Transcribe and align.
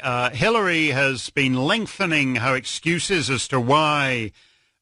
Uh, 0.00 0.30
Hillary 0.30 0.88
has 0.88 1.28
been 1.30 1.54
lengthening 1.54 2.36
her 2.36 2.54
excuses 2.54 3.28
as 3.28 3.48
to 3.48 3.60
why 3.60 4.30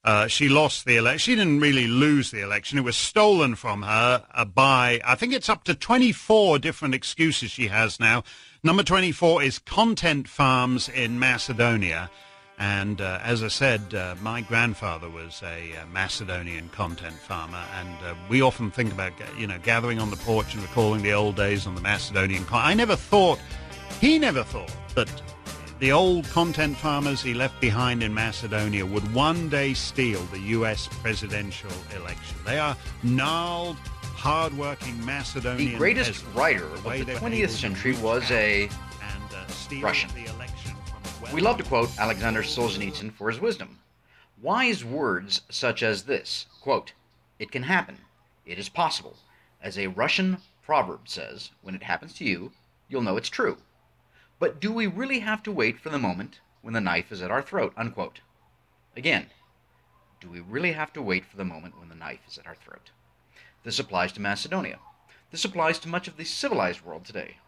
uh, 0.04 0.26
she 0.26 0.48
lost 0.48 0.84
the 0.84 0.96
election. 0.96 1.18
She 1.18 1.34
didn't 1.34 1.60
really 1.60 1.86
lose 1.86 2.30
the 2.30 2.42
election. 2.42 2.76
It 2.76 2.84
was 2.84 2.96
stolen 2.96 3.54
from 3.54 3.82
her 3.82 4.26
uh, 4.34 4.44
by, 4.44 5.00
I 5.06 5.14
think 5.14 5.32
it's 5.32 5.48
up 5.48 5.64
to 5.64 5.74
24 5.74 6.58
different 6.58 6.94
excuses 6.94 7.50
she 7.50 7.68
has 7.68 7.98
now. 7.98 8.24
Number 8.62 8.82
24 8.82 9.42
is 9.42 9.58
Content 9.58 10.28
Farms 10.28 10.90
in 10.90 11.18
Macedonia. 11.18 12.10
And 12.58 13.00
uh, 13.00 13.18
as 13.22 13.42
I 13.42 13.48
said, 13.48 13.94
uh, 13.94 14.16
my 14.20 14.42
grandfather 14.42 15.08
was 15.08 15.42
a 15.42 15.76
uh, 15.76 15.86
Macedonian 15.86 16.68
content 16.70 17.16
farmer, 17.16 17.62
and 17.78 18.16
we 18.30 18.40
often 18.40 18.70
think 18.70 18.92
about, 18.92 19.12
you 19.38 19.46
know, 19.46 19.58
gathering 19.62 19.98
on 19.98 20.10
the 20.10 20.16
porch 20.16 20.54
and 20.54 20.62
recalling 20.62 21.02
the 21.02 21.12
old 21.12 21.36
days 21.36 21.66
on 21.66 21.74
the 21.74 21.82
Macedonian. 21.82 22.44
Con- 22.46 22.64
I 22.64 22.72
never 22.72 22.96
thought, 22.96 23.38
he 24.00 24.18
never 24.18 24.42
thought 24.42 24.72
that 24.94 25.10
the 25.78 25.92
old 25.92 26.24
content 26.30 26.76
farmers 26.76 27.20
he 27.20 27.34
left 27.34 27.60
behind 27.60 28.02
in 28.02 28.12
Macedonia 28.14 28.84
would 28.86 29.12
one 29.12 29.48
day 29.48 29.74
steal 29.74 30.22
the 30.26 30.40
U.S. 30.40 30.88
presidential 31.02 31.70
election. 31.94 32.38
They 32.46 32.58
are 32.58 32.76
gnarled, 33.02 33.76
hardworking 34.02 35.04
Macedonian. 35.04 35.72
The 35.72 35.76
greatest 35.78 36.10
peasants. 36.12 36.36
writer 36.36 36.64
of 36.64 36.84
way 36.84 37.02
the 37.02 37.12
20th 37.12 37.50
century 37.50 37.94
was 37.96 38.30
a 38.30 38.64
and, 38.64 39.34
uh, 39.34 39.46
steal 39.48 39.82
Russian. 39.82 40.10
the 40.14 40.32
election 40.32 40.72
from 40.86 41.28
a 41.28 41.34
We 41.34 41.42
love 41.42 41.58
to 41.58 41.64
quote 41.64 41.90
Alexander 41.98 42.42
Solzhenitsyn 42.42 43.12
for 43.12 43.28
his 43.30 43.38
wisdom. 43.40 43.78
Wise 44.40 44.84
words 44.84 45.42
such 45.50 45.82
as 45.82 46.04
this 46.04 46.46
quote, 46.62 46.92
It 47.38 47.50
can 47.50 47.64
happen. 47.64 47.98
It 48.46 48.58
is 48.58 48.68
possible. 48.70 49.16
As 49.62 49.76
a 49.76 49.88
Russian 49.88 50.38
proverb 50.62 51.08
says, 51.08 51.50
when 51.62 51.74
it 51.74 51.82
happens 51.82 52.14
to 52.14 52.24
you, 52.24 52.52
you'll 52.88 53.02
know 53.02 53.16
it's 53.16 53.28
true. 53.28 53.58
But 54.38 54.60
do 54.60 54.70
we 54.70 54.86
really 54.86 55.20
have 55.20 55.42
to 55.44 55.52
wait 55.52 55.80
for 55.80 55.88
the 55.88 55.98
moment 55.98 56.40
when 56.62 56.74
the 56.74 56.80
knife 56.80 57.10
is 57.10 57.22
at 57.22 57.30
our 57.30 57.42
throat? 57.42 57.72
Unquote. 57.76 58.20
Again, 58.96 59.26
do 60.20 60.28
we 60.28 60.40
really 60.40 60.72
have 60.72 60.92
to 60.94 61.02
wait 61.02 61.24
for 61.24 61.36
the 61.36 61.44
moment 61.44 61.78
when 61.78 61.88
the 61.88 61.94
knife 61.94 62.20
is 62.28 62.38
at 62.38 62.46
our 62.46 62.54
throat? 62.54 62.90
This 63.64 63.78
applies 63.78 64.12
to 64.12 64.20
Macedonia. 64.20 64.78
This 65.30 65.44
applies 65.44 65.78
to 65.80 65.88
much 65.88 66.06
of 66.06 66.16
the 66.16 66.24
civilized 66.24 66.82
world 66.82 67.04
today. 67.04 67.38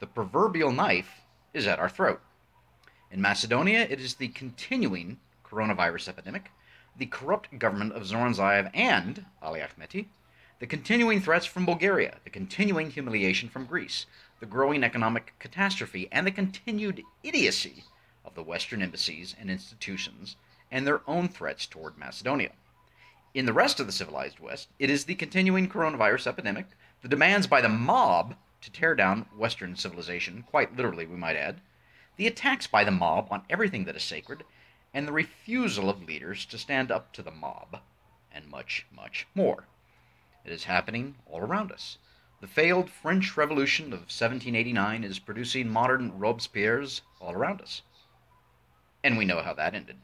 The 0.00 0.06
proverbial 0.06 0.72
knife 0.72 1.20
is 1.52 1.66
at 1.66 1.78
our 1.78 1.88
throat. 1.88 2.20
In 3.10 3.20
Macedonia, 3.20 3.80
it 3.90 4.00
is 4.00 4.14
the 4.14 4.28
continuing 4.28 5.18
coronavirus 5.44 6.08
epidemic, 6.08 6.50
the 6.96 7.06
corrupt 7.06 7.58
government 7.58 7.92
of 7.92 8.06
Zoran 8.06 8.34
Zaev 8.34 8.70
and 8.72 9.26
Ali 9.42 9.60
Ahmeti, 9.60 10.06
the 10.60 10.66
continuing 10.66 11.20
threats 11.20 11.46
from 11.46 11.66
Bulgaria, 11.66 12.18
the 12.24 12.30
continuing 12.30 12.90
humiliation 12.90 13.48
from 13.48 13.64
Greece, 13.64 14.06
the 14.40 14.46
growing 14.46 14.82
economic 14.82 15.34
catastrophe, 15.38 16.08
and 16.10 16.26
the 16.26 16.30
continued 16.30 17.02
idiocy 17.22 17.84
of 18.24 18.34
the 18.34 18.42
Western 18.42 18.82
embassies 18.82 19.36
and 19.38 19.50
institutions 19.50 20.36
and 20.70 20.86
their 20.86 21.02
own 21.06 21.28
threats 21.28 21.66
toward 21.66 21.98
Macedonia. 21.98 22.52
In 23.34 23.46
the 23.46 23.52
rest 23.52 23.78
of 23.78 23.86
the 23.86 23.92
civilized 23.92 24.40
West, 24.40 24.68
it 24.78 24.90
is 24.90 25.04
the 25.04 25.14
continuing 25.14 25.68
coronavirus 25.68 26.26
epidemic, 26.26 26.66
the 27.02 27.08
demands 27.08 27.46
by 27.46 27.60
the 27.60 27.68
mob 27.68 28.34
to 28.62 28.72
tear 28.72 28.94
down 28.94 29.26
Western 29.36 29.76
civilization, 29.76 30.42
quite 30.42 30.76
literally, 30.76 31.06
we 31.06 31.16
might 31.16 31.36
add, 31.36 31.60
the 32.16 32.26
attacks 32.26 32.66
by 32.66 32.84
the 32.84 32.90
mob 32.90 33.28
on 33.30 33.42
everything 33.48 33.84
that 33.84 33.96
is 33.96 34.02
sacred, 34.02 34.44
and 34.92 35.06
the 35.06 35.12
refusal 35.12 35.88
of 35.88 36.02
leaders 36.02 36.44
to 36.46 36.58
stand 36.58 36.90
up 36.90 37.12
to 37.12 37.22
the 37.22 37.30
mob, 37.30 37.78
and 38.32 38.48
much, 38.48 38.86
much 38.94 39.26
more. 39.34 39.66
It 40.44 40.52
is 40.52 40.64
happening 40.64 41.14
all 41.26 41.40
around 41.40 41.72
us. 41.72 41.98
The 42.40 42.46
failed 42.46 42.88
French 42.88 43.36
Revolution 43.36 43.92
of 43.92 44.08
1789 44.08 45.04
is 45.04 45.18
producing 45.18 45.68
modern 45.68 46.18
Robespierres 46.18 47.02
all 47.20 47.34
around 47.34 47.60
us. 47.60 47.82
And 49.04 49.18
we 49.18 49.26
know 49.26 49.42
how 49.42 49.52
that 49.52 49.74
ended. 49.74 49.96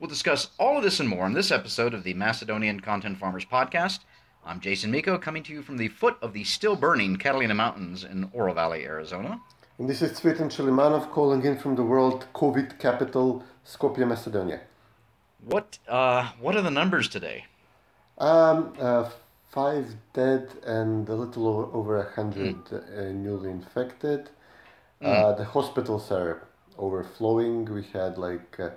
We'll 0.00 0.08
discuss 0.08 0.50
all 0.58 0.76
of 0.76 0.82
this 0.82 0.98
and 0.98 1.08
more 1.08 1.24
in 1.24 1.34
this 1.34 1.52
episode 1.52 1.94
of 1.94 2.02
the 2.02 2.14
Macedonian 2.14 2.80
Content 2.80 3.16
Farmers 3.16 3.44
Podcast. 3.44 4.00
I'm 4.44 4.58
Jason 4.58 4.90
Miko, 4.90 5.18
coming 5.18 5.44
to 5.44 5.52
you 5.52 5.62
from 5.62 5.76
the 5.76 5.86
foot 5.86 6.16
of 6.20 6.32
the 6.32 6.42
still 6.42 6.74
burning 6.74 7.14
Catalina 7.14 7.54
Mountains 7.54 8.02
in 8.02 8.28
Oro 8.32 8.52
Valley, 8.52 8.84
Arizona. 8.84 9.40
And 9.78 9.88
this 9.88 10.02
is 10.02 10.18
Cvetin 10.18 10.50
Chilimanov 10.50 11.12
calling 11.12 11.44
in 11.44 11.56
from 11.56 11.76
the 11.76 11.84
world 11.84 12.26
COVID 12.34 12.80
capital, 12.80 13.44
Skopje, 13.64 14.04
Macedonia. 14.04 14.62
What 15.44 15.78
uh, 15.86 16.30
what 16.40 16.56
are 16.56 16.62
the 16.62 16.72
numbers 16.72 17.08
today? 17.08 17.44
Um, 18.18 18.74
uh, 18.80 19.10
five 19.52 19.94
dead 20.14 20.48
and 20.64 21.08
a 21.08 21.14
little 21.14 21.46
over, 21.46 21.76
over 21.76 21.98
a 21.98 22.10
hundred 22.12 22.56
uh, 22.72 23.12
newly 23.12 23.50
infected. 23.50 24.30
Uh, 25.04 25.32
the 25.32 25.44
hospitals 25.44 26.10
are 26.10 26.42
overflowing. 26.78 27.64
We 27.66 27.82
had 27.92 28.18
like 28.18 28.58
uh, 28.58 28.70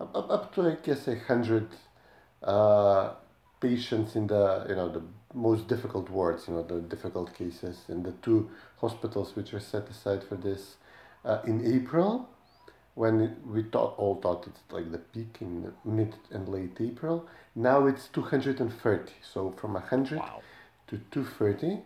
up, 0.00 0.14
up, 0.14 0.30
up 0.30 0.54
to 0.54 0.62
I 0.62 0.76
guess 0.82 1.08
a 1.08 1.18
hundred 1.18 1.68
uh, 2.42 3.14
patients 3.60 4.16
in 4.16 4.26
the 4.26 4.66
you 4.68 4.76
know 4.76 4.88
the 4.88 5.02
most 5.34 5.68
difficult 5.68 6.10
wards, 6.10 6.48
you 6.48 6.54
know 6.54 6.62
the 6.62 6.80
difficult 6.80 7.34
cases 7.34 7.84
in 7.88 8.02
the 8.02 8.12
two 8.22 8.50
hospitals 8.80 9.34
which 9.36 9.54
are 9.54 9.60
set 9.60 9.88
aside 9.88 10.22
for 10.22 10.36
this. 10.36 10.76
Uh, 11.24 11.40
in 11.46 11.64
April, 11.66 12.28
when 12.94 13.36
we 13.46 13.62
thought 13.62 13.94
all 13.98 14.16
thought 14.16 14.46
it's 14.46 14.60
like 14.70 14.90
the 14.90 14.98
peak 14.98 15.38
in 15.40 15.72
mid 15.84 16.14
and 16.30 16.48
late 16.48 16.76
April. 16.80 17.26
Now 17.58 17.86
it's 17.86 18.06
two 18.06 18.22
hundred 18.22 18.60
and 18.60 18.72
thirty. 18.72 19.14
So 19.32 19.50
from 19.50 19.74
hundred 19.74 20.18
Wow. 20.20 20.42
to 20.88 20.94
two 21.10 21.24
thirty. 21.24 21.80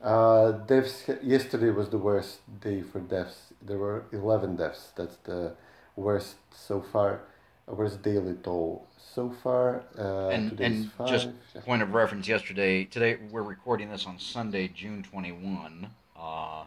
Uh, 0.00 0.52
deaths 0.70 1.08
yesterday 1.22 1.70
was 1.70 1.88
the 1.90 1.98
worst 1.98 2.38
day 2.60 2.82
for 2.82 3.00
deaths. 3.00 3.52
There 3.60 3.78
were 3.78 4.04
eleven 4.12 4.54
deaths. 4.56 4.92
That's 4.96 5.16
the 5.24 5.54
worst 5.96 6.36
so 6.68 6.80
far. 6.80 7.20
Worst 7.66 8.02
daily 8.02 8.34
toll 8.42 8.86
so 9.14 9.30
far. 9.42 9.82
Uh, 9.98 10.28
and 10.28 10.60
and 10.60 10.92
five. 10.92 11.08
just 11.08 11.28
yeah. 11.54 11.60
point 11.62 11.82
of 11.82 11.94
reference 11.94 12.28
yesterday 12.28 12.84
today 12.84 13.18
we're 13.30 13.42
recording 13.56 13.88
this 13.90 14.04
on 14.06 14.18
sunday 14.18 14.68
june 14.68 15.02
21 15.02 15.88
uh, 16.18 16.64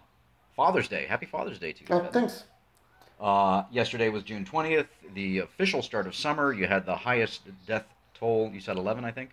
father's 0.55 0.87
day 0.87 1.05
happy 1.05 1.25
father's 1.25 1.59
day 1.59 1.71
to 1.73 1.81
you 1.81 1.87
Oh, 1.91 2.05
thanks. 2.11 2.43
uh, 3.19 3.63
yesterday 3.71 4.09
was 4.09 4.23
june 4.23 4.45
20th 4.45 4.87
the 5.13 5.39
official 5.39 5.81
start 5.81 6.07
of 6.07 6.15
summer 6.15 6.53
you 6.53 6.65
had 6.65 6.85
the 6.85 6.95
highest 6.95 7.41
death 7.67 7.85
toll 8.19 8.51
you 8.53 8.59
said 8.61 8.77
11 8.77 9.03
i 9.05 9.11
think 9.11 9.29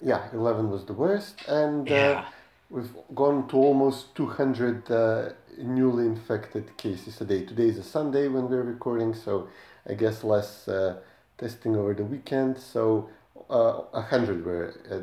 Yeah, 0.00 0.22
11 0.32 0.70
was 0.70 0.84
the 0.84 0.92
worst, 0.92 1.34
and 1.48 1.88
Yeah. 1.88 2.18
uh, 2.18 2.24
we've 2.68 2.94
gone 3.14 3.48
to 3.48 3.56
almost 3.56 4.14
200 4.16 4.90
uh, 4.90 5.30
newly 5.78 6.04
infected 6.06 6.64
cases 6.76 7.20
a 7.20 7.24
day. 7.24 7.40
Today 7.46 7.68
is 7.72 7.78
a 7.78 7.82
Sunday 7.96 8.28
when 8.28 8.44
we're 8.50 8.66
recording, 8.74 9.14
so 9.14 9.48
I 9.90 9.94
guess 9.94 10.22
less 10.24 10.68
uh, 10.68 10.96
testing 11.38 11.76
over 11.76 11.94
the 11.94 12.04
weekend. 12.04 12.58
So 12.58 13.08
uh, 13.48 13.72
100 13.92 14.44
were 14.44 14.66
uh, 14.90 15.00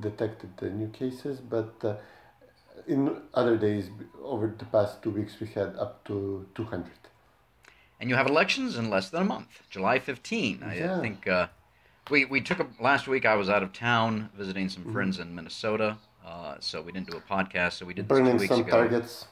detected 0.00 0.50
uh, 0.60 0.66
new 0.80 0.88
cases, 0.88 1.40
but 1.40 1.72
uh, 1.84 1.94
in 2.86 3.00
other 3.32 3.56
days 3.56 3.84
over 4.22 4.46
the 4.58 4.66
past 4.66 5.02
two 5.02 5.10
weeks 5.18 5.32
we 5.40 5.46
had 5.58 5.70
up 5.84 6.04
to 6.08 6.14
200. 6.54 6.90
and 8.00 8.10
you 8.10 8.16
have 8.16 8.26
elections 8.26 8.76
in 8.76 8.90
less 8.90 9.08
than 9.10 9.22
a 9.22 9.24
month 9.34 9.52
july 9.70 9.98
15 9.98 10.62
i 10.62 10.74
Yeah. 10.74 11.00
think 11.00 11.26
uh, 11.28 11.46
we, 12.10 12.24
we 12.24 12.40
took 12.40 12.58
a 12.60 12.66
last 12.80 13.06
week 13.06 13.24
i 13.26 13.34
was 13.34 13.48
out 13.48 13.62
of 13.62 13.72
town 13.72 14.28
visiting 14.36 14.68
some 14.68 14.82
Mm-hmm. 14.82 14.92
friends 14.92 15.18
in 15.18 15.34
minnesota 15.34 15.98
uh, 16.26 16.56
so 16.60 16.80
we 16.82 16.92
didn't 16.92 17.10
do 17.10 17.16
a 17.16 17.20
podcast 17.20 17.72
so 17.74 17.86
we 17.86 17.94
did 17.94 18.08
this 18.08 18.18
two 18.18 18.24
Burning 18.24 18.36
weeks 18.38 18.48
some 18.48 18.60
ago 18.60 18.70
targets, 18.70 19.26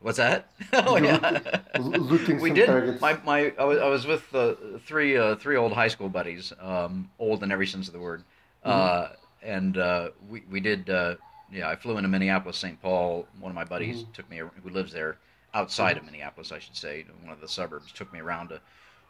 what's 0.00 0.18
that 0.18 0.50
oh 0.72 0.96
yeah 0.96 1.42
looting 1.78 2.40
we 2.40 2.48
some 2.50 2.54
did. 2.54 2.66
targets. 2.66 3.00
My, 3.00 3.18
my 3.24 3.52
I 3.58 3.64
was, 3.64 3.78
I 3.78 3.88
was 3.88 4.06
with 4.06 4.34
uh, 4.34 4.54
three 4.86 5.16
uh, 5.16 5.36
three 5.36 5.56
old 5.56 5.72
high 5.72 5.88
school 5.88 6.08
buddies, 6.08 6.52
um, 6.60 7.10
old 7.18 7.42
in 7.42 7.52
every 7.52 7.66
sense 7.66 7.86
of 7.86 7.92
the 7.94 8.00
word, 8.00 8.24
uh, 8.64 9.08
and 9.42 9.76
uh, 9.78 10.10
we 10.28 10.42
we 10.50 10.60
did. 10.60 10.88
Uh, 10.90 11.16
yeah, 11.52 11.68
I 11.68 11.74
flew 11.76 11.96
into 11.96 12.08
Minneapolis, 12.08 12.56
St. 12.58 12.80
Paul. 12.80 13.26
One 13.40 13.50
of 13.50 13.56
my 13.56 13.64
buddies 13.64 14.04
took 14.12 14.28
me, 14.30 14.38
who 14.38 14.70
lives 14.70 14.92
there, 14.92 15.18
outside 15.52 15.96
of 15.96 16.04
Minneapolis, 16.04 16.52
I 16.52 16.60
should 16.60 16.76
say, 16.76 17.04
one 17.24 17.32
of 17.32 17.40
the 17.40 17.48
suburbs, 17.48 17.90
took 17.92 18.12
me 18.12 18.20
around 18.20 18.48
to 18.50 18.60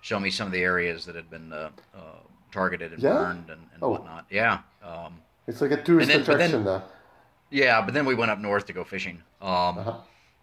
show 0.01 0.19
me 0.19 0.31
some 0.31 0.47
of 0.47 0.53
the 0.53 0.63
areas 0.63 1.05
that 1.05 1.15
had 1.17 1.29
been 1.31 1.53
targeted 2.51 2.93
and 2.93 3.03
Yeah? 3.03 3.13
burned 3.13 3.51
and, 3.51 3.61
and 3.75 3.83
Oh. 3.83 3.91
whatnot. 3.91 4.27
Yeah. 4.31 4.59
Um, 4.85 5.21
It's 5.47 5.61
like 5.61 5.71
a 5.73 5.83
tourist 5.83 6.09
then- 6.11 6.21
attraction 6.23 6.65
now. 6.65 6.83
yeah, 7.51 7.81
but 7.83 7.95
then 7.95 8.05
we 8.07 8.15
went 8.15 8.31
up 8.31 8.39
north 8.39 8.67
to 8.67 8.73
go 8.73 8.85
fishing. 8.85 9.23
Um, 9.41 9.79
Uh-huh. 9.79 9.95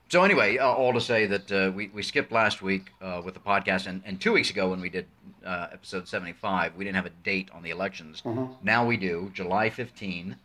So 0.09 0.23
anyway, 0.23 0.57
uh, 0.57 0.65
all 0.71 0.93
to 0.93 1.01
say 1.01 1.25
that 1.25 1.51
uh, 1.51 1.69
we, 1.75 1.89
we 1.89 2.01
skipped 2.01 2.31
last 2.31 2.61
week 2.61 2.93
uh, 3.01 3.21
with 3.25 3.33
the 3.33 3.41
podcast, 3.41 3.87
and, 3.87 4.01
and 4.05 4.21
two 4.21 4.31
weeks 4.31 4.49
ago 4.49 4.69
when 4.69 4.79
we 4.79 4.89
did 4.89 5.05
uh, 5.45 5.67
episode 5.73 6.07
75, 6.07 6.75
we 6.77 6.85
didn't 6.85 6.95
have 6.95 7.05
a 7.05 7.09
date 7.25 7.49
on 7.53 7.61
the 7.61 7.71
elections. 7.71 8.23
Now 8.63 8.85
we 8.85 8.95
do, 8.95 9.29
July 9.33 9.69
15, 9.69 10.37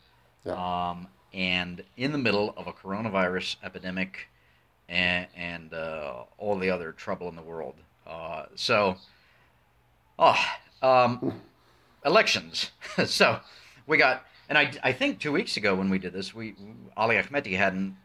Yeah. 0.44 0.52
um, 0.90 1.06
and 1.32 1.84
in 1.96 2.10
the 2.10 2.18
middle 2.18 2.52
of 2.56 2.66
a 2.66 2.72
coronavirus 2.72 3.54
epidemic 3.62 4.28
and, 4.88 5.28
and 5.36 5.72
uh, 5.72 6.24
all 6.38 6.58
the 6.58 6.68
other 6.70 6.90
trouble 6.90 7.28
in 7.28 7.36
the 7.36 7.42
world. 7.42 7.76
Uh, 8.04 8.46
so, 8.56 8.96
oh, 10.18 10.44
um, 10.82 11.40
elections. 12.04 12.70
so 13.06 13.40
we 13.86 13.96
got, 13.96 14.24
and 14.48 14.58
I, 14.58 14.72
I 14.82 14.92
think 14.92 15.18
two 15.18 15.32
weeks 15.32 15.56
ago 15.56 15.74
when 15.74 15.90
we 15.90 15.98
did 15.98 16.12
this, 16.12 16.34
we 16.34 16.54
Ali 16.96 17.16
Ahmeti 17.16 17.56
hadn't 17.56 17.96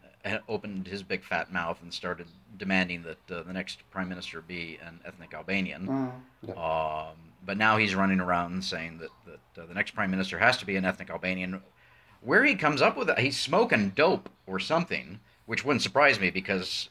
opened 0.48 0.86
his 0.86 1.02
big 1.02 1.24
fat 1.24 1.52
mouth 1.52 1.80
and 1.82 1.92
started 1.92 2.26
demanding 2.56 3.02
that 3.02 3.30
uh, 3.30 3.42
the 3.42 3.52
next 3.52 3.88
prime 3.90 4.08
minister 4.08 4.40
be 4.40 4.78
an 4.84 5.00
ethnic 5.04 5.32
Albanian. 5.32 5.86
Mm, 5.86 6.12
yeah. 6.48 6.54
Um, 6.54 7.16
but 7.44 7.56
now 7.56 7.76
he's 7.76 7.94
running 7.94 8.20
around 8.20 8.64
saying 8.64 8.98
that, 8.98 9.10
that 9.26 9.62
uh, 9.62 9.66
the 9.66 9.74
next 9.74 9.92
prime 9.92 10.10
minister 10.10 10.38
has 10.38 10.58
to 10.58 10.66
be 10.66 10.76
an 10.76 10.84
ethnic 10.84 11.10
Albanian. 11.10 11.62
Where 12.20 12.44
he 12.44 12.56
comes 12.56 12.82
up 12.82 12.96
with 12.96 13.06
that, 13.06 13.20
he's 13.20 13.38
smoking 13.38 13.90
dope 13.90 14.28
or 14.46 14.58
something, 14.58 15.20
which 15.46 15.64
wouldn't 15.64 15.82
surprise 15.82 16.18
me 16.18 16.30
because 16.30 16.90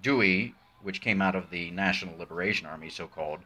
Dewey, 0.00 0.54
which 0.82 1.00
came 1.00 1.20
out 1.20 1.34
of 1.34 1.50
the 1.50 1.70
National 1.72 2.16
Liberation 2.16 2.66
Army, 2.66 2.88
so 2.88 3.06
called, 3.06 3.40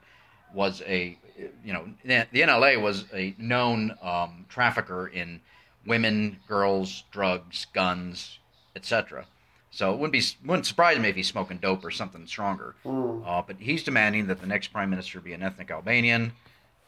was 0.54 0.82
a, 0.86 1.18
you 1.64 1.72
know, 1.72 1.86
the 2.04 2.26
NLA 2.40 2.80
was 2.80 3.04
a 3.12 3.34
known 3.38 3.96
um, 4.02 4.46
trafficker 4.48 5.08
in 5.08 5.40
women, 5.86 6.38
girls, 6.48 7.04
drugs, 7.10 7.66
guns, 7.72 8.38
etc. 8.76 9.26
So 9.70 9.92
it 9.92 9.98
wouldn't 9.98 10.12
be 10.12 10.22
wouldn't 10.46 10.66
surprise 10.66 10.98
me 10.98 11.08
if 11.08 11.16
he's 11.16 11.26
smoking 11.26 11.58
dope 11.58 11.84
or 11.84 11.90
something 11.90 12.26
stronger. 12.26 12.76
Mm. 12.84 13.26
Uh, 13.26 13.42
but 13.46 13.56
he's 13.58 13.82
demanding 13.82 14.28
that 14.28 14.40
the 14.40 14.46
next 14.46 14.68
prime 14.68 14.88
minister 14.90 15.20
be 15.20 15.32
an 15.32 15.42
ethnic 15.42 15.70
Albanian. 15.70 16.32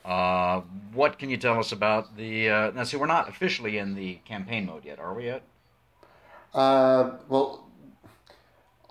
Uh, 0.05 0.61
what 0.93 1.19
can 1.19 1.29
you 1.29 1.37
tell 1.37 1.59
us 1.59 1.73
about 1.73 2.17
the? 2.17 2.49
Uh, 2.49 2.71
now, 2.71 2.85
see, 2.85 2.97
we're 2.97 3.07
not 3.07 3.29
officially 3.29 3.79
in 3.79 3.97
the 3.97 4.15
campaign 4.25 4.67
mode 4.67 4.85
yet, 4.85 5.01
are 5.01 5.13
we 5.13 5.25
yet? 5.25 5.43
Uh, 6.55 7.11
well, 7.29 7.66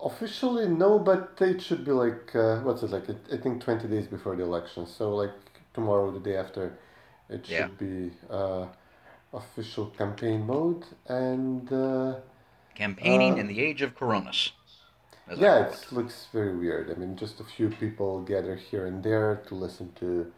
officially 0.06 0.68
no, 0.69 1.00
but 1.00 1.38
it 1.42 1.62
should 1.62 1.84
be 1.86 1.92
like 1.92 2.36
uh, 2.36 2.62
what's 2.62 2.84
it 2.84 2.92
like? 2.92 3.10
I 3.34 3.38
think 3.38 3.62
twenty 3.62 3.88
days 3.88 4.07
before 4.07 4.36
the 4.38 4.44
election. 4.44 4.86
So 4.88 5.16
like 5.16 5.34
tomorrow, 5.74 6.12
the 6.12 6.19
day 6.22 6.38
after, 6.38 6.78
it 7.30 7.46
Yeah. 7.48 7.68
should 7.68 7.78
be 7.78 8.12
uh, 8.30 8.68
official 9.34 9.88
campaign 9.88 10.46
mode, 10.46 10.86
and 11.07 11.72
uh, 11.72 12.16
Campaigning 12.75 13.34
Uh, 13.34 13.40
in 13.40 13.48
the 13.48 13.62
age 13.62 13.81
of 13.81 13.96
Coronas. 13.96 14.52
yeah, 15.38 15.68
it 15.68 15.88
looks 15.92 16.28
very 16.31 16.56
weird. 16.56 16.92
I 16.92 16.96
mean, 16.96 17.16
just 17.18 17.40
a 17.40 17.44
few 17.44 17.69
people 17.69 18.22
gather 18.22 18.56
here 18.56 18.86
and 18.86 19.04
there 19.04 19.42
to 19.48 19.56
listen 19.56 19.92
to 20.00 20.31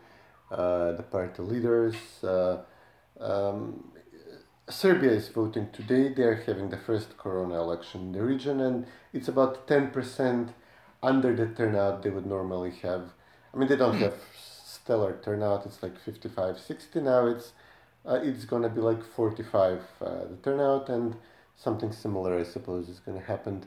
uh, 0.51 0.91
the 0.93 1.03
party 1.03 1.41
leaders. 1.41 1.95
Uh, 2.23 2.63
um, 3.19 3.91
Serbia 4.69 5.11
is 5.11 5.29
voting 5.29 5.69
today. 5.71 6.09
They 6.09 6.23
are 6.23 6.35
having 6.35 6.69
the 6.69 6.77
first 6.77 7.17
corona 7.17 7.55
election 7.55 8.01
in 8.01 8.11
the 8.11 8.23
region, 8.23 8.59
and 8.59 8.85
it's 9.13 9.29
about 9.29 9.65
10% 9.67 10.49
under 11.01 11.35
the 11.35 11.47
turnout 11.47 12.03
they 12.03 12.09
would 12.09 12.25
normally 12.25 12.71
have. 12.81 13.13
I 13.53 13.57
mean, 13.57 13.69
they 13.69 13.77
don't 13.77 13.97
have 13.97 14.15
stellar 14.33 15.17
turnout, 15.23 15.65
it's 15.65 15.81
like 15.81 15.97
55 15.99 16.59
60 16.59 16.99
now. 17.01 17.27
It's 17.27 17.53
uh, 18.05 18.19
it's 18.23 18.45
gonna 18.45 18.69
be 18.69 18.79
like 18.79 19.03
45 19.03 19.81
uh, 20.01 20.05
the 20.29 20.37
turnout, 20.43 20.89
and 20.89 21.15
something 21.55 21.91
similar, 21.91 22.37
I 22.37 22.43
suppose, 22.43 22.89
is 22.89 22.99
gonna 22.99 23.21
happen 23.21 23.65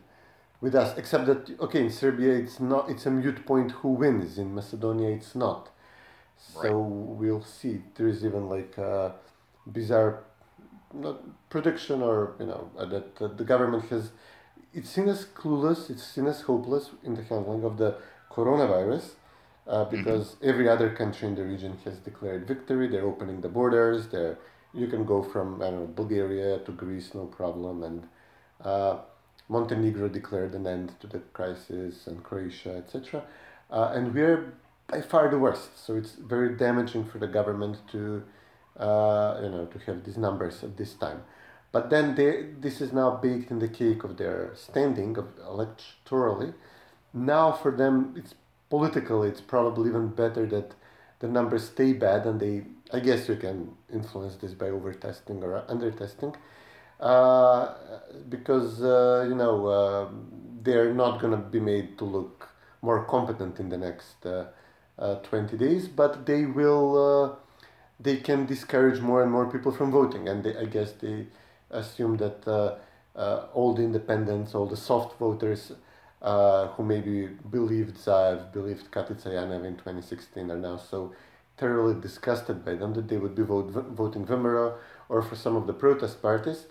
with 0.61 0.75
us. 0.75 0.97
Except 0.99 1.27
that 1.27 1.61
okay, 1.61 1.81
in 1.81 1.91
Serbia, 1.91 2.35
it's 2.35 2.61
not. 2.61 2.91
It's 2.91 3.07
a 3.07 3.11
mute 3.11 3.47
point 3.47 3.73
who 3.73 3.89
wins. 3.89 4.39
In 4.39 4.55
Macedonia, 4.55 5.11
it's 5.11 5.35
not. 5.35 5.71
So 6.39 6.79
we'll 6.79 7.45
see. 7.45 7.83
There 7.95 8.09
is 8.09 8.25
even 8.25 8.49
like 8.49 8.77
a 8.79 9.15
bizarre 9.67 10.25
prediction 11.49 12.03
or 12.03 12.35
you 12.39 12.47
know 12.47 12.71
uh, 12.79 12.85
that 12.85 13.23
uh, 13.23 13.29
the 13.29 13.45
government 13.45 13.85
has 13.91 14.11
it's 14.73 14.91
seen 14.91 15.09
as 15.09 15.25
clueless 15.25 15.91
it's 15.91 16.03
seen 16.03 16.27
as 16.27 16.43
hopeless 16.43 16.91
in 17.05 17.15
the 17.15 17.23
handling 17.23 17.65
of 17.65 17.77
the 17.79 17.97
coronavirus 18.31 19.11
uh, 19.67 19.85
because 19.85 20.37
every 20.43 20.69
other 20.69 20.91
country 20.91 21.29
in 21.29 21.35
the 21.35 21.45
region 21.45 21.77
has 21.85 21.99
declared 21.99 22.47
victory 22.47 22.89
they're 22.89 23.07
opening 23.07 23.41
the 23.41 23.49
borders 23.49 24.09
they're 24.09 24.39
you 24.73 24.87
can 24.87 25.05
go 25.05 25.23
from 25.23 25.63
I 25.63 25.71
don't 25.71 25.81
know, 25.81 25.87
bulgaria 25.87 26.59
to 26.59 26.73
greece 26.73 27.15
no 27.15 27.27
problem 27.27 27.83
and 27.83 28.09
uh, 28.65 28.99
montenegro 29.49 30.09
declared 30.09 30.55
an 30.55 30.67
end 30.67 30.93
to 31.01 31.07
the 31.07 31.21
crisis 31.33 32.07
and 32.07 32.23
croatia 32.23 32.77
etc 32.77 33.23
uh, 33.71 33.93
and 33.95 34.13
we're 34.13 34.55
by 34.91 35.01
far 35.01 35.29
the 35.29 35.39
worst. 35.39 35.85
So 35.85 35.97
it's 35.97 36.13
very 36.13 36.57
damaging 36.57 37.05
for 37.05 37.19
the 37.19 37.29
government 37.29 37.79
to 37.93 38.23
uh, 38.81 39.39
you 39.43 39.51
know, 39.51 39.67
to 39.67 39.79
have 39.81 40.05
these 40.05 40.17
numbers 40.17 40.65
at 40.65 40.77
this 40.77 40.95
time. 40.95 41.23
But 41.71 41.91
then 41.91 42.15
they, 42.15 42.47
this 42.59 42.81
is 42.81 42.93
now 42.93 43.11
baked 43.11 43.51
in 43.51 43.59
the 43.61 43.69
cake 43.69 44.03
of 44.03 44.17
their 44.17 44.53
standing 44.57 45.17
of 45.17 45.27
electorally. 45.39 46.55
Now 47.13 47.53
for 47.53 47.71
them, 47.71 48.15
it's 48.17 48.35
politically, 48.71 49.29
it's 49.29 49.41
probably 49.41 49.91
even 49.91 50.09
better 50.09 50.47
that 50.47 50.75
the 51.21 51.29
numbers 51.29 51.67
stay 51.67 51.93
bad, 51.93 52.27
and 52.27 52.41
they, 52.41 52.63
I 52.93 53.01
guess, 53.01 53.29
you 53.29 53.37
can 53.37 53.73
influence 53.93 54.37
this 54.37 54.55
by 54.55 54.71
over 54.71 54.93
testing 54.95 55.43
or 55.45 55.63
under 55.69 55.91
testing, 55.91 56.35
uh, 56.99 57.75
because 58.31 58.83
uh, 58.83 59.27
you 59.29 59.35
know 59.35 59.67
uh, 59.67 60.09
they're 60.63 60.95
not 60.95 61.21
going 61.21 61.33
to 61.33 61.37
be 61.49 61.61
made 61.61 61.99
to 61.99 62.05
look 62.05 62.49
more 62.81 63.05
competent 63.05 63.61
in 63.61 63.69
the 63.69 63.77
next 63.77 64.25
uh, 64.25 64.47
uh, 64.99 65.17
20 65.17 65.59
days, 65.59 65.89
but 65.89 66.25
they 66.25 66.47
will. 66.47 67.39
They 68.03 68.17
can 68.17 68.47
discourage 68.47 69.01
more 69.01 69.23
and 69.23 69.31
more 69.31 69.51
people 69.51 69.73
from 69.73 69.91
voting, 69.91 70.29
and 70.29 70.43
they, 70.43 70.57
I 70.57 70.65
guess 70.65 70.93
they 70.93 71.27
assume 71.71 72.17
that 72.17 72.47
uh, 72.49 72.77
uh, 73.17 73.47
all 73.53 73.75
the 73.75 73.83
independents, 73.83 74.55
all 74.55 74.67
the 74.67 74.77
soft 74.77 75.19
voters 75.19 75.73
uh, 76.23 76.69
who 76.69 76.83
maybe 76.85 77.27
believed 77.27 77.97
Zaev, 77.97 78.53
believed 78.53 78.91
Katica 78.91 79.23
Janeva 79.23 79.65
in 79.65 79.77
2016 79.77 80.51
are 80.51 80.57
now 80.59 80.77
so 80.77 81.13
thoroughly 81.57 82.01
disgusted 82.01 82.65
by 82.65 82.75
them 82.75 82.95
that 82.95 83.09
they 83.09 83.17
would 83.19 83.35
be 83.35 83.43
vote, 83.43 83.71
voting 83.71 84.27
VMRO 84.27 84.75
or 85.09 85.23
for 85.23 85.37
some 85.37 85.57
of 85.57 85.67
the 85.67 85.73
protest 85.73 86.23
parties. 86.23 86.67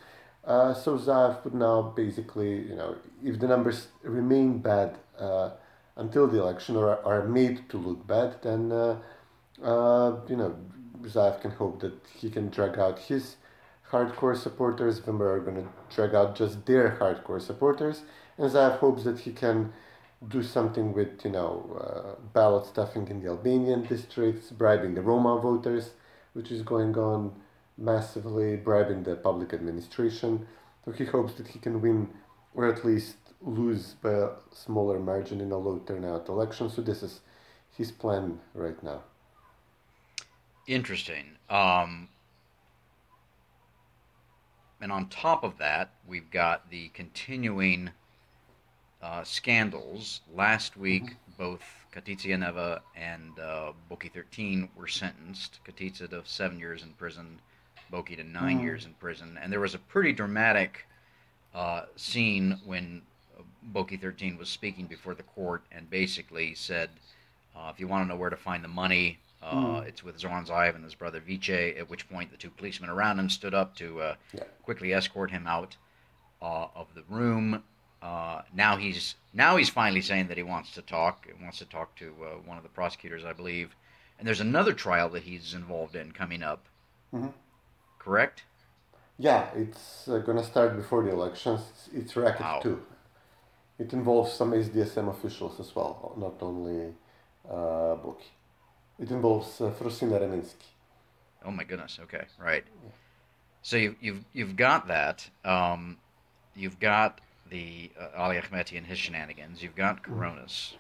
Uh, 0.46 0.74
so 0.74 0.98
Zaev 0.98 1.44
would 1.44 1.54
now 1.54 1.82
basically, 1.82 2.62
you 2.62 2.76
know, 2.76 2.96
if 3.24 3.40
the 3.40 3.48
numbers 3.48 3.88
remain 4.02 4.60
bad 4.60 4.98
uh, 5.20 5.52
until 5.96 6.28
the 6.28 6.40
election 6.40 6.76
or 6.76 7.06
are 7.06 7.28
made 7.28 7.70
to 7.70 7.78
look 7.78 8.08
bad, 8.08 8.42
then, 8.42 8.72
uh, 8.72 8.98
you 10.28 10.38
know, 10.38 10.56
Zaev 11.04 11.42
can 11.42 11.52
hope 11.52 11.80
that 11.82 11.94
he 12.16 12.30
can 12.30 12.50
drag 12.50 12.78
out 12.78 13.00
his 13.00 13.38
hardcore 13.92 14.38
supporters. 14.38 15.00
VMRO 15.02 15.38
are 15.38 15.40
going 15.40 15.64
to 15.64 15.68
drag 15.96 16.14
out 16.14 16.36
just 16.36 16.66
their 16.66 16.98
hardcore 17.00 17.42
supporters. 17.42 18.04
And 18.38 18.50
Zaev 18.52 18.80
hopes 18.80 19.04
that 19.04 19.20
he 19.20 19.32
can 19.32 19.74
do 20.28 20.44
something 20.44 20.94
with, 20.94 21.24
you 21.24 21.32
know, 21.32 21.80
uh, 21.80 22.22
ballot 22.34 22.66
stuffing 22.66 23.08
in 23.08 23.22
the 23.22 23.30
Albanian 23.30 23.84
districts, 23.86 24.52
bribing 24.52 24.94
the 24.96 25.02
Roma 25.02 25.40
voters, 25.40 25.92
which 26.34 26.52
is 26.52 26.62
going 26.62 26.96
on 26.98 27.34
massively, 27.78 28.58
bribing 28.58 29.04
the 29.04 29.16
public 29.16 29.54
administration. 29.54 30.46
So 30.86 30.92
he 30.92 31.06
hopes 31.06 31.34
that 31.36 31.48
he 31.48 31.60
can 31.60 31.82
win 31.82 32.10
or 32.54 32.68
at 32.68 32.84
least 32.84 33.16
lose 33.42 33.96
by 34.02 34.12
a 34.12 34.30
smaller 34.52 35.00
margin 35.00 35.40
in 35.40 35.52
a 35.52 35.58
low 35.58 35.80
turnout 35.80 36.28
election. 36.28 36.70
So 36.70 36.82
this 36.82 37.02
is 37.02 37.22
his 37.78 37.92
plan 37.92 38.40
right 38.54 38.82
now. 38.84 39.04
Interesting. 40.70 41.26
Um, 41.50 42.10
and 44.80 44.92
on 44.92 45.10
top 45.10 45.44
of 45.44 45.58
that, 45.58 45.90
we've 46.08 46.30
got 46.30 46.70
the 46.70 46.90
continuing 46.90 47.90
uh, 49.02 49.24
scandals. 49.24 50.22
Last 50.32 50.78
week, 50.78 51.16
both 51.40 51.64
Katica 51.92 52.38
Janeva 52.38 52.82
and 52.96 53.40
uh, 53.40 53.72
Boki 53.90 54.14
13 54.14 54.70
were 54.76 54.86
sentenced. 54.86 55.60
Katica 55.68 56.08
to 56.08 56.22
seven 56.26 56.60
years 56.60 56.84
in 56.84 56.90
prison, 56.90 57.40
Boki 57.92 58.16
to 58.18 58.24
nine 58.24 58.60
Mm. 58.60 58.64
years 58.64 58.86
in 58.86 58.94
prison. 58.94 59.40
And 59.42 59.52
there 59.52 59.60
was 59.60 59.74
a 59.74 59.80
pretty 59.80 60.14
dramatic 60.14 60.86
uh, 61.56 61.86
scene 61.96 62.60
when 62.64 63.02
uh, 63.36 63.42
Boki 63.74 64.00
13 64.00 64.38
was 64.38 64.50
speaking 64.50 64.86
before 64.86 65.16
the 65.16 65.24
court 65.24 65.64
and 65.72 65.90
basically 65.90 66.54
said, 66.54 66.92
uh, 67.56 67.72
if 67.74 67.80
you 67.80 67.88
want 67.88 68.04
to 68.06 68.08
know 68.14 68.20
where 68.20 68.30
to 68.30 68.38
find 68.38 68.64
the 68.64 68.68
money, 68.68 69.18
uh, 69.42 69.56
Mm. 69.56 69.88
it's 69.88 70.04
with 70.04 70.20
Zoran 70.20 70.46
Zaev 70.46 70.76
and 70.76 70.84
his 70.84 70.96
brother 70.96 71.20
Vice. 71.26 71.50
At 71.78 71.90
which 71.90 72.10
point, 72.10 72.32
the 72.32 72.38
two 72.38 72.50
policemen 72.50 72.90
around 72.90 73.20
him 73.20 73.30
stood 73.30 73.54
up 73.54 73.76
to 73.78 74.02
uh, 74.02 74.16
Yeah. 74.34 74.44
quickly 74.64 74.94
escort 74.94 75.32
him 75.32 75.48
out 75.48 75.78
uh, 76.42 76.68
of 76.76 76.94
the 76.96 77.04
room. 77.10 77.64
Uh, 78.02 78.42
now 78.54 78.78
he's 78.78 79.16
now 79.34 79.58
he's 79.58 79.70
finally 79.70 80.02
saying 80.02 80.28
that 80.28 80.38
he 80.38 80.44
wants 80.44 80.74
to 80.74 80.82
talk. 80.82 81.26
He 81.28 81.44
wants 81.44 81.58
to 81.60 81.66
talk 81.66 81.96
to 81.98 82.06
uh, 82.24 82.28
one 82.46 82.58
of 82.58 82.64
the 82.64 82.70
prosecutors, 82.70 83.26
I 83.26 83.34
believe. 83.34 83.76
And 84.18 84.28
there's 84.28 84.40
another 84.42 84.74
trial 84.74 85.10
that 85.10 85.24
he's 85.24 85.54
involved 85.54 85.96
in 85.96 86.12
coming 86.14 86.42
up. 86.44 86.66
Mhm. 87.14 87.34
Correct? 87.98 88.44
Yeah, 89.18 89.50
it's 89.54 90.08
uh, 90.08 90.20
gonna 90.20 90.44
start 90.44 90.76
before 90.78 91.04
the 91.04 91.12
elections. 91.12 91.62
It's, 91.72 91.88
it's 91.94 92.16
racket 92.16 92.42
Wow. 92.42 92.60
too. 92.62 92.82
It 93.78 93.92
involves 93.94 94.32
some 94.34 94.52
SDSM 94.54 95.10
officials 95.10 95.60
as 95.60 95.74
well, 95.76 96.14
not 96.18 96.42
only 96.42 96.94
uh. 97.50 97.96
It 99.00 99.12
involves 99.12 99.62
uh, 99.62 99.72
Frosina 99.72 100.20
Remenski. 100.20 100.66
Oh 101.46 101.52
my 101.52 101.64
goodness. 101.64 102.00
Okay, 102.04 102.26
right. 102.38 102.66
So 103.62 103.78
you've 103.78 103.96
you've 104.02 104.26
you've 104.34 104.56
got 104.56 104.88
that. 104.88 105.30
Um, 105.46 105.98
you've 106.56 106.80
got 106.80 107.22
the 107.50 107.92
uh, 108.00 108.10
Ali 108.18 108.38
Ahmeti 108.38 108.78
and 108.78 108.86
his 108.86 108.98
shenanigans. 109.00 109.64
You've 109.64 109.76
got 109.76 110.04
Coronas, 110.04 110.76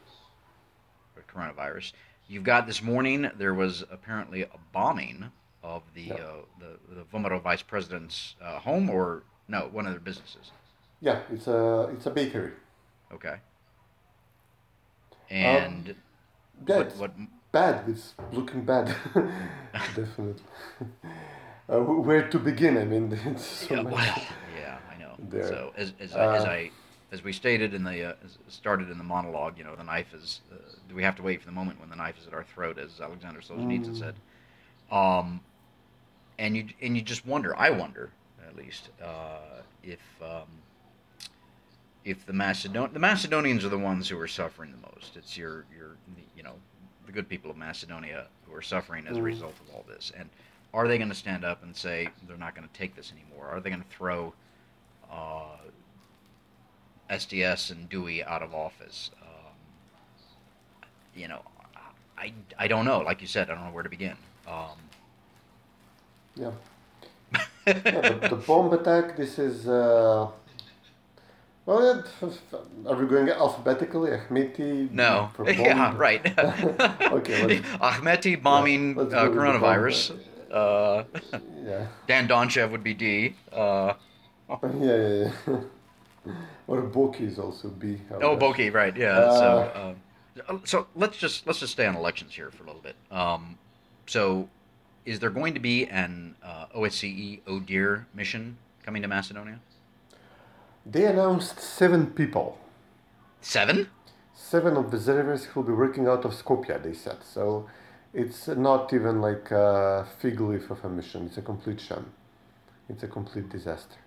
or 1.15 1.23
coronavirus. 1.33 1.93
You've 2.27 2.43
got 2.43 2.67
this 2.67 2.81
morning. 2.81 3.29
There 3.38 3.53
was 3.53 3.83
apparently 3.89 4.43
a 4.43 4.49
bombing 4.73 5.31
of 5.63 5.83
the 5.93 6.01
Yeah. 6.03 6.13
uh, 6.15 6.33
the 6.59 6.95
the 6.95 7.03
VMRO 7.03 7.41
vice 7.41 7.61
president's 7.61 8.35
uh, 8.41 8.59
home, 8.59 8.89
or 8.89 9.23
no, 9.47 9.69
one 9.71 9.85
of 9.88 9.93
their 9.93 9.99
businesses. 10.01 10.51
Yeah, 11.01 11.21
it's 11.31 11.47
a 11.47 11.89
it's 11.93 12.05
a 12.05 12.11
bakery. 12.11 12.51
Okay. 13.13 13.38
And 15.29 15.95
Yeah, 16.67 16.77
what, 16.77 16.95
what? 16.97 17.11
Bad. 17.51 17.87
It's 17.87 18.13
looking 18.31 18.63
bad. 18.63 18.95
Definitely. 19.95 20.35
Uh, 21.71 21.81
where 21.81 22.27
to 22.27 22.39
begin? 22.39 22.75
I 22.79 22.83
mean, 22.83 23.13
it's 23.27 23.45
so 23.45 23.75
Yeah, 23.75 23.81
much. 23.83 23.93
well, 23.93 24.23
yeah, 24.59 24.79
I 24.91 24.97
know. 24.99 25.13
There. 25.19 25.43
So 25.43 25.71
as 25.77 25.93
as, 25.99 26.15
I, 26.15 26.35
as 26.35 26.43
Uh, 26.43 26.47
I 26.47 26.71
as 27.11 27.23
we 27.23 27.31
stated 27.31 27.75
in 27.75 27.83
the 27.83 28.03
uh, 28.09 28.13
started 28.47 28.89
in 28.89 28.97
the 28.97 29.03
monologue, 29.03 29.55
you 29.55 29.63
know, 29.63 29.75
the 29.75 29.83
knife 29.83 30.11
is. 30.15 30.41
Uh, 30.51 30.55
do 30.87 30.95
we 30.95 31.03
have 31.03 31.15
to 31.17 31.21
wait 31.21 31.39
for 31.41 31.45
the 31.45 31.51
moment 31.51 31.79
when 31.79 31.91
the 31.91 31.95
knife 31.95 32.17
is 32.19 32.25
at 32.25 32.33
our 32.33 32.43
throat, 32.43 32.79
as 32.79 32.99
Alexander 32.99 33.39
Solzhenitsyn 33.39 33.89
Mm. 33.91 33.99
said? 33.99 34.15
Um, 34.91 35.41
and 36.39 36.57
you 36.57 36.65
and 36.81 36.95
you 36.95 37.03
just 37.03 37.23
wonder. 37.27 37.55
I 37.55 37.69
wonder, 37.69 38.09
at 38.47 38.55
least, 38.55 38.89
uh, 38.99 39.61
if 39.83 39.99
um, 40.23 40.47
if 42.03 42.25
the 42.25 42.33
Macedon 42.33 42.89
the 42.93 42.99
Macedonians 42.99 43.63
are 43.63 43.69
the 43.69 43.77
ones 43.77 44.09
who 44.09 44.19
are 44.19 44.27
suffering 44.27 44.71
the 44.71 44.87
most. 44.95 45.15
It's 45.17 45.37
your 45.37 45.65
your 45.77 45.97
you 46.35 46.41
know 46.41 46.55
the 47.09 47.13
good 47.13 47.27
people 47.27 47.49
of 47.49 47.57
Macedonia 47.57 48.27
who 48.45 48.53
are 48.55 48.61
suffering 48.61 49.07
as 49.07 49.17
a 49.17 49.19
Mm. 49.19 49.23
result 49.23 49.55
of 49.67 49.73
all 49.73 49.83
this. 49.87 50.11
And 50.15 50.29
are 50.75 50.87
they 50.87 50.99
going 50.99 51.09
to 51.09 51.15
stand 51.15 51.43
up 51.43 51.63
and 51.63 51.75
say 51.75 52.07
they're 52.27 52.37
not 52.37 52.53
going 52.53 52.67
to 52.67 52.73
take 52.75 52.95
this 52.95 53.11
anymore? 53.11 53.47
Are 53.49 53.59
they 53.59 53.71
going 53.71 53.81
to 53.81 53.89
throw 53.89 54.31
uh, 55.11 55.57
SDS 57.09 57.71
and 57.71 57.89
Dewey 57.89 58.23
out 58.23 58.43
of 58.43 58.53
office? 58.53 59.09
Um, 59.23 60.87
you 61.15 61.27
know, 61.27 61.41
I, 62.15 62.31
I 62.59 62.67
don't 62.67 62.85
know. 62.85 62.99
Like 62.99 63.21
you 63.21 63.27
said, 63.27 63.49
I 63.49 63.55
don't 63.55 63.65
know 63.65 63.71
where 63.71 63.81
to 63.81 63.89
begin. 63.89 64.15
Um, 64.47 64.77
Yeah. 66.35 66.51
yeah 67.65 68.01
the, 68.19 68.27
the 68.29 68.35
bomb 68.35 68.71
attack. 68.71 69.17
This 69.17 69.39
is. 69.39 69.67
Uh, 69.67 70.29
well, 71.69 72.03
yeah, 72.23 72.29
are 72.88 72.95
we 72.95 73.05
going 73.05 73.29
alphabetically? 73.29 74.09
Ahmeti. 74.09 74.89
no. 74.91 75.29
Yeah, 75.45 75.95
right. 75.95 76.25
Okay, 77.17 77.59
Ahmeti 77.89 78.41
bombing 78.41 78.95
let's 78.95 79.13
uh, 79.13 79.27
coronavirus. 79.27 80.17
Uh, 80.51 81.03
Yeah. 81.63 81.85
Dan 82.07 82.27
Donchev 82.27 82.71
would 82.71 82.83
be 82.83 82.95
D. 82.95 83.35
Uh, 83.51 83.93
Yeah, 84.49 84.57
yeah, 84.73 85.31
yeah. 85.47 85.61
or 86.67 86.81
Boki 86.81 87.27
is 87.27 87.38
also 87.38 87.67
B. 87.69 88.01
Oh, 88.19 88.35
Boki, 88.35 88.73
right? 88.73 88.95
Yeah. 88.97 89.19
Uh, 89.19 89.39
so, 89.39 89.95
um, 90.47 90.61
so 90.65 90.88
let's 90.95 91.17
just 91.17 91.45
let's 91.45 91.59
just 91.59 91.73
stay 91.73 91.85
on 91.85 91.95
elections 91.95 92.33
here 92.33 92.49
for 92.49 92.63
a 92.63 92.65
little 92.65 92.81
bit. 92.81 92.95
Um, 93.11 93.59
so, 94.07 94.49
is 95.05 95.19
there 95.19 95.29
going 95.29 95.53
to 95.53 95.59
be 95.59 95.85
an 95.85 96.35
uh, 96.41 96.65
OSCE 96.75 97.41
ODIHR 97.45 98.05
mission 98.15 98.57
coming 98.83 99.03
to 99.03 99.07
Macedonia? 99.07 99.59
They 100.91 101.05
announced 101.05 101.60
seven 101.60 102.08
people. 102.08 102.58
Seven? 103.41 103.89
Seven 104.34 104.75
observers 104.75 105.46
who 105.46 105.60
will 105.60 105.67
be 105.67 105.74
working 105.74 106.08
out 106.08 106.25
of 106.25 106.31
Skopje, 106.34 106.81
they 106.81 106.93
said. 106.93 107.17
So 107.24 107.67
it's 108.12 108.48
not 108.48 108.91
even 108.91 109.22
like 109.22 109.51
a 109.51 110.08
fig 110.19 110.41
leaf 110.41 110.72
of 110.72 110.84
a 110.84 110.89
mission. 110.89 111.27
It's 111.27 111.38
a 111.38 111.43
complete 111.43 111.79
sham. 111.79 112.12
It's 112.89 113.03
a 113.03 113.08
complete 113.08 113.50
disaster. 113.50 113.98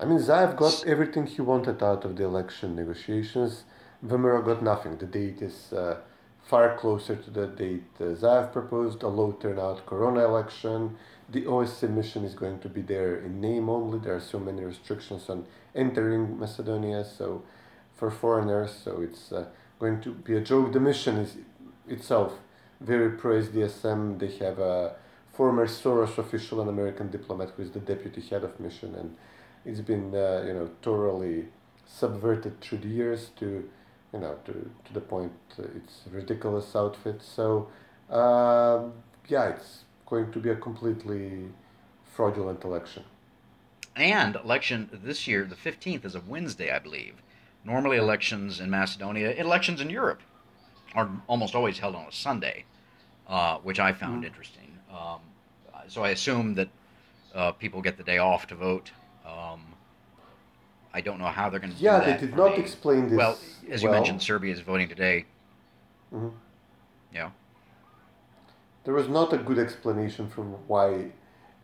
I 0.00 0.04
mean, 0.04 0.18
Zaev 0.18 0.56
got 0.56 0.84
everything 0.84 1.26
he 1.26 1.42
wanted 1.42 1.80
out 1.80 2.04
of 2.04 2.16
the 2.16 2.24
election 2.24 2.74
negotiations. 2.74 3.62
VMRO 4.04 4.44
got 4.44 4.64
nothing. 4.64 4.96
The 4.96 5.06
date 5.06 5.40
is 5.42 5.72
uh, 5.72 5.98
far 6.42 6.76
closer 6.76 7.14
to 7.14 7.30
the 7.30 7.46
date 7.46 7.84
uh, 8.00 8.04
Zaev 8.22 8.52
proposed, 8.52 9.04
a 9.04 9.08
low 9.08 9.30
turnout 9.32 9.86
corona 9.86 10.24
election. 10.24 10.96
The 11.30 11.42
OSCE 11.42 11.88
mission 11.90 12.24
is 12.24 12.34
going 12.34 12.58
to 12.60 12.68
be 12.68 12.82
there 12.82 13.16
in 13.16 13.40
name 13.40 13.68
only. 13.68 13.98
There 13.98 14.16
are 14.16 14.20
so 14.20 14.38
many 14.38 14.64
restrictions 14.64 15.28
on 15.30 15.46
entering 15.74 16.38
Macedonia, 16.38 17.04
so 17.04 17.44
for 17.94 18.10
foreigners, 18.10 18.72
so 18.84 19.00
it's 19.00 19.30
uh, 19.30 19.46
going 19.78 20.00
to 20.00 20.12
be 20.12 20.36
a 20.36 20.40
joke. 20.40 20.72
The 20.72 20.80
mission 20.80 21.18
is 21.18 21.36
itself 21.88 22.32
very 22.80 23.10
pro 23.10 23.40
SDSM. 23.40 24.18
They 24.18 24.44
have 24.44 24.58
a 24.58 24.96
former 25.32 25.66
Soros 25.66 26.18
official, 26.18 26.60
an 26.60 26.68
American 26.68 27.10
diplomat, 27.10 27.50
who 27.56 27.62
is 27.62 27.70
the 27.70 27.80
deputy 27.80 28.20
head 28.22 28.42
of 28.42 28.58
mission, 28.58 28.94
and 28.94 29.16
it's 29.64 29.80
been 29.80 30.14
uh, 30.14 30.42
you 30.46 30.54
know 30.54 30.70
thoroughly 30.82 31.46
subverted 31.86 32.60
through 32.60 32.78
the 32.78 32.88
years 32.88 33.30
to 33.38 33.68
you 34.12 34.18
know 34.18 34.36
to, 34.44 34.52
to 34.84 34.92
the 34.92 35.00
point 35.00 35.32
uh, 35.58 35.62
it's 35.76 36.02
ridiculous 36.10 36.74
outfit. 36.74 37.20
So 37.22 37.68
um 38.10 38.92
yeah, 39.28 39.50
it's 39.50 39.84
going 40.10 40.30
to 40.32 40.40
be 40.40 40.50
a 40.50 40.56
completely 40.56 41.48
fraudulent 42.12 42.64
election. 42.64 43.04
And 43.96 44.36
election 44.36 44.90
this 44.92 45.26
year, 45.26 45.44
the 45.44 45.56
fifteenth, 45.56 46.04
is 46.04 46.14
a 46.14 46.20
Wednesday, 46.20 46.70
I 46.70 46.78
believe. 46.80 47.14
Normally, 47.64 47.96
elections 47.96 48.60
in 48.60 48.70
Macedonia, 48.70 49.30
elections 49.32 49.80
in 49.80 49.88
Europe, 49.90 50.20
are 50.94 51.08
almost 51.26 51.54
always 51.54 51.78
held 51.78 51.94
on 51.94 52.06
a 52.06 52.12
Sunday, 52.12 52.64
uh, 53.28 53.58
which 53.58 53.78
I 53.78 53.92
found 53.92 54.22
Mm. 54.22 54.26
interesting. 54.26 54.78
Um, 54.90 55.20
so 55.88 56.02
I 56.04 56.10
assume 56.10 56.54
that 56.54 56.68
uh, 57.34 57.52
people 57.52 57.80
get 57.80 57.96
the 57.96 58.04
day 58.04 58.18
off 58.18 58.46
to 58.48 58.54
vote. 58.54 58.90
Um, 59.24 59.62
I 60.92 61.00
don't 61.00 61.18
know 61.18 61.26
how 61.26 61.48
they're 61.48 61.60
going 61.60 61.72
to 61.72 61.78
Yeah, 61.78 62.00
they 62.00 62.16
did 62.16 62.36
not 62.36 62.58
explain 62.58 63.08
this. 63.08 63.16
Well, 63.16 63.38
as 63.70 63.82
you 63.82 63.88
well. 63.88 63.98
mentioned, 63.98 64.22
Serbia 64.22 64.52
is 64.52 64.60
voting 64.60 64.88
today. 64.88 65.26
Mhm. 66.12 66.32
Yeah. 67.12 67.30
There 68.84 68.94
was 68.94 69.08
not 69.08 69.32
a 69.32 69.38
good 69.38 69.58
explanation 69.58 70.28
from 70.28 70.52
why 70.66 71.12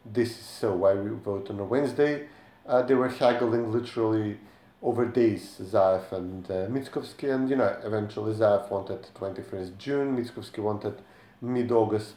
this 0.04 0.30
is 0.30 0.44
so, 0.44 0.74
why 0.74 0.94
we 0.94 1.10
vote 1.10 1.48
on 1.50 1.58
a 1.58 1.64
Wednesday. 1.64 2.26
Uh, 2.66 2.82
they 2.82 2.94
were 2.94 3.08
haggling 3.08 3.72
literally 3.72 4.38
over 4.82 5.06
days, 5.06 5.58
Zaev 5.60 6.12
and 6.12 6.44
uh, 6.50 6.66
Mickoski, 6.66 7.32
and 7.34 7.48
you 7.48 7.56
know, 7.56 7.76
eventually 7.82 8.34
Zaev 8.34 8.70
wanted 8.70 9.06
21st 9.14 9.78
June, 9.78 10.16
Mickoski 10.16 10.62
wanted 10.62 11.00
mid 11.40 11.72
August 11.72 12.14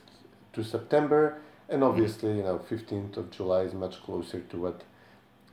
to 0.53 0.63
September, 0.63 1.37
and 1.69 1.83
obviously, 1.83 2.35
you 2.37 2.43
know, 2.43 2.59
15th 2.59 3.15
of 3.17 3.31
July 3.31 3.61
is 3.61 3.73
much 3.73 4.03
closer 4.03 4.41
to 4.41 4.57
what 4.57 4.81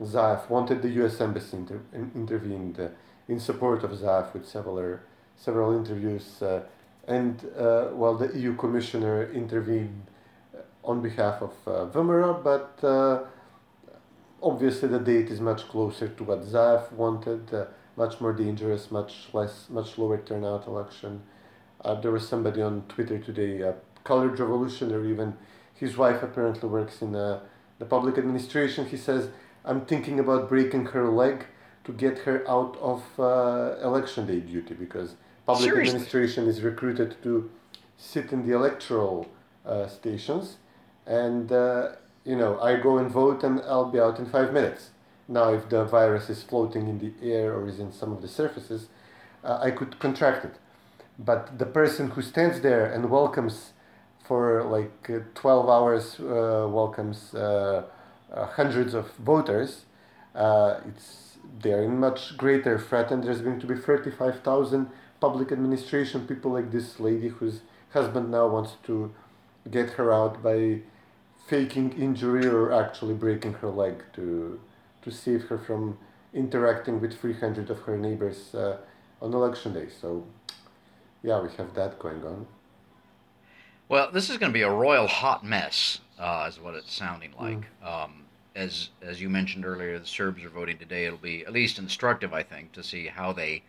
Zaev 0.01 0.49
wanted. 0.49 0.81
The 0.81 0.89
US 1.05 1.21
Embassy 1.21 1.57
inter- 1.57 1.81
in- 1.93 2.11
intervened 2.13 2.79
uh, 2.79 2.89
in 3.29 3.39
support 3.39 3.83
of 3.83 3.91
Zaev 3.91 4.33
with 4.33 4.45
several, 4.45 4.99
several 5.37 5.77
interviews. 5.77 6.41
Uh, 6.41 6.61
and 7.07 7.49
uh, 7.57 7.85
while 7.87 8.15
the 8.15 8.37
EU 8.37 8.55
Commissioner 8.55 9.31
intervened 9.31 10.05
uh, 10.53 10.59
on 10.83 11.01
behalf 11.01 11.41
of 11.41 11.53
uh, 11.65 11.85
VMRO, 11.91 12.43
but 12.43 12.83
uh, 12.83 13.23
obviously 14.43 14.89
the 14.89 14.99
date 14.99 15.29
is 15.29 15.39
much 15.39 15.67
closer 15.69 16.09
to 16.09 16.23
what 16.23 16.41
Zaev 16.43 16.91
wanted, 16.91 17.53
uh, 17.53 17.65
much 17.95 18.19
more 18.19 18.33
dangerous, 18.33 18.91
much 18.91 19.29
less, 19.33 19.67
much 19.69 19.97
lower 19.97 20.17
turnout 20.17 20.67
election. 20.67 21.23
Uh, 21.83 21.95
there 21.95 22.11
was 22.11 22.27
somebody 22.27 22.61
on 22.61 22.83
Twitter 22.89 23.17
today, 23.17 23.61
a 23.61 23.75
colored 24.03 24.39
revolutionary, 24.39 25.09
even 25.09 25.33
his 25.73 25.95
wife 25.95 26.21
apparently 26.23 26.67
works 26.67 27.01
in 27.01 27.15
uh, 27.15 27.39
the 27.79 27.85
public 27.85 28.17
administration. 28.17 28.85
He 28.85 28.97
says, 28.97 29.29
I'm 29.63 29.81
thinking 29.85 30.19
about 30.19 30.49
breaking 30.49 30.87
her 30.87 31.07
leg 31.09 31.45
to 31.85 31.93
get 31.93 32.19
her 32.19 32.43
out 32.49 32.77
of 32.81 33.03
uh, 33.19 33.77
election 33.81 34.27
day 34.27 34.39
duty 34.39 34.73
because 34.73 35.15
public 35.47 35.71
Seriously? 35.71 35.89
administration 35.95 36.47
is 36.47 36.61
recruited 36.61 37.15
to 37.23 37.49
sit 37.97 38.31
in 38.31 38.47
the 38.47 38.53
electoral 38.53 39.27
uh, 39.65 39.87
stations. 39.87 40.57
And 41.07 41.51
uh, 41.51 41.93
you 42.27 42.35
know 42.35 42.59
i 42.59 42.75
go 42.75 42.97
and 42.97 43.09
vote 43.09 43.41
and 43.43 43.61
i'll 43.61 43.89
be 43.89 43.99
out 43.99 44.19
in 44.19 44.25
five 44.25 44.51
minutes. 44.51 44.89
Now 45.29 45.53
if 45.53 45.69
the 45.69 45.83
virus 45.85 46.29
is 46.29 46.43
floating 46.43 46.87
in 46.91 46.99
the 46.99 47.13
air 47.35 47.53
or 47.53 47.67
is 47.67 47.79
in 47.79 47.91
some 47.91 48.11
of 48.11 48.21
the 48.21 48.27
surfaces 48.27 48.89
uh, 49.43 49.57
i 49.61 49.71
could 49.71 49.97
contract 49.99 50.45
it. 50.45 50.55
But 51.17 51.57
the 51.57 51.65
person 51.65 52.11
who 52.11 52.21
stands 52.21 52.61
there 52.61 52.85
and 52.93 53.09
welcomes 53.09 53.71
for 54.27 54.63
like 54.63 55.09
uh, 55.09 55.19
12 55.35 55.69
hours 55.69 56.19
uh, 56.19 56.67
welcomes 56.79 57.33
uh, 57.33 57.83
uh, 58.33 58.45
hundreds 58.59 58.93
of 58.93 59.05
voters 59.15 59.85
uh, 60.35 60.81
it's 60.89 61.37
they're 61.61 61.83
in 61.83 61.97
much 61.97 62.35
greater 62.35 62.77
threat 62.77 63.09
and 63.09 63.23
there's 63.23 63.41
going 63.41 63.59
to 63.59 63.65
be 63.65 63.75
35,000 63.75 64.89
public 65.19 65.51
administration 65.51 66.27
people 66.27 66.51
like 66.51 66.71
this 66.71 66.99
lady 66.99 67.29
whose 67.29 67.61
husband 67.91 68.31
now 68.31 68.47
wants 68.47 68.73
to 68.83 69.11
get 69.71 69.91
her 69.91 70.11
out 70.13 70.41
by 70.43 70.79
faking 71.47 71.91
injury 71.93 72.45
or 72.45 72.71
actually 72.71 73.13
breaking 73.13 73.53
her 73.53 73.69
leg 73.69 74.03
to 74.13 74.59
to 75.01 75.11
save 75.11 75.43
her 75.45 75.57
from 75.57 75.97
interacting 76.33 76.99
with 77.01 77.17
300 77.19 77.69
of 77.69 77.79
her 77.81 77.97
neighbors 77.97 78.53
uh, 78.55 78.77
on 79.21 79.33
election 79.33 79.73
day 79.73 79.87
so 79.89 80.23
yeah 81.23 81.39
we 81.41 81.49
have 81.57 81.73
that 81.73 81.97
going 81.99 82.23
on 82.23 82.45
Well, 83.89 84.11
this 84.11 84.29
is 84.29 84.37
going 84.37 84.51
to 84.51 84.53
be 84.53 84.63
a 84.63 84.71
royal 84.71 85.07
hot 85.07 85.45
mess, 85.45 85.99
uh, 86.19 86.45
is 86.49 86.59
what 86.59 86.75
it's 86.75 86.93
sounding 86.93 87.31
like. 87.39 87.63
Um, 87.83 88.25
as 88.55 88.89
as 89.01 89.21
you 89.21 89.29
mentioned 89.29 89.65
earlier, 89.65 89.97
the 89.99 90.05
Serbs 90.05 90.43
are 90.43 90.49
voting 90.49 90.77
today. 90.77 91.05
It'll 91.05 91.17
be 91.17 91.45
at 91.45 91.53
least 91.53 91.79
instructive, 91.79 92.33
I 92.33 92.43
think, 92.43 92.71
to 92.73 92.83
see 92.83 93.07
how 93.07 93.31
they 93.31 93.63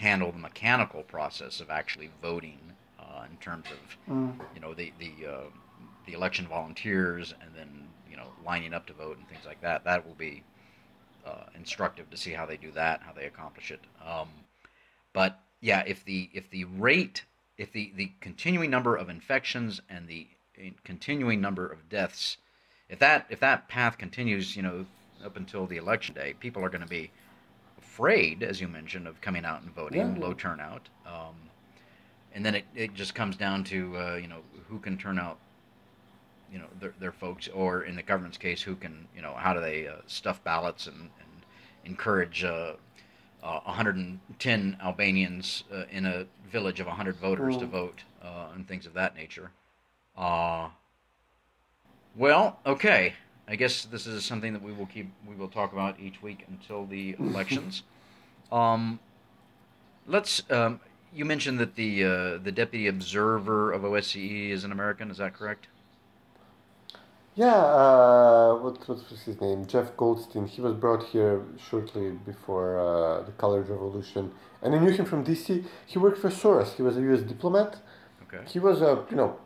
handle 0.00 0.32
the 0.32 0.38
mechanical 0.38 1.02
process 1.02 1.60
of 1.60 1.68
actually 1.68 2.10
voting 2.22 2.58
uh, 2.98 3.24
in 3.30 3.36
terms 3.36 3.66
of 3.70 3.96
you 4.54 4.60
know 4.60 4.72
the 4.72 4.92
the 4.98 5.12
uh, 5.26 5.44
the 6.06 6.14
election 6.14 6.46
volunteers 6.46 7.34
and 7.42 7.50
then 7.54 7.86
you 8.10 8.16
know 8.16 8.28
lining 8.44 8.72
up 8.72 8.86
to 8.86 8.94
vote 8.94 9.18
and 9.18 9.28
things 9.28 9.44
like 9.44 9.60
that. 9.60 9.84
That 9.84 10.06
will 10.06 10.14
be 10.14 10.42
uh, 11.26 11.44
instructive 11.54 12.08
to 12.10 12.16
see 12.16 12.32
how 12.32 12.46
they 12.46 12.56
do 12.56 12.70
that, 12.72 13.02
how 13.02 13.12
they 13.12 13.26
accomplish 13.26 13.70
it. 13.70 13.80
Um, 14.04 14.28
but 15.12 15.38
yeah, 15.60 15.82
if 15.86 16.02
the 16.06 16.30
if 16.32 16.48
the 16.48 16.64
rate, 16.64 17.24
if 17.58 17.70
the 17.70 17.92
the 17.94 18.10
continuing 18.20 18.70
number 18.70 18.96
of 18.96 19.10
infections 19.10 19.82
and 19.90 20.08
the 20.08 20.26
continuing 20.82 21.42
number 21.42 21.66
of 21.66 21.90
deaths, 21.90 22.38
if 22.88 22.98
that 23.00 23.26
if 23.28 23.40
that 23.40 23.68
path 23.68 23.98
continues, 23.98 24.56
you 24.56 24.62
know, 24.62 24.86
up 25.22 25.36
until 25.36 25.66
the 25.66 25.76
election 25.76 26.14
day, 26.14 26.32
people 26.40 26.64
are 26.64 26.70
going 26.70 26.80
to 26.80 26.86
be 26.86 27.10
afraid, 28.00 28.42
as 28.42 28.62
you 28.62 28.66
mentioned, 28.66 29.06
of 29.06 29.20
coming 29.20 29.44
out 29.44 29.60
and 29.60 29.74
voting, 29.74 30.16
yeah. 30.16 30.22
low 30.22 30.32
turnout. 30.32 30.88
Um, 31.06 31.34
and 32.32 32.44
then 32.44 32.54
it, 32.54 32.64
it 32.74 32.94
just 32.94 33.14
comes 33.14 33.36
down 33.36 33.62
to 33.64 33.96
uh, 33.98 34.14
you 34.16 34.26
know 34.26 34.40
who 34.68 34.78
can 34.78 34.96
turn 34.96 35.18
out 35.18 35.38
you 36.50 36.58
know 36.58 36.66
their, 36.80 36.94
their 36.98 37.12
folks 37.12 37.48
or 37.48 37.82
in 37.82 37.96
the 37.96 38.02
government's 38.02 38.38
case 38.38 38.62
who 38.62 38.74
can 38.74 39.06
you 39.14 39.20
know 39.20 39.34
how 39.36 39.52
do 39.52 39.60
they 39.60 39.86
uh, 39.86 39.96
stuff 40.06 40.42
ballots 40.44 40.86
and, 40.86 40.96
and 40.96 41.44
encourage 41.84 42.42
uh, 42.42 42.72
uh, 43.42 43.60
110 43.64 44.76
Albanians 44.82 45.64
uh, 45.70 45.84
in 45.90 46.06
a 46.06 46.24
village 46.50 46.80
of 46.80 46.86
100 46.86 47.16
voters 47.16 47.58
to 47.58 47.66
vote 47.66 48.02
uh, 48.22 48.48
and 48.54 48.66
things 48.66 48.86
of 48.86 48.94
that 48.94 49.14
nature. 49.14 49.50
Uh, 50.16 50.68
well, 52.16 52.58
okay. 52.64 53.14
I 53.50 53.56
guess 53.56 53.84
this 53.84 54.06
is 54.06 54.24
something 54.24 54.52
that 54.52 54.62
we 54.62 54.72
will 54.72 54.86
keep 54.86 55.10
we 55.28 55.34
will 55.34 55.48
talk 55.48 55.72
about 55.72 55.98
each 55.98 56.22
week 56.22 56.44
until 56.48 56.86
the 56.86 57.16
elections. 57.18 57.82
um, 58.52 59.00
let's. 60.06 60.42
Um, 60.50 60.80
you 61.12 61.24
mentioned 61.24 61.58
that 61.58 61.74
the 61.74 62.04
uh, 62.04 62.38
the 62.38 62.52
deputy 62.52 62.86
observer 62.86 63.72
of 63.72 63.82
OSCE 63.82 64.50
is 64.50 64.62
an 64.62 64.70
American. 64.70 65.10
Is 65.10 65.18
that 65.18 65.34
correct? 65.34 65.66
Yeah. 67.34 67.46
Uh, 67.46 68.54
what, 68.56 68.88
what 68.88 69.10
was 69.10 69.22
his 69.22 69.40
name? 69.40 69.66
Jeff 69.66 69.96
Goldstein. 69.96 70.46
He 70.46 70.60
was 70.60 70.74
brought 70.74 71.02
here 71.02 71.42
shortly 71.68 72.10
before 72.10 72.78
uh, 72.78 73.22
the 73.22 73.32
Colored 73.32 73.68
Revolution, 73.68 74.30
and 74.62 74.76
I 74.76 74.78
knew 74.78 74.92
him 74.92 75.04
from 75.04 75.24
DC. 75.24 75.64
He 75.86 75.98
worked 75.98 76.18
for 76.18 76.30
Soros. 76.30 76.74
He 76.76 76.82
was 76.82 76.96
a 76.96 77.00
U.S. 77.00 77.22
diplomat. 77.22 77.78
Okay. 78.22 78.44
He 78.48 78.60
was 78.60 78.80
a 78.80 79.04
you 79.10 79.16
know 79.16 79.40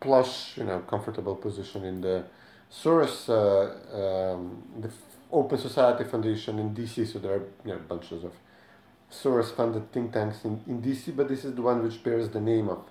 plush, 0.00 0.58
you 0.58 0.64
know, 0.64 0.80
comfortable 0.80 1.36
position 1.36 1.84
in 1.84 2.02
the 2.02 2.24
Soros, 2.72 3.28
uh, 3.28 4.34
um, 4.34 4.62
the 4.80 4.90
Open 5.30 5.58
Society 5.58 6.04
Foundation 6.04 6.58
in 6.58 6.74
DC. 6.74 7.06
So 7.06 7.18
there 7.18 7.34
are 7.34 7.44
you 7.64 7.72
know 7.72 7.78
bunches 7.88 8.24
of 8.24 8.32
Soros-funded 9.10 9.92
think 9.92 10.12
tanks 10.12 10.44
in, 10.44 10.62
in 10.66 10.80
DC, 10.80 11.14
but 11.14 11.28
this 11.28 11.44
is 11.44 11.54
the 11.54 11.62
one 11.62 11.82
which 11.82 12.02
bears 12.02 12.30
the 12.30 12.40
name 12.40 12.70
of 12.70 12.82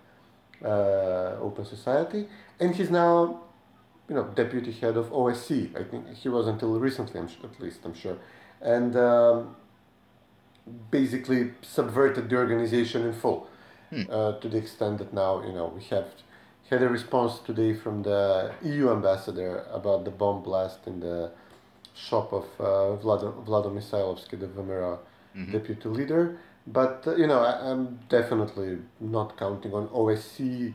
uh, 0.64 1.42
Open 1.42 1.66
Society, 1.66 2.28
and 2.60 2.76
he's 2.76 2.92
now, 2.92 3.42
you 4.08 4.14
know, 4.14 4.26
deputy 4.36 4.72
head 4.72 4.98
of 4.98 5.10
OSCE. 5.10 5.76
I 5.76 5.84
think 5.84 6.14
he 6.14 6.30
was 6.30 6.48
until 6.48 6.80
recently, 6.80 7.20
at 7.20 7.60
least 7.60 7.80
I'm 7.84 7.96
sure, 7.96 8.18
and 8.62 8.96
um, 8.96 9.56
basically 10.92 11.54
subverted 11.64 12.30
the 12.30 12.36
organization 12.36 13.02
in 13.02 13.14
full, 13.14 13.48
hmm. 13.90 14.04
uh, 14.10 14.34
to 14.34 14.48
the 14.48 14.58
extent 14.58 15.00
that 15.00 15.12
now 15.14 15.44
you 15.44 15.54
know 15.54 15.74
we 15.76 15.84
have 15.86 16.06
had 16.72 16.82
a 16.82 16.90
response 16.90 17.40
today 17.40 17.74
from 17.74 18.02
the 18.02 18.52
EU 18.64 18.90
ambassador 18.92 19.66
about 19.72 20.06
the 20.06 20.12
bomb 20.12 20.42
blast 20.42 20.88
in 20.88 21.02
the 21.02 21.32
shop 21.94 22.32
of 22.32 22.46
uh, 22.60 22.98
Vlad- 23.04 23.46
Vlado 23.46 23.70
Misajlovski, 23.70 24.40
the 24.40 24.48
VMRO 24.48 24.98
mm-hmm. 25.36 25.52
deputy 25.52 25.90
leader. 25.90 26.40
But 26.66 27.04
uh, 27.06 27.16
you 27.16 27.28
know, 27.28 27.40
I, 27.40 27.70
am 27.70 28.00
definitely 28.08 28.78
not 29.00 29.38
counting 29.38 29.74
on 29.74 29.88
OSCE 29.90 30.74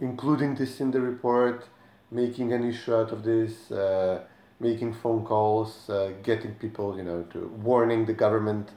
including 0.00 0.54
this 0.54 0.80
in 0.80 0.90
the 0.90 1.00
report, 1.00 1.66
making 2.10 2.52
an 2.52 2.68
issue 2.68 2.94
out 2.94 3.12
of 3.12 3.22
this, 3.22 3.70
uh, 3.70 4.20
making 4.60 4.92
phone 4.92 5.24
calls, 5.24 5.88
uh, 5.88 6.12
getting 6.22 6.54
people, 6.54 6.96
you 6.96 7.02
know, 7.02 7.22
to 7.32 7.48
warning 7.62 8.06
the 8.06 8.12
government, 8.12 8.68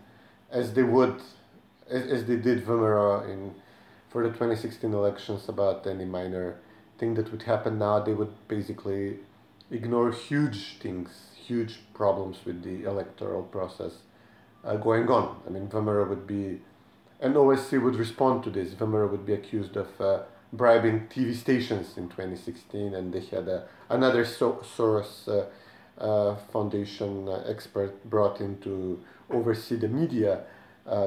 as 0.51 0.73
they 0.73 0.83
would, 0.83 1.21
as, 1.89 2.03
as 2.07 2.25
they 2.25 2.35
did 2.37 2.65
VMRO 2.65 3.29
in 3.29 3.53
for 4.09 4.23
the 4.23 4.29
2016 4.29 4.93
elections 4.93 5.47
about 5.47 5.85
any 5.87 6.05
minor 6.05 6.57
thing 6.97 7.13
that 7.13 7.31
would 7.31 7.43
happen 7.43 7.77
now. 7.77 7.99
They 7.99 8.13
would 8.13 8.33
basically 8.47 9.19
ignore 9.71 10.11
huge 10.11 10.79
things, 10.79 11.09
huge 11.35 11.79
problems 11.93 12.39
with 12.45 12.63
the 12.63 12.89
electoral 12.89 13.43
process 13.43 13.93
uh, 14.63 14.75
going 14.75 15.07
on. 15.09 15.37
I 15.47 15.51
mean, 15.51 15.67
VMRO 15.67 16.09
would 16.09 16.27
be, 16.27 16.59
and 17.19 17.35
OSCE 17.35 17.81
would 17.81 17.95
respond 17.95 18.43
to 18.43 18.49
this. 18.49 18.73
VMRO 18.73 19.09
would 19.11 19.25
be 19.25 19.33
accused 19.33 19.77
of 19.77 20.01
uh, 20.01 20.23
bribing 20.51 21.07
TV 21.07 21.35
stations 21.35 21.97
in 21.97 22.09
2016, 22.09 22.95
and 22.95 23.13
they 23.13 23.21
had 23.21 23.47
uh, 23.47 23.61
another 23.89 24.25
so- 24.25 24.63
Soros 24.75 25.27
uh, 25.27 25.45
uh, 26.01 26.35
Foundation 26.51 27.27
uh, 27.27 27.43
expert 27.47 28.09
brought 28.09 28.41
in 28.41 28.57
to 28.59 28.99
oversee 29.29 29.75
the 29.75 29.87
media 29.87 30.41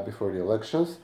before 0.05 0.31
the 0.33 0.39
elections. 0.39 0.99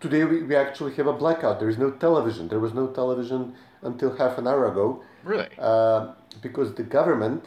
Today, 0.00 0.24
we, 0.24 0.42
we 0.42 0.54
actually 0.54 0.94
have 0.94 1.06
a 1.06 1.12
blackout. 1.12 1.58
There 1.58 1.68
is 1.68 1.78
no 1.78 1.90
television. 1.90 2.48
There 2.48 2.60
was 2.60 2.74
no 2.74 2.88
television 2.88 3.54
until 3.82 4.16
half 4.16 4.38
an 4.38 4.46
hour 4.46 4.70
ago. 4.70 5.02
Really? 5.24 5.48
because 6.40 6.74
the 6.74 6.82
government 6.82 7.46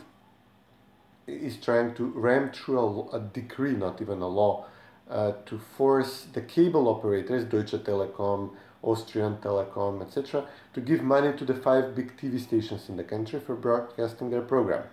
is 1.27 1.57
trying 1.57 1.93
to 1.95 2.05
ram 2.05 2.51
through 2.51 2.79
a, 2.79 3.17
a 3.17 3.19
decree, 3.19 3.73
not 3.73 4.01
even 4.01 4.21
a 4.21 4.27
law, 4.27 4.65
uh, 5.09 5.33
to 5.45 5.59
force 5.59 6.27
the 6.33 6.41
cable 6.41 6.87
operators, 6.87 7.43
Deutsche 7.45 7.83
Telekom, 7.83 8.51
Austrian 8.81 9.37
Telekom, 9.37 10.01
etc., 10.01 10.45
to 10.73 10.81
give 10.81 11.03
money 11.03 11.35
to 11.37 11.45
the 11.45 11.53
five 11.53 11.95
big 11.95 12.17
TV 12.17 12.39
stations 12.39 12.89
in 12.89 12.97
the 12.97 13.03
country 13.03 13.39
for 13.39 13.55
broadcasting 13.55 14.29
their 14.29 14.41
program. 14.41 14.83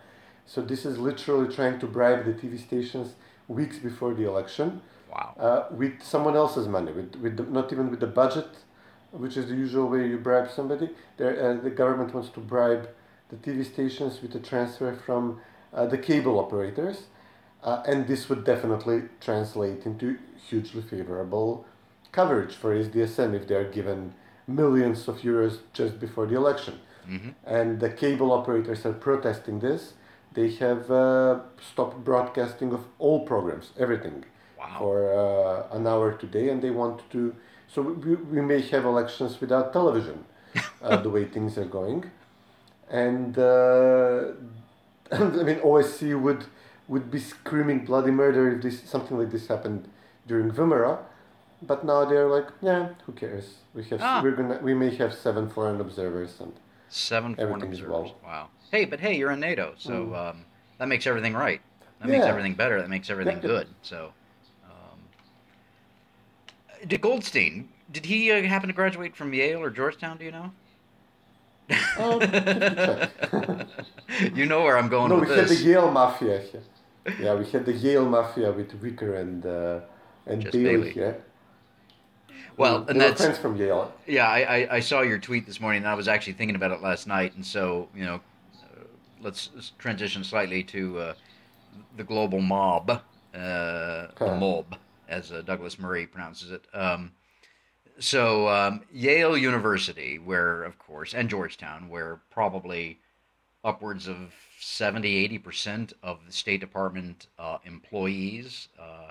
So 0.46 0.62
this 0.62 0.84
is 0.84 0.98
literally 0.98 1.54
trying 1.54 1.78
to 1.80 1.86
bribe 1.86 2.24
the 2.24 2.32
TV 2.32 2.58
stations 2.58 3.14
weeks 3.48 3.78
before 3.78 4.14
the 4.14 4.26
election. 4.26 4.82
Wow. 5.10 5.34
Uh, 5.38 5.74
with 5.74 6.02
someone 6.02 6.36
else's 6.36 6.68
money, 6.68 6.92
with, 6.92 7.16
with 7.16 7.36
the, 7.36 7.44
not 7.44 7.72
even 7.72 7.90
with 7.90 8.00
the 8.00 8.06
budget, 8.06 8.48
which 9.10 9.36
is 9.36 9.48
the 9.48 9.54
usual 9.54 9.88
way 9.88 10.06
you 10.06 10.18
bribe 10.18 10.50
somebody. 10.50 10.90
Uh, 11.18 11.54
the 11.54 11.72
government 11.74 12.14
wants 12.14 12.28
to 12.30 12.40
bribe 12.40 12.88
the 13.30 13.36
TV 13.36 13.64
stations 13.64 14.20
with 14.22 14.34
a 14.34 14.38
transfer 14.40 14.94
from 14.94 15.40
uh, 15.72 15.86
the 15.86 15.98
cable 15.98 16.38
operators, 16.38 17.04
uh, 17.62 17.82
and 17.86 18.06
this 18.06 18.28
would 18.28 18.44
definitely 18.44 19.02
translate 19.20 19.84
into 19.84 20.18
hugely 20.48 20.82
favorable 20.82 21.66
coverage 22.12 22.54
for 22.54 22.74
SDSM 22.74 23.34
if 23.34 23.46
they 23.48 23.54
are 23.54 23.70
given 23.70 24.14
millions 24.46 25.08
of 25.08 25.18
euros 25.18 25.58
just 25.72 26.00
before 26.00 26.26
the 26.26 26.34
election. 26.36 26.78
Mm-hmm. 27.08 27.30
And 27.44 27.80
the 27.80 27.90
cable 27.90 28.32
operators 28.32 28.84
are 28.86 28.92
protesting 28.92 29.60
this. 29.60 29.94
They 30.32 30.50
have 30.52 30.90
uh, 30.90 31.40
stopped 31.60 32.04
broadcasting 32.04 32.72
of 32.72 32.84
all 32.98 33.26
programs, 33.26 33.72
everything, 33.78 34.24
wow. 34.58 34.76
for 34.78 35.12
uh, 35.12 35.76
an 35.76 35.86
hour 35.86 36.12
today, 36.12 36.48
and 36.50 36.62
they 36.62 36.70
want 36.70 37.08
to. 37.12 37.34
So 37.66 37.82
we, 37.82 38.14
we 38.14 38.40
may 38.40 38.60
have 38.62 38.84
elections 38.84 39.40
without 39.40 39.72
television, 39.72 40.24
uh, 40.82 40.96
the 40.96 41.10
way 41.10 41.24
things 41.24 41.58
are 41.58 41.64
going, 41.64 42.10
and 42.90 43.38
uh, 43.38 44.32
I 45.12 45.18
mean, 45.18 45.60
OSCE 45.60 46.20
would 46.20 46.46
would 46.88 47.10
be 47.10 47.20
screaming 47.20 47.84
bloody 47.84 48.10
murder 48.10 48.56
if 48.56 48.62
this 48.62 48.82
something 48.82 49.18
like 49.18 49.30
this 49.30 49.46
happened 49.48 49.88
during 50.26 50.50
VMRO, 50.50 50.98
but 51.62 51.84
now 51.84 52.04
they're 52.04 52.28
like, 52.28 52.48
yeah, 52.62 52.90
who 53.04 53.12
cares? 53.12 53.58
We 53.74 53.84
have 53.84 54.00
ah. 54.02 54.20
we're 54.22 54.36
gonna 54.36 54.58
we 54.62 54.74
may 54.74 54.94
have 54.96 55.14
seven 55.14 55.48
foreign 55.48 55.80
observers 55.80 56.40
and 56.40 56.52
seven 56.88 57.34
foreign 57.34 57.62
observers. 57.62 57.90
Well. 57.90 58.16
Wow. 58.24 58.48
Hey, 58.70 58.84
but 58.84 59.00
hey, 59.00 59.16
you're 59.16 59.30
in 59.30 59.40
NATO, 59.40 59.74
so 59.78 60.06
mm. 60.06 60.30
um, 60.30 60.44
that 60.78 60.88
makes 60.88 61.06
everything 61.06 61.34
right. 61.34 61.60
That 62.00 62.08
yeah. 62.08 62.18
makes 62.18 62.26
everything 62.26 62.54
better. 62.54 62.80
That 62.80 62.90
makes 62.90 63.10
everything 63.10 63.36
yeah. 63.36 63.42
good. 63.42 63.68
So, 63.82 64.12
did 66.86 67.00
Goldstein? 67.00 67.68
Did 67.90 68.06
he 68.06 68.30
uh, 68.30 68.42
happen 68.42 68.68
to 68.68 68.74
graduate 68.74 69.16
from 69.16 69.32
Yale 69.32 69.60
or 69.60 69.70
Georgetown? 69.70 70.18
Do 70.18 70.24
you 70.24 70.32
know? 70.32 70.52
Oh, 71.98 72.20
you 74.34 74.46
know 74.46 74.62
where 74.62 74.78
I'm 74.78 74.88
going 74.88 75.10
with 75.18 75.28
this. 75.28 75.28
no, 75.28 75.34
with 75.34 75.48
we 75.50 75.54
this. 75.54 75.58
had 75.58 75.58
the 75.58 75.70
Yale 75.70 75.90
Mafia 75.90 76.38
here. 76.40 76.62
Yeah, 77.20 77.34
we 77.34 77.46
had 77.46 77.66
the 77.66 77.72
Yale 77.72 78.06
Mafia 78.06 78.52
with 78.52 78.72
Reeker 78.80 79.20
and 79.20 79.44
uh, 79.44 79.80
and 80.26 80.44
Bailey, 80.44 80.64
Bailey 80.64 80.90
here. 80.92 81.24
Well, 82.58 82.84
and 82.88 83.00
that's 83.00 83.22
friends 83.22 83.38
from 83.38 83.56
Yale. 83.56 83.92
Yeah, 84.06 84.28
I, 84.28 84.40
I, 84.40 84.74
I, 84.76 84.80
saw 84.80 85.02
your 85.02 85.18
tweet 85.18 85.46
this 85.46 85.60
morning, 85.60 85.82
and 85.82 85.88
I 85.88 85.94
was 85.94 86.08
actually 86.08 86.32
thinking 86.32 86.56
about 86.56 86.72
it 86.72 86.82
last 86.82 87.06
night. 87.06 87.34
And 87.36 87.46
so, 87.46 87.88
you 87.94 88.04
know, 88.04 88.20
uh, 88.64 88.84
let's, 89.20 89.50
let's, 89.54 89.70
transition 89.78 90.24
slightly 90.24 90.64
to 90.64 90.98
uh, 90.98 91.14
the 91.96 92.02
global 92.02 92.40
mob, 92.40 92.90
uh, 92.90 92.98
the 93.32 94.36
mob, 94.40 94.76
as 95.08 95.32
uh, 95.32 95.42
Douglas 95.42 95.78
Murray 95.78 96.06
pronounces 96.06 96.50
it. 96.50 96.66
Um, 96.72 97.12
so 97.98 98.48
um, 98.48 98.82
Yale 98.92 99.36
University, 99.36 100.18
where 100.18 100.62
of 100.62 100.78
course, 100.78 101.14
and 101.14 101.28
Georgetown, 101.28 101.88
where 101.88 102.20
probably 102.30 103.00
upwards 103.64 104.06
of 104.06 104.32
70, 104.60 105.28
80% 105.38 105.92
of 106.02 106.20
the 106.26 106.32
State 106.32 106.60
Department 106.60 107.26
uh, 107.38 107.58
employees 107.64 108.68
uh, 108.78 109.10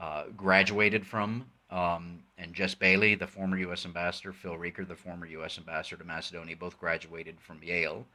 uh, 0.00 0.24
graduated 0.36 1.06
from. 1.06 1.46
Um, 1.70 2.20
and 2.38 2.54
Jess 2.54 2.74
Bailey, 2.74 3.14
the 3.14 3.26
former 3.26 3.58
U.S. 3.58 3.84
ambassador, 3.84 4.32
Phil 4.32 4.56
Reeker, 4.56 4.86
the 4.86 4.96
former 4.96 5.26
U.S. 5.26 5.58
ambassador 5.58 5.96
to 5.96 6.04
Macedonia, 6.04 6.56
both 6.56 6.78
graduated 6.78 7.38
from 7.40 7.60
Yale. 7.62 8.06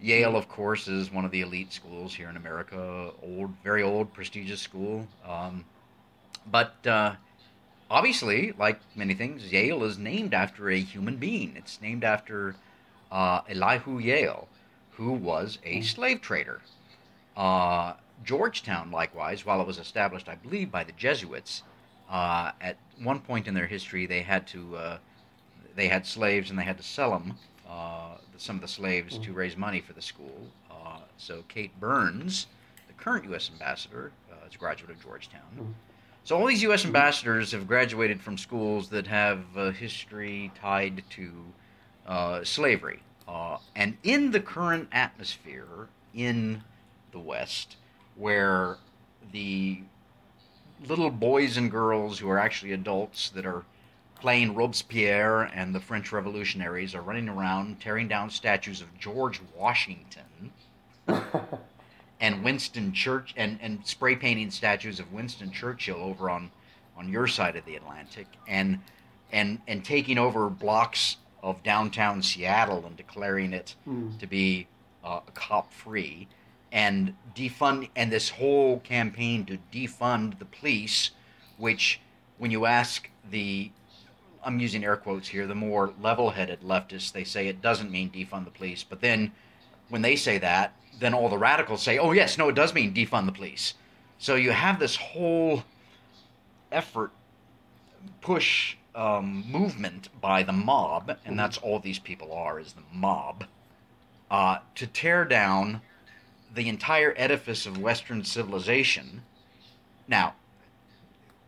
Yale, 0.00 0.36
of 0.36 0.48
course, 0.48 0.88
is 0.88 1.12
one 1.12 1.24
of 1.24 1.30
the 1.30 1.42
elite 1.42 1.72
schools 1.72 2.12
here 2.12 2.28
in 2.28 2.36
America. 2.36 3.12
Old, 3.22 3.50
very 3.62 3.84
old, 3.84 4.12
prestigious 4.12 4.60
school. 4.60 5.06
Um, 5.24 5.64
but 6.50 6.86
uh, 6.86 7.14
obviously, 7.90 8.52
like 8.58 8.80
many 8.94 9.14
things, 9.14 9.52
Yale 9.52 9.84
is 9.84 9.98
named 9.98 10.34
after 10.34 10.70
a 10.70 10.78
human 10.78 11.16
being. 11.16 11.54
It's 11.56 11.80
named 11.80 12.04
after 12.04 12.56
uh, 13.10 13.42
Elihu 13.48 13.98
Yale, 13.98 14.48
who 14.92 15.12
was 15.12 15.58
a 15.64 15.82
slave 15.82 16.20
trader. 16.20 16.60
Uh, 17.36 17.94
Georgetown, 18.24 18.90
likewise, 18.90 19.44
while 19.44 19.60
it 19.60 19.66
was 19.66 19.78
established, 19.78 20.28
I 20.28 20.36
believe, 20.36 20.70
by 20.70 20.84
the 20.84 20.92
Jesuits, 20.92 21.62
uh, 22.08 22.52
at 22.60 22.76
one 23.02 23.20
point 23.20 23.48
in 23.48 23.54
their 23.54 23.66
history, 23.66 24.06
they 24.06 24.22
had 24.22 24.46
to 24.48 24.76
uh, 24.76 24.98
they 25.74 25.88
had 25.88 26.06
slaves 26.06 26.50
and 26.50 26.58
they 26.58 26.64
had 26.64 26.76
to 26.76 26.82
sell 26.84 27.10
them, 27.10 27.34
uh, 27.68 28.16
some 28.36 28.56
of 28.56 28.62
the 28.62 28.68
slaves, 28.68 29.16
to 29.18 29.32
raise 29.32 29.56
money 29.56 29.80
for 29.80 29.94
the 29.94 30.02
school. 30.02 30.46
Uh, 30.70 30.98
so 31.16 31.42
Kate 31.48 31.78
Burns, 31.80 32.46
the 32.86 32.92
current 32.94 33.24
U.S. 33.26 33.50
ambassador, 33.50 34.12
uh, 34.30 34.46
is 34.46 34.54
a 34.54 34.58
graduate 34.58 34.90
of 34.90 35.02
Georgetown. 35.02 35.74
So 36.24 36.38
all 36.38 36.46
these 36.46 36.62
U.S. 36.62 36.84
ambassadors 36.84 37.50
have 37.50 37.66
graduated 37.66 38.20
from 38.20 38.38
schools 38.38 38.88
that 38.90 39.08
have 39.08 39.44
a 39.56 39.72
history 39.72 40.52
tied 40.54 41.02
to 41.10 41.32
uh, 42.06 42.44
slavery. 42.44 43.00
Uh, 43.26 43.58
and 43.74 43.96
in 44.04 44.30
the 44.30 44.38
current 44.38 44.88
atmosphere 44.92 45.88
in 46.14 46.62
the 47.10 47.18
West, 47.18 47.76
where 48.16 48.76
the 49.32 49.80
little 50.86 51.10
boys 51.10 51.56
and 51.56 51.70
girls 51.70 52.20
who 52.20 52.30
are 52.30 52.38
actually 52.38 52.72
adults 52.72 53.30
that 53.30 53.46
are 53.46 53.64
playing 54.20 54.54
Robespierre 54.54 55.42
and 55.42 55.74
the 55.74 55.80
French 55.80 56.12
revolutionaries 56.12 56.94
are 56.94 57.02
running 57.02 57.28
around 57.28 57.80
tearing 57.80 58.06
down 58.06 58.30
statues 58.30 58.80
of 58.80 58.96
George 58.96 59.40
Washington 59.56 60.52
and 62.22 62.44
Winston 62.44 62.92
Church 62.92 63.34
and, 63.36 63.58
and 63.60 63.84
spray 63.84 64.14
painting 64.14 64.50
statues 64.50 65.00
of 65.00 65.12
Winston 65.12 65.50
Churchill 65.50 65.96
over 65.96 66.30
on, 66.30 66.52
on 66.96 67.08
your 67.10 67.26
side 67.26 67.56
of 67.56 67.66
the 67.66 67.76
Atlantic 67.76 68.28
and 68.48 68.78
and 69.32 69.58
and 69.66 69.84
taking 69.84 70.18
over 70.18 70.48
blocks 70.48 71.16
of 71.42 71.62
downtown 71.62 72.22
Seattle 72.22 72.86
and 72.86 72.96
declaring 72.96 73.52
it 73.52 73.74
to 74.20 74.26
be 74.26 74.68
uh, 75.02 75.20
cop 75.34 75.72
free 75.72 76.28
and 76.70 77.14
defund 77.34 77.90
and 77.96 78.12
this 78.12 78.28
whole 78.28 78.78
campaign 78.80 79.44
to 79.46 79.58
defund 79.72 80.38
the 80.38 80.44
police 80.44 81.10
which 81.56 82.00
when 82.38 82.50
you 82.50 82.66
ask 82.66 83.10
the 83.30 83.70
I'm 84.44 84.60
using 84.60 84.84
air 84.84 84.96
quotes 84.96 85.28
here 85.28 85.46
the 85.46 85.54
more 85.54 85.92
level-headed 86.00 86.60
leftists 86.60 87.10
they 87.10 87.24
say 87.24 87.48
it 87.48 87.60
doesn't 87.60 87.90
mean 87.90 88.10
defund 88.10 88.44
the 88.44 88.50
police 88.50 88.84
but 88.84 89.00
then 89.00 89.32
when 89.88 90.02
they 90.02 90.14
say 90.14 90.38
that 90.38 90.76
then 91.02 91.14
all 91.14 91.28
the 91.28 91.38
radicals 91.38 91.82
say 91.82 91.98
oh 91.98 92.12
yes 92.12 92.38
no 92.38 92.48
it 92.48 92.54
does 92.54 92.72
mean 92.72 92.94
defund 92.94 93.26
the 93.26 93.32
police 93.32 93.74
so 94.18 94.36
you 94.36 94.52
have 94.52 94.78
this 94.78 94.96
whole 94.96 95.64
effort 96.70 97.10
push 98.20 98.76
um, 98.94 99.44
movement 99.48 100.08
by 100.20 100.42
the 100.42 100.52
mob, 100.52 101.16
and 101.24 101.38
that's 101.38 101.58
all 101.58 101.78
these 101.78 101.98
people 101.98 102.32
are 102.32 102.60
is 102.60 102.72
the 102.74 102.82
mob, 102.92 103.44
uh, 104.30 104.58
to 104.74 104.86
tear 104.86 105.24
down 105.24 105.80
the 106.54 106.68
entire 106.68 107.14
edifice 107.16 107.66
of 107.66 107.78
Western 107.78 108.24
civilization. 108.24 109.22
Now, 110.06 110.34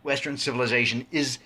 Western 0.02 0.36
civilization 0.36 1.06
is, 1.10 1.38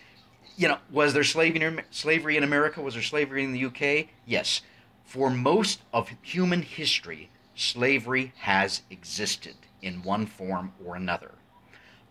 you 0.57 0.69
know, 0.69 0.79
was 0.91 1.13
there 1.13 1.25
slavery 1.25 1.63
in, 1.63 1.83
slavery 1.91 2.37
in 2.37 2.45
America? 2.45 2.81
Was 2.81 2.95
there 2.95 3.03
slavery 3.03 3.45
in 3.45 3.53
the 3.53 3.65
UK? 3.67 4.09
Yes. 4.27 4.63
For 5.05 5.31
most 5.31 5.81
of 5.93 6.11
human 6.23 6.63
history, 6.63 7.31
slavery 7.59 8.33
has 8.39 8.83
existed 8.91 9.57
in 9.83 10.03
one 10.03 10.27
form 10.27 10.73
or 10.85 10.97
another. 10.97 11.33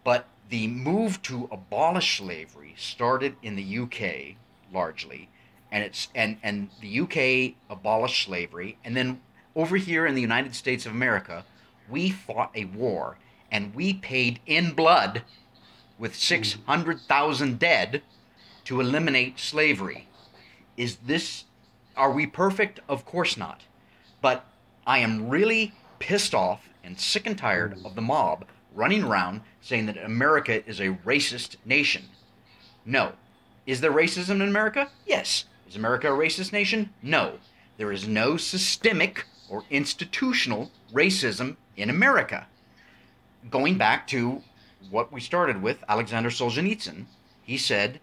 But 0.03 0.27
the 0.49 0.67
move 0.67 1.21
to 1.23 1.47
abolish 1.51 2.17
slavery 2.17 2.73
started 2.77 3.35
in 3.41 3.55
the 3.55 3.79
UK 3.79 4.35
largely, 4.73 5.29
and 5.71 5.83
it's 5.83 6.09
and 6.13 6.37
and 6.43 6.69
the 6.81 6.99
UK 6.99 7.55
abolished 7.69 8.25
slavery, 8.25 8.77
and 8.83 8.95
then 8.95 9.21
over 9.55 9.77
here 9.77 10.05
in 10.05 10.15
the 10.15 10.21
United 10.21 10.53
States 10.53 10.85
of 10.85 10.91
America, 10.91 11.43
we 11.89 12.09
fought 12.09 12.51
a 12.53 12.65
war 12.65 13.17
and 13.51 13.73
we 13.73 13.93
paid 13.93 14.39
in 14.45 14.73
blood 14.73 15.23
with 15.97 16.11
hmm. 16.11 16.17
600,000 16.17 17.57
dead 17.57 18.03
to 18.65 18.81
eliminate 18.81 19.39
slavery. 19.39 20.07
Is 20.75 20.97
this 20.97 21.45
are 21.95 22.11
we 22.11 22.27
perfect? 22.27 22.79
Of 22.87 23.05
course 23.05 23.37
not. 23.37 23.61
But 24.21 24.45
I 24.87 24.99
am 24.99 25.27
really 25.27 25.73
pissed 25.99 26.33
off 26.33 26.69
and 26.81 26.97
sick 26.97 27.27
and 27.27 27.37
tired 27.37 27.77
of 27.83 27.95
the 27.95 28.01
mob 28.01 28.45
running 28.73 29.03
around 29.03 29.41
saying 29.59 29.85
that 29.87 29.97
America 29.97 30.65
is 30.65 30.79
a 30.79 30.97
racist 31.05 31.57
nation. 31.65 32.05
No. 32.85 33.11
Is 33.65 33.81
there 33.81 33.91
racism 33.91 34.35
in 34.35 34.43
America? 34.43 34.89
Yes. 35.05 35.43
Is 35.67 35.75
America 35.75 36.07
a 36.07 36.17
racist 36.17 36.53
nation? 36.53 36.93
No. 37.03 37.39
There 37.75 37.91
is 37.91 38.07
no 38.07 38.37
systemic 38.37 39.25
or 39.49 39.65
institutional 39.69 40.71
racism 40.93 41.57
in 41.75 41.89
America. 41.89 42.47
Going 43.49 43.77
back 43.77 44.07
to 44.07 44.41
what 44.89 45.11
we 45.11 45.19
started 45.19 45.61
with, 45.61 45.83
Alexander 45.89 46.29
Solzhenitsyn, 46.29 47.07
he 47.43 47.57
said 47.57 47.99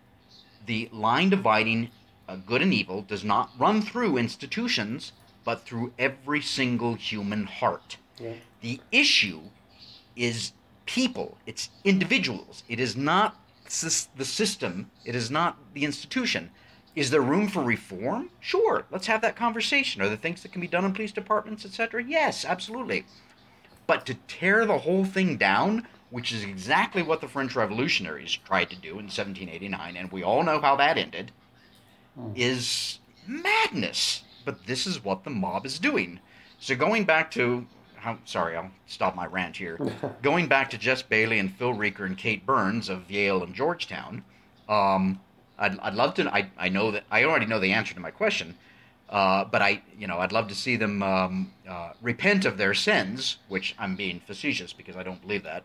the 0.67 0.91
line 0.93 1.31
dividing 1.31 1.91
good 2.45 2.61
and 2.61 2.75
evil 2.75 3.01
does 3.01 3.25
not 3.25 3.51
run 3.59 3.81
through 3.81 4.19
institutions, 4.19 5.13
but 5.45 5.65
through 5.65 5.93
every 5.99 6.41
single 6.41 6.95
human 6.95 7.45
heart. 7.45 7.99
Yeah. 8.19 8.35
The 8.61 8.81
issue 8.91 9.41
is 10.17 10.53
people, 10.87 11.37
it's 11.47 11.71
individuals. 11.85 12.63
It 12.69 12.81
is 12.81 12.97
not 12.97 13.37
the 13.65 14.25
system, 14.25 14.91
it 15.05 15.15
is 15.15 15.31
not 15.31 15.59
the 15.75 15.85
institution. 15.85 16.51
Is 16.95 17.11
there 17.11 17.21
room 17.21 17.49
for 17.49 17.63
reform? 17.63 18.31
Sure, 18.41 18.85
let's 18.91 19.09
have 19.09 19.21
that 19.23 19.35
conversation. 19.35 20.01
Are 20.01 20.09
there 20.09 20.17
things 20.17 20.43
that 20.43 20.53
can 20.53 20.61
be 20.61 20.69
done 20.69 20.85
in 20.85 20.93
police 20.93 21.11
departments, 21.11 21.65
etc.? 21.65 22.05
Yes, 22.05 22.45
absolutely. 22.45 23.05
But 23.87 24.07
to 24.07 24.15
tear 24.29 24.65
the 24.65 24.79
whole 24.79 25.05
thing 25.05 25.37
down, 25.37 25.89
which 26.11 26.33
is 26.33 26.45
exactly 26.45 27.03
what 27.03 27.21
the 27.21 27.27
French 27.27 27.57
revolutionaries 27.57 28.37
tried 28.37 28.71
to 28.71 28.77
do 28.77 28.91
in 28.91 29.07
1789, 29.07 29.97
and 29.97 30.13
we 30.13 30.23
all 30.23 30.45
know 30.45 30.61
how 30.61 30.77
that 30.77 30.97
ended, 30.97 31.33
hmm. 32.15 32.31
is 32.37 33.01
madness. 33.27 34.23
But 34.45 34.67
this 34.67 34.87
is 34.87 35.03
what 35.03 35.25
the 35.25 35.31
mob 35.31 35.67
is 35.67 35.79
doing. 35.79 36.21
So 36.59 36.75
going 36.75 37.05
back 37.05 37.31
to 37.33 37.67
how 37.97 38.19
sorry, 38.27 38.57
I'll 38.57 38.71
stop 38.87 39.17
my 39.17 39.27
rant 39.27 39.57
here. 39.57 39.79
going 40.23 40.47
back 40.47 40.71
to 40.71 40.79
Jess 40.79 41.03
Bailey 41.03 41.39
and 41.39 41.55
Phil 41.55 41.73
Reeker 41.73 42.05
and 42.05 42.17
Kate 42.19 42.45
Burns 42.45 42.89
of 42.89 43.11
Yale 43.11 43.43
and 43.43 43.55
Georgetown, 43.55 44.23
um, 44.69 45.21
I'd, 45.59 45.79
I'd 45.79 45.95
love 45.95 46.15
to. 46.15 46.33
I, 46.33 46.51
I 46.59 46.69
know 46.69 46.91
that 46.91 47.05
I 47.11 47.25
already 47.25 47.47
know 47.47 47.59
the 47.59 47.73
answer 47.73 47.95
to 47.95 48.01
my 48.01 48.11
question, 48.11 48.57
uh, 49.09 49.45
but 49.45 49.63
I 49.63 49.83
you 49.99 50.07
know 50.07 50.19
I'd 50.19 50.33
love 50.33 50.49
to 50.49 50.55
see 50.55 50.77
them 50.77 51.03
um, 51.03 51.53
uh, 51.69 51.93
repent 52.03 52.45
of 52.45 52.59
their 52.59 52.75
sins, 52.75 53.39
which 53.49 53.75
I'm 53.79 53.97
being 53.97 54.21
facetious 54.21 54.73
because 54.73 54.97
I 54.97 55.03
don't 55.03 55.21
believe 55.23 55.45
that. 55.45 55.65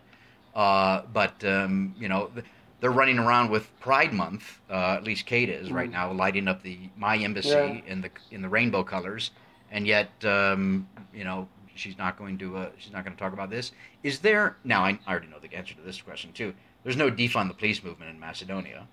Uh, 0.55 1.01
but 1.11 1.43
um, 1.43 1.93
you 1.99 2.07
know 2.07 2.31
they're 2.79 2.91
running 2.91 3.19
around 3.19 3.49
with 3.51 3.67
Pride 3.79 4.13
Month. 4.13 4.59
Uh, 4.69 4.93
at 4.93 5.03
least 5.03 5.25
Kate 5.25 5.49
is 5.49 5.71
right 5.71 5.89
now, 5.91 6.11
lighting 6.11 6.47
up 6.47 6.63
the 6.63 6.77
my 6.97 7.17
embassy 7.17 7.49
Yeah. 7.49 7.81
in 7.85 8.01
the 8.01 8.09
in 8.31 8.41
the 8.41 8.49
rainbow 8.49 8.83
colors, 8.83 9.31
and 9.71 9.85
yet 9.85 10.09
um, 10.23 10.87
you 11.13 11.23
know 11.23 11.47
she's 11.75 11.97
not 11.97 12.17
going 12.17 12.37
to 12.39 12.57
uh, 12.57 12.69
she's 12.77 12.91
not 12.91 13.03
going 13.03 13.15
to 13.15 13.19
talk 13.19 13.33
about 13.33 13.49
this. 13.49 13.71
Is 14.03 14.19
there 14.19 14.57
now? 14.63 14.83
I, 14.83 14.99
I 15.05 15.11
already 15.11 15.27
know 15.27 15.39
the 15.39 15.53
answer 15.55 15.73
to 15.75 15.81
this 15.81 16.01
question 16.01 16.31
too. 16.33 16.53
There's 16.83 16.97
no 16.97 17.11
defund 17.11 17.49
the 17.49 17.53
police 17.53 17.83
movement 17.83 18.11
in 18.11 18.19
Macedonia. 18.19 18.87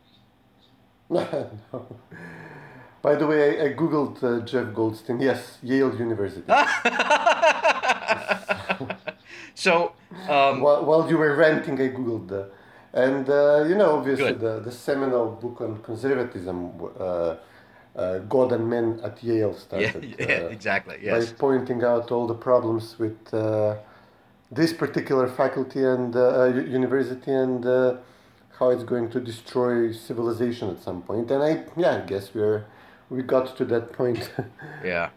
no. 1.11 1.51
By 3.03 3.15
the 3.15 3.27
way, 3.27 3.61
I, 3.61 3.67
I 3.67 3.75
googled 3.75 4.21
uh, 4.25 4.45
Jeff 4.45 4.75
Goldstein. 4.75 5.21
Yes, 5.21 5.59
Yale 5.63 5.95
University. 5.97 6.43
so 9.55 9.93
um, 10.29 10.61
while, 10.61 10.85
while 10.85 11.09
you 11.09 11.17
were 11.17 11.35
ranting, 11.37 11.81
I 11.81 11.89
googled 11.89 12.29
the, 12.29 12.51
and 12.97 13.29
uh, 13.29 13.65
you 13.69 13.75
know, 13.75 13.97
obviously 13.99 14.33
Good. 14.33 14.41
the, 14.41 14.61
the 14.61 14.73
seminal 14.73 15.31
book 15.31 15.61
on 15.61 15.83
conservatism, 15.83 16.73
uh, 16.99 17.37
uh, 17.95 18.19
God 18.21 18.53
and 18.53 18.69
Men 18.69 19.01
at 19.05 19.23
Yale 19.23 19.55
started. 19.55 20.17
yeah, 20.19 20.27
uh, 20.27 20.49
exactly. 20.49 20.97
by 21.05 21.25
pointing 21.39 21.85
out 21.85 22.11
all 22.11 22.27
the 22.27 22.35
problems 22.35 22.99
with 22.99 23.35
uh, 23.35 23.77
this 24.51 24.73
particular 24.73 25.29
faculty 25.29 25.85
and 25.85 26.17
uh, 26.17 26.45
university 26.47 27.33
and 27.33 27.67
uh, 27.67 27.97
how 28.59 28.71
it's 28.71 28.85
going 28.85 29.11
to 29.11 29.21
destroy 29.21 29.93
civilization 29.93 30.71
at 30.71 30.83
some 30.83 31.03
point. 31.03 31.31
And 31.31 31.43
I, 31.43 31.65
yeah, 31.77 32.03
I 32.03 32.07
guess 32.07 32.35
we're 32.35 32.65
we 33.11 33.23
got 33.23 33.57
to 33.59 33.65
that 33.67 33.93
point. 33.93 34.31
Yeah. 34.85 35.11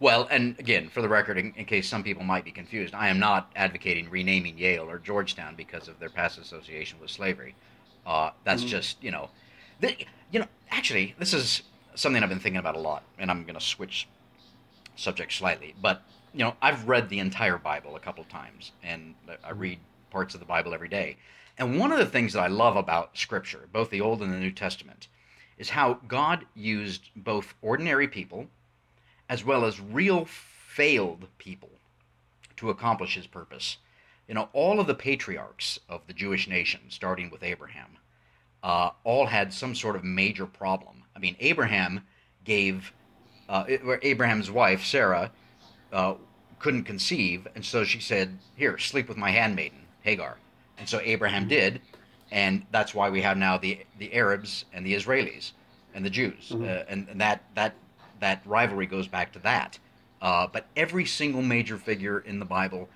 Well, 0.00 0.26
and 0.30 0.58
again, 0.58 0.88
for 0.88 1.02
the 1.02 1.08
record, 1.10 1.36
in, 1.36 1.52
in 1.56 1.66
case 1.66 1.86
some 1.86 2.02
people 2.02 2.24
might 2.24 2.44
be 2.44 2.50
confused, 2.50 2.94
I 2.94 3.08
am 3.08 3.18
not 3.18 3.52
advocating 3.54 4.08
renaming 4.08 4.56
Yale 4.56 4.90
or 4.90 4.98
Georgetown 4.98 5.54
because 5.54 5.88
of 5.88 6.00
their 6.00 6.08
past 6.08 6.38
association 6.38 6.98
with 6.98 7.10
slavery. 7.10 7.54
Uh, 8.06 8.30
that's 8.44 8.64
just 8.64 9.02
you 9.04 9.10
know, 9.10 9.28
the, 9.80 9.94
you 10.32 10.40
know. 10.40 10.46
Actually, 10.70 11.14
this 11.18 11.34
is 11.34 11.62
something 11.94 12.22
I've 12.22 12.30
been 12.30 12.40
thinking 12.40 12.58
about 12.58 12.76
a 12.76 12.80
lot, 12.80 13.02
and 13.18 13.30
I'm 13.30 13.42
going 13.42 13.58
to 13.58 13.60
switch 13.60 14.08
subject 14.96 15.34
slightly. 15.34 15.74
But 15.80 16.02
you 16.32 16.40
know, 16.40 16.54
I've 16.62 16.88
read 16.88 17.10
the 17.10 17.18
entire 17.18 17.58
Bible 17.58 17.94
a 17.94 18.00
couple 18.00 18.24
times, 18.24 18.72
and 18.82 19.14
I 19.44 19.50
read 19.50 19.80
parts 20.10 20.32
of 20.32 20.40
the 20.40 20.46
Bible 20.46 20.72
every 20.72 20.88
day. 20.88 21.18
And 21.58 21.78
one 21.78 21.92
of 21.92 21.98
the 21.98 22.06
things 22.06 22.32
that 22.32 22.40
I 22.40 22.46
love 22.46 22.76
about 22.76 23.18
Scripture, 23.18 23.68
both 23.70 23.90
the 23.90 24.00
Old 24.00 24.22
and 24.22 24.32
the 24.32 24.38
New 24.38 24.50
Testament, 24.50 25.08
is 25.58 25.68
how 25.68 25.98
God 26.08 26.46
used 26.54 27.10
both 27.14 27.52
ordinary 27.60 28.08
people 28.08 28.46
as 29.30 29.44
well 29.44 29.64
as 29.64 29.80
real 29.80 30.26
failed 30.26 31.26
people 31.38 31.70
to 32.56 32.68
accomplish 32.68 33.14
his 33.14 33.28
purpose. 33.28 33.78
You 34.28 34.34
know, 34.34 34.48
all 34.52 34.80
of 34.80 34.86
the 34.86 34.94
patriarchs 34.94 35.78
of 35.88 36.02
the 36.06 36.12
Jewish 36.12 36.48
nation, 36.48 36.80
starting 36.88 37.30
with 37.30 37.42
Abraham, 37.42 37.96
uh, 38.62 38.90
all 39.04 39.26
had 39.26 39.54
some 39.54 39.74
sort 39.74 39.96
of 39.96 40.04
major 40.04 40.46
problem. 40.46 41.04
I 41.16 41.20
mean, 41.20 41.36
Abraham 41.40 42.02
gave 42.44 42.92
uh, 43.48 43.64
Abraham's 44.02 44.50
wife 44.50 44.84
Sarah 44.84 45.30
uh, 45.92 46.14
couldn't 46.58 46.84
conceive, 46.84 47.46
and 47.54 47.64
so 47.64 47.84
she 47.84 48.00
said, 48.00 48.38
"Here, 48.56 48.78
sleep 48.78 49.08
with 49.08 49.16
my 49.16 49.30
handmaiden 49.30 49.86
Hagar." 50.02 50.36
And 50.78 50.88
so 50.88 51.00
Abraham 51.00 51.48
did, 51.48 51.80
and 52.30 52.64
that's 52.70 52.94
why 52.94 53.10
we 53.10 53.22
have 53.22 53.36
now 53.36 53.58
the 53.58 53.80
the 53.98 54.12
Arabs 54.12 54.64
and 54.72 54.84
the 54.84 54.94
Israelis 54.94 55.52
and 55.94 56.04
the 56.04 56.10
Jews, 56.10 56.50
mm-hmm. 56.50 56.64
uh, 56.64 56.84
and, 56.88 57.08
and 57.08 57.20
that 57.20 57.42
that 57.54 57.74
that 58.20 58.42
rivalry 58.46 58.86
goes 58.86 59.08
back 59.08 59.32
to 59.32 59.38
that. 59.40 59.78
Uh, 60.22 60.46
but 60.46 60.66
every 60.76 61.04
single 61.06 61.42
major 61.42 61.78
figure 61.78 62.20
in 62.20 62.38
the 62.38 62.44
Bible 62.44 62.88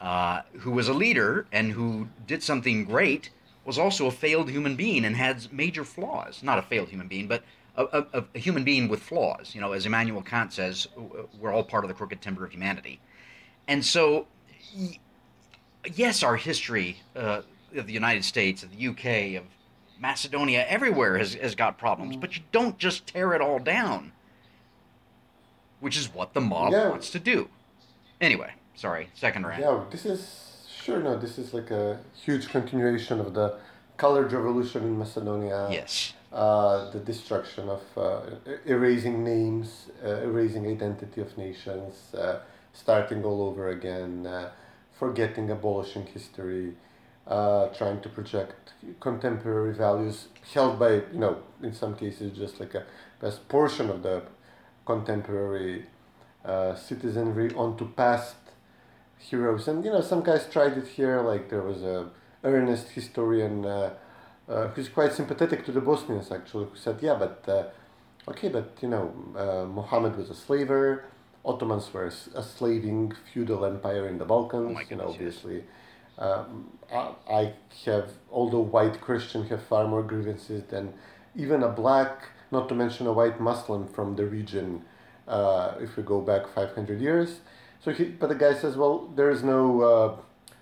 uh, 0.00 0.42
who 0.60 0.70
was 0.70 0.88
a 0.88 0.94
leader 0.94 1.46
and 1.52 1.72
who 1.72 2.08
did 2.26 2.42
something 2.42 2.84
great 2.84 3.30
was 3.64 3.78
also 3.78 4.06
a 4.06 4.10
failed 4.10 4.48
human 4.48 4.74
being 4.74 5.04
and 5.04 5.14
had 5.14 5.52
major 5.52 5.84
flaws. 5.84 6.42
Not 6.42 6.58
a 6.58 6.62
failed 6.62 6.88
human 6.88 7.06
being, 7.06 7.28
but 7.28 7.42
a, 7.76 8.04
a, 8.12 8.24
a, 8.34 8.38
human 8.38 8.64
being 8.64 8.88
with 8.88 9.02
flaws. 9.02 9.54
You 9.54 9.60
know, 9.60 9.72
as 9.72 9.84
Immanuel 9.84 10.22
Kant 10.22 10.52
says, 10.52 10.88
we're 11.38 11.52
all 11.52 11.62
part 11.62 11.84
of 11.84 11.88
the 11.88 11.94
crooked 11.94 12.22
timber 12.22 12.44
of 12.44 12.50
humanity. 12.50 13.00
And 13.68 13.84
so, 13.84 14.26
yes, 15.94 16.22
our 16.22 16.36
history 16.36 17.02
uh, 17.14 17.42
of 17.76 17.86
the 17.86 17.92
United 17.92 18.24
States, 18.24 18.62
of 18.62 18.74
the 18.76 18.88
UK, 18.88 19.40
of 19.40 19.44
Macedonia, 20.00 20.64
everywhere 20.66 21.18
has, 21.18 21.34
has 21.34 21.54
got 21.54 21.78
problems, 21.78 22.16
but 22.16 22.36
you 22.36 22.42
don't 22.52 22.78
just 22.78 23.06
tear 23.06 23.34
it 23.34 23.42
all 23.42 23.58
down, 23.58 24.12
which 25.80 25.96
is 25.96 26.12
what 26.12 26.34
the 26.34 26.40
mob 26.40 26.72
yeah. 26.72 26.88
wants 26.88 27.10
to 27.10 27.18
do. 27.18 27.48
Anyway, 28.20 28.52
sorry, 28.74 29.08
second 29.14 29.46
round. 29.46 29.60
Yeah, 29.60 29.80
this 29.90 30.04
is 30.04 30.66
sure 30.82 31.00
no, 31.00 31.18
this 31.18 31.38
is 31.38 31.52
like 31.52 31.70
a 31.70 32.00
huge 32.24 32.48
continuation 32.48 33.20
of 33.20 33.34
the 33.34 33.58
colored 33.96 34.32
revolution 34.32 34.82
in 34.84 34.98
Macedonia. 34.98 35.68
Yes. 35.70 36.14
Uh, 36.32 36.90
the 36.90 37.00
destruction 37.00 37.68
of 37.68 37.82
uh, 37.96 38.20
erasing 38.64 39.24
names, 39.24 39.90
uh, 40.04 40.28
erasing 40.28 40.66
identity 40.66 41.20
of 41.20 41.36
nations, 41.36 42.14
uh, 42.14 42.38
starting 42.72 43.24
all 43.24 43.42
over 43.42 43.68
again, 43.68 44.26
uh, 44.26 44.50
forgetting, 44.98 45.50
abolishing 45.50 46.06
history, 46.06 46.74
uh, 47.26 47.66
trying 47.68 48.00
to 48.00 48.08
project 48.08 48.72
contemporary 49.00 49.74
values 49.74 50.28
held 50.54 50.78
by, 50.78 50.92
you 51.12 51.18
know, 51.24 51.38
in 51.62 51.72
some 51.72 51.94
cases 51.94 52.36
just 52.36 52.60
like 52.60 52.74
a 52.74 52.84
best 53.20 53.48
portion 53.48 53.90
of 53.90 54.02
the 54.02 54.22
contemporary 54.90 55.76
uh, 56.44 56.74
citizenry 56.88 57.48
onto 57.54 57.84
past 58.02 58.36
heroes. 59.28 59.68
And, 59.68 59.84
you 59.84 59.92
know, 59.94 60.04
some 60.12 60.22
guys 60.22 60.42
tried 60.54 60.74
it 60.82 60.88
here, 60.98 61.16
like 61.32 61.44
there 61.52 61.66
was 61.72 61.80
a 61.82 61.98
earnest 62.42 62.86
historian 62.98 63.56
uh, 63.66 63.90
uh, 64.48 64.68
who's 64.72 64.88
quite 64.88 65.12
sympathetic 65.20 65.64
to 65.66 65.72
the 65.72 65.84
Bosnians, 65.90 66.28
actually, 66.38 66.66
who 66.70 66.76
said, 66.76 66.96
yeah, 67.00 67.16
but, 67.24 67.36
uh, 67.56 68.30
okay, 68.30 68.48
but, 68.48 68.68
you 68.82 68.88
know, 68.94 69.04
uh, 69.44 69.64
Muhammad 69.80 70.16
was 70.16 70.28
a 70.30 70.38
slaver, 70.44 71.04
Ottomans 71.44 71.86
were 71.94 72.10
a 72.42 72.42
slaving 72.42 73.12
feudal 73.32 73.64
empire 73.64 74.06
in 74.08 74.16
the 74.18 74.26
Balkans, 74.34 74.76
oh 74.78 74.92
and 74.92 75.00
obviously... 75.00 75.56
Yes 75.56 75.64
um, 76.20 76.70
I 76.92 77.54
have, 77.86 78.12
although 78.30 78.60
white 78.60 79.00
Christian 79.00 79.46
have 79.48 79.62
far 79.62 79.88
more 79.88 80.02
grievances 80.02 80.62
than 80.64 80.92
even 81.34 81.62
a 81.62 81.68
black, 81.68 82.28
not 82.50 82.68
to 82.68 82.74
mention 82.74 83.06
a 83.06 83.12
white 83.12 83.40
Muslim 83.40 83.86
from 83.86 84.16
the 84.16 84.26
region, 84.26 84.82
uh, 85.28 85.74
if 85.80 85.96
we 85.96 86.02
go 86.02 86.20
back 86.20 86.48
500 86.48 87.00
years. 87.00 87.40
So 87.82 87.92
he, 87.92 88.04
but 88.04 88.28
the 88.28 88.34
guy 88.34 88.54
says, 88.54 88.76
well, 88.76 89.06
there 89.14 89.30
is 89.30 89.42
no 89.42 89.80
uh, 89.80 90.16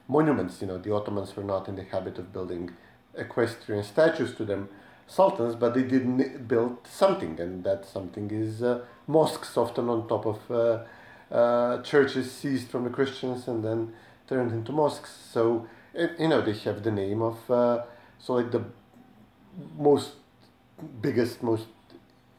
monuments, 0.07 0.61
you 0.61 0.67
know, 0.67 0.79
the 0.79 0.95
Ottomans 0.95 1.35
were 1.37 1.45
not 1.45 1.69
in 1.69 1.77
the 1.77 1.85
habit 1.85 2.19
of 2.19 2.33
building 2.33 2.71
equestrian 3.17 3.83
statues 3.83 4.35
to 4.37 4.45
them 4.45 4.69
sultans, 5.07 5.55
but 5.55 5.75
they 5.75 5.83
did 5.83 6.47
build 6.47 6.87
something, 6.87 7.41
and 7.41 7.65
that 7.65 7.87
something 7.87 8.31
is 8.31 8.63
uh, 8.63 8.85
mosques, 9.07 9.57
often 9.57 9.89
on 9.89 10.07
top 10.07 10.27
of 10.27 10.51
uh, 10.51 11.35
uh, 11.35 11.83
churches 11.83 12.31
seized 12.31 12.69
from 12.69 12.85
the 12.85 12.91
Christians 12.91 13.49
and 13.49 13.65
then 13.65 13.93
turned 14.29 14.53
into 14.53 14.73
mosques. 14.73 15.11
So 15.33 15.67
it, 15.95 16.13
you 16.19 16.29
know 16.29 16.41
they 16.43 16.53
have 16.53 16.83
the 16.83 16.91
name 16.91 17.23
of 17.23 17.51
uh, 17.51 17.85
so 18.19 18.35
like 18.35 18.51
the 18.51 18.65
most 19.77 20.13
biggest, 21.01 21.43
most 21.43 21.67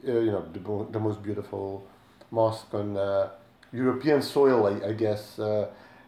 you 0.03 0.31
know 0.31 0.45
the, 0.53 0.91
the 0.91 0.99
most 0.99 1.21
beautiful 1.21 1.87
mosque 2.31 2.73
on 2.73 2.97
uh, 2.97 3.29
European 3.71 4.21
soil, 4.21 4.67
I, 4.67 4.89
I 4.89 4.93
guess, 4.93 5.39
uh, 5.39 5.67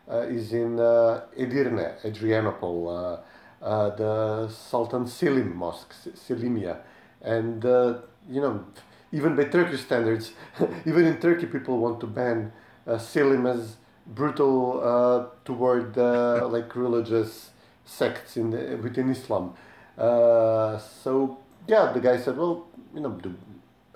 uh, 0.10 0.18
is 0.22 0.54
in 0.54 0.80
uh, 0.80 1.22
Edirne, 1.38 2.04
Adrianople, 2.04 3.24
the 3.62 4.50
Sultan 4.50 5.08
Selim 5.08 5.56
Mosque, 5.56 5.94
Selimiye. 6.16 6.78
and 7.22 7.64
you 7.64 8.42
know 8.42 8.66
even 9.14 9.36
by 9.36 9.44
Turkish 9.44 9.82
standards, 9.82 10.32
even 10.86 11.06
in 11.06 11.18
Turkey, 11.20 11.46
people 11.46 11.78
want 11.78 12.00
to 12.00 12.08
ban 12.08 12.52
Selim 12.98 13.46
as 13.46 13.76
brutal 14.08 14.82
uh, 14.84 15.26
toward 15.46 15.98
uh, 15.98 16.48
like 16.52 16.76
religious 16.76 17.52
sects 17.86 18.38
in 18.38 18.52
the, 18.52 18.78
within 18.82 19.10
Islam. 19.10 19.54
Uh, 19.98 20.78
so 20.78 21.38
yeah, 21.68 21.92
the 21.92 22.00
guy 22.00 22.18
said, 22.18 22.38
well, 22.38 22.68
you 22.94 23.02
know, 23.02 23.18
the, 23.18 23.32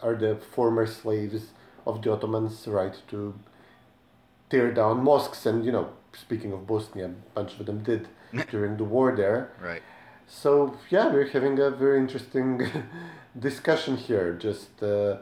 are 0.01 0.15
the 0.15 0.35
former 0.35 0.85
slaves 0.85 1.51
of 1.85 2.01
the 2.01 2.11
Ottomans 2.11 2.67
right 2.67 2.95
to 3.09 3.33
tear 4.49 4.73
down 4.73 5.03
mosques? 5.03 5.45
And 5.45 5.65
you 5.65 5.71
know, 5.71 5.89
speaking 6.13 6.51
of 6.53 6.67
Bosnia, 6.67 7.07
a 7.07 7.33
bunch 7.33 7.59
of 7.59 7.65
them 7.65 7.83
did 7.83 8.07
during 8.49 8.77
the 8.77 8.83
war 8.83 9.15
there. 9.15 9.51
Right. 9.61 9.81
So 10.27 10.77
yeah, 10.89 11.11
we're 11.11 11.27
having 11.27 11.59
a 11.59 11.69
very 11.69 11.99
interesting 11.99 12.67
discussion 13.39 13.97
here. 13.97 14.33
Just 14.33 14.81
uh, 14.81 15.17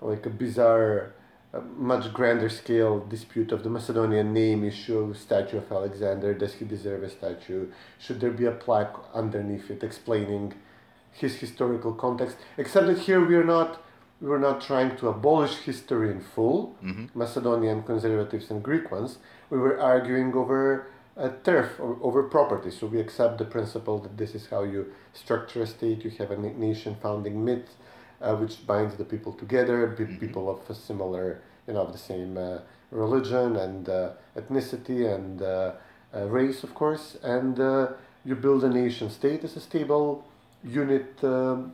like 0.00 0.26
a 0.26 0.30
bizarre 0.30 1.14
a 1.52 1.60
much 1.60 2.12
grander 2.12 2.48
scale 2.48 3.00
dispute 3.00 3.52
of 3.52 3.62
the 3.62 3.70
Macedonian 3.70 4.34
name 4.34 4.64
issue, 4.64 5.14
statue 5.14 5.58
of 5.58 5.72
Alexander, 5.72 6.34
does 6.34 6.54
he 6.54 6.64
deserve 6.64 7.02
a 7.02 7.08
statue? 7.08 7.68
Should 7.98 8.20
there 8.20 8.30
be 8.30 8.44
a 8.44 8.52
plaque 8.52 8.94
underneath 9.14 9.70
it 9.70 9.82
explaining 9.82 10.54
his 11.12 11.36
historical 11.36 11.94
context? 11.94 12.36
Except 12.58 12.86
that 12.86 12.98
here 12.98 13.24
we 13.24 13.34
are 13.34 13.44
not 13.44 13.82
we 14.20 14.28
were 14.28 14.38
not 14.38 14.60
trying 14.60 14.96
to 14.96 15.08
abolish 15.08 15.58
history 15.58 16.10
in 16.10 16.20
full, 16.20 16.76
mm-hmm. 16.82 17.06
Macedonian 17.18 17.82
conservatives 17.82 18.50
and 18.50 18.62
Greek 18.62 18.90
ones. 18.90 19.18
We 19.50 19.58
were 19.58 19.80
arguing 19.80 20.34
over 20.34 20.86
a 21.16 21.30
turf 21.30 21.78
or 21.78 21.98
over 22.02 22.22
property. 22.24 22.70
So 22.70 22.86
we 22.86 23.00
accept 23.00 23.38
the 23.38 23.44
principle 23.44 23.98
that 24.00 24.16
this 24.16 24.34
is 24.34 24.46
how 24.48 24.62
you 24.64 24.92
structure 25.12 25.62
a 25.62 25.66
state. 25.66 26.04
You 26.04 26.10
have 26.18 26.30
a 26.30 26.36
nation 26.36 26.96
founding 27.00 27.44
myth 27.44 27.68
uh, 28.20 28.34
which 28.36 28.66
binds 28.66 28.96
the 28.96 29.04
people 29.04 29.32
together, 29.32 29.88
mm-hmm. 29.88 30.16
people 30.16 30.50
of 30.50 30.68
a 30.68 30.74
similar, 30.74 31.40
you 31.66 31.74
know, 31.74 31.82
of 31.82 31.92
the 31.92 31.98
same 31.98 32.36
uh, 32.36 32.58
religion 32.90 33.56
and 33.56 33.88
uh, 33.88 34.10
ethnicity 34.36 35.12
and 35.14 35.42
uh, 35.42 35.72
uh, 36.14 36.24
race, 36.24 36.64
of 36.64 36.74
course, 36.74 37.16
and 37.22 37.60
uh, 37.60 37.88
you 38.24 38.34
build 38.34 38.64
a 38.64 38.68
nation 38.68 39.10
state 39.10 39.44
as 39.44 39.56
a 39.56 39.60
stable 39.60 40.24
unit 40.64 41.22
um, 41.22 41.72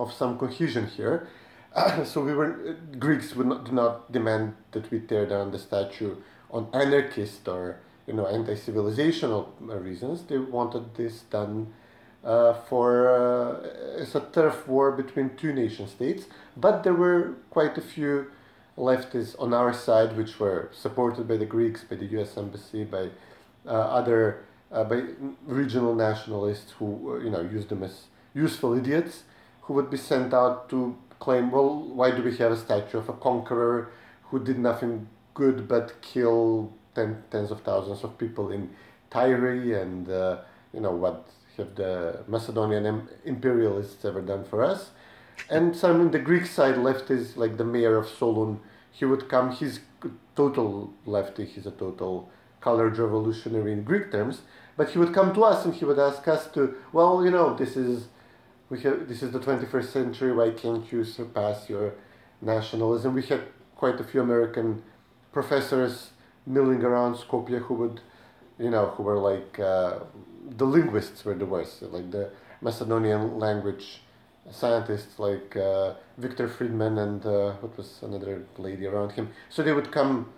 of 0.00 0.12
some 0.12 0.38
cohesion 0.38 0.86
here. 0.86 1.28
so 2.04 2.24
we 2.24 2.32
were 2.32 2.76
Greeks 2.98 3.36
would 3.36 3.46
not, 3.46 3.64
do 3.64 3.72
not 3.72 4.10
demand 4.10 4.54
that 4.72 4.90
we 4.90 4.98
tear 5.00 5.26
down 5.26 5.52
the 5.52 5.58
statue 5.58 6.16
on 6.50 6.68
anarchist 6.72 7.46
or 7.46 7.76
you 8.06 8.14
know 8.14 8.26
anti-civilizational 8.26 9.46
reasons. 9.60 10.22
They 10.22 10.38
wanted 10.38 10.94
this 10.96 11.20
done 11.30 11.72
uh, 12.24 12.54
for 12.68 12.88
uh, 13.08 14.00
it's 14.02 14.14
a 14.14 14.20
turf 14.20 14.66
war 14.66 14.90
between 14.92 15.36
two 15.36 15.52
nation 15.52 15.86
states, 15.86 16.24
but 16.56 16.82
there 16.82 16.94
were 16.94 17.34
quite 17.50 17.78
a 17.78 17.82
few 17.82 18.26
leftists 18.76 19.36
on 19.38 19.52
our 19.52 19.72
side 19.72 20.16
which 20.16 20.40
were 20.40 20.70
supported 20.72 21.28
by 21.28 21.36
the 21.36 21.46
Greeks, 21.46 21.84
by 21.84 21.96
the 21.96 22.06
U.S. 22.16 22.36
embassy, 22.36 22.84
by 22.84 23.10
uh, 23.66 23.70
other 23.70 24.44
uh, 24.72 24.84
by 24.84 25.02
regional 25.46 25.94
nationalists 25.94 26.72
who 26.78 27.20
you 27.22 27.30
know 27.30 27.42
used 27.42 27.68
them 27.68 27.82
as 27.82 28.06
useful 28.34 28.76
idiots 28.76 29.24
who 29.70 29.74
would 29.74 29.88
be 29.88 29.96
sent 29.96 30.34
out 30.34 30.68
to 30.68 30.96
claim, 31.20 31.52
well, 31.52 31.80
why 31.94 32.10
do 32.10 32.24
we 32.24 32.36
have 32.36 32.50
a 32.50 32.56
statue 32.56 32.98
of 32.98 33.08
a 33.08 33.12
conqueror 33.12 33.92
who 34.24 34.42
did 34.42 34.58
nothing 34.58 35.06
good 35.32 35.68
but 35.68 36.02
kill 36.02 36.72
ten, 36.96 37.22
tens 37.30 37.52
of 37.52 37.60
thousands 37.62 38.02
of 38.02 38.18
people 38.18 38.50
in 38.50 38.68
Tyre 39.10 39.52
and 39.80 40.10
uh, 40.10 40.38
you 40.74 40.80
know 40.80 40.90
what 40.90 41.28
have 41.56 41.76
the 41.76 42.18
Macedonian 42.26 43.08
imperialists 43.24 44.04
ever 44.04 44.20
done 44.20 44.42
for 44.42 44.64
us. 44.64 44.90
And 45.48 45.76
some 45.76 46.00
in 46.00 46.10
the 46.10 46.18
Greek 46.18 46.46
side 46.46 46.76
left 46.76 47.08
is 47.08 47.36
like 47.36 47.56
the 47.56 47.64
mayor 47.64 47.96
of 47.96 48.06
Solun 48.06 48.58
he 48.90 49.04
would 49.04 49.28
come. 49.28 49.52
He's 49.52 49.78
total 50.34 50.92
lefty. 51.06 51.44
He's 51.44 51.66
a 51.66 51.70
total 51.70 52.28
colored 52.60 52.98
revolutionary 52.98 53.72
in 53.72 53.84
Greek 53.84 54.10
terms. 54.10 54.42
But 54.76 54.90
he 54.90 54.98
would 54.98 55.14
come 55.14 55.32
to 55.34 55.44
us 55.44 55.64
and 55.64 55.72
he 55.72 55.84
would 55.84 56.00
ask 56.00 56.26
us 56.26 56.48
to, 56.54 56.74
well, 56.92 57.24
you 57.24 57.30
know, 57.30 57.54
this 57.54 57.76
is 57.76 58.08
we 58.70 58.80
have 58.80 59.08
this 59.08 59.22
is 59.22 59.32
the 59.32 59.40
21st 59.40 59.92
century. 59.92 60.32
Why 60.32 60.50
can't 60.50 60.90
you 60.90 61.04
surpass 61.04 61.68
your 61.68 61.94
nationalism? 62.40 63.14
We 63.14 63.22
had 63.22 63.42
quite 63.76 63.98
a 64.00 64.04
few 64.04 64.22
American 64.22 64.82
professors 65.32 66.10
milling 66.46 66.82
around 66.82 67.16
Skopje 67.16 67.58
who 67.62 67.74
would, 67.74 68.00
you 68.58 68.70
know, 68.70 68.86
who 68.86 69.02
were 69.02 69.18
like 69.18 69.58
uh, 69.58 69.98
the 70.48 70.64
linguists 70.64 71.24
were 71.24 71.34
the 71.34 71.46
worst, 71.46 71.82
like 71.82 72.10
the 72.12 72.30
Macedonian 72.60 73.38
language 73.38 74.02
scientists 74.50 75.18
like 75.18 75.56
uh, 75.56 75.94
Victor 76.16 76.48
Friedman 76.48 76.98
and 76.98 77.26
uh, 77.26 77.52
what 77.54 77.76
was 77.76 77.98
another 78.02 78.46
lady 78.56 78.86
around 78.86 79.12
him. 79.12 79.30
So 79.48 79.62
they 79.62 79.72
would 79.72 79.90
come 79.90 80.32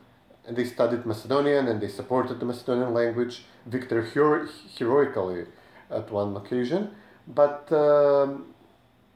and 0.47 0.57
they 0.57 0.65
studied 0.65 1.07
Macedonian 1.07 1.69
and 1.69 1.81
they 1.81 1.89
supported 1.89 2.41
the 2.41 2.47
Macedonian 2.47 2.93
language. 2.95 3.45
Victor 3.67 4.03
hero- 4.03 4.49
heroically 4.77 5.47
at 5.91 6.11
one 6.11 6.37
occasion, 6.37 6.91
but 7.29 7.71
um, 7.73 8.55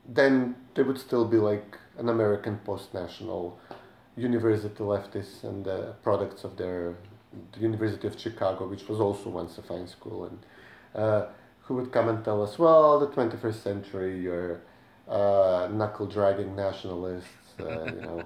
then 0.08 0.56
they 0.74 0.82
would 0.82 0.98
still 0.98 1.24
be 1.24 1.36
like 1.36 1.76
an 1.98 2.08
American 2.08 2.58
post-national 2.58 3.58
university 4.16 4.82
leftists 4.82 5.44
and 5.44 5.64
the 5.64 5.94
products 6.02 6.44
of 6.44 6.56
their 6.56 6.96
the 7.52 7.60
University 7.60 8.06
of 8.06 8.18
Chicago, 8.18 8.66
which 8.66 8.88
was 8.88 9.00
also 9.00 9.30
once 9.30 9.58
a 9.58 9.62
fine 9.62 9.86
school, 9.86 10.24
and 10.24 10.38
uh, 10.94 11.26
who 11.62 11.74
would 11.74 11.92
come 11.92 12.08
and 12.08 12.24
tell 12.24 12.42
us, 12.42 12.58
well, 12.58 12.98
the 12.98 13.08
21st 13.08 13.62
century, 13.62 14.20
you're 14.20 14.60
uh, 15.08 15.68
knuckle 15.70 16.06
dragging 16.06 16.54
nationalists, 16.56 17.28
uh, 17.60 17.84
you 17.84 18.00
know. 18.06 18.24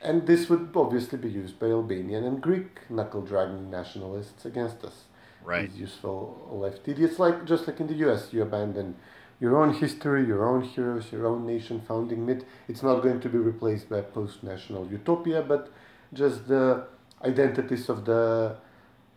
And 0.00 0.26
this 0.26 0.48
would 0.48 0.70
obviously 0.76 1.18
be 1.18 1.28
used 1.28 1.58
by 1.58 1.66
Albanian 1.66 2.24
and 2.24 2.40
Greek 2.40 2.88
knuckle 2.88 3.22
dragging 3.22 3.68
nationalists 3.68 4.44
against 4.44 4.84
us. 4.84 5.04
Right. 5.48 5.70
These 5.70 5.80
useful 5.80 6.46
left 6.52 6.86
It's 6.86 7.18
like 7.18 7.46
just 7.46 7.66
like 7.66 7.80
in 7.80 7.86
the 7.86 7.94
U.S., 8.06 8.34
you 8.34 8.42
abandon 8.42 8.96
your 9.40 9.56
own 9.56 9.72
history, 9.72 10.26
your 10.26 10.46
own 10.46 10.60
heroes, 10.60 11.10
your 11.10 11.26
own 11.26 11.46
nation 11.46 11.80
founding 11.88 12.26
myth. 12.26 12.44
It's 12.68 12.82
not 12.82 13.00
going 13.00 13.20
to 13.20 13.30
be 13.30 13.38
replaced 13.38 13.88
by 13.88 14.02
post-national 14.02 14.88
utopia, 14.88 15.40
but 15.40 15.72
just 16.12 16.48
the 16.48 16.84
identities 17.24 17.88
of 17.88 18.04
the 18.04 18.56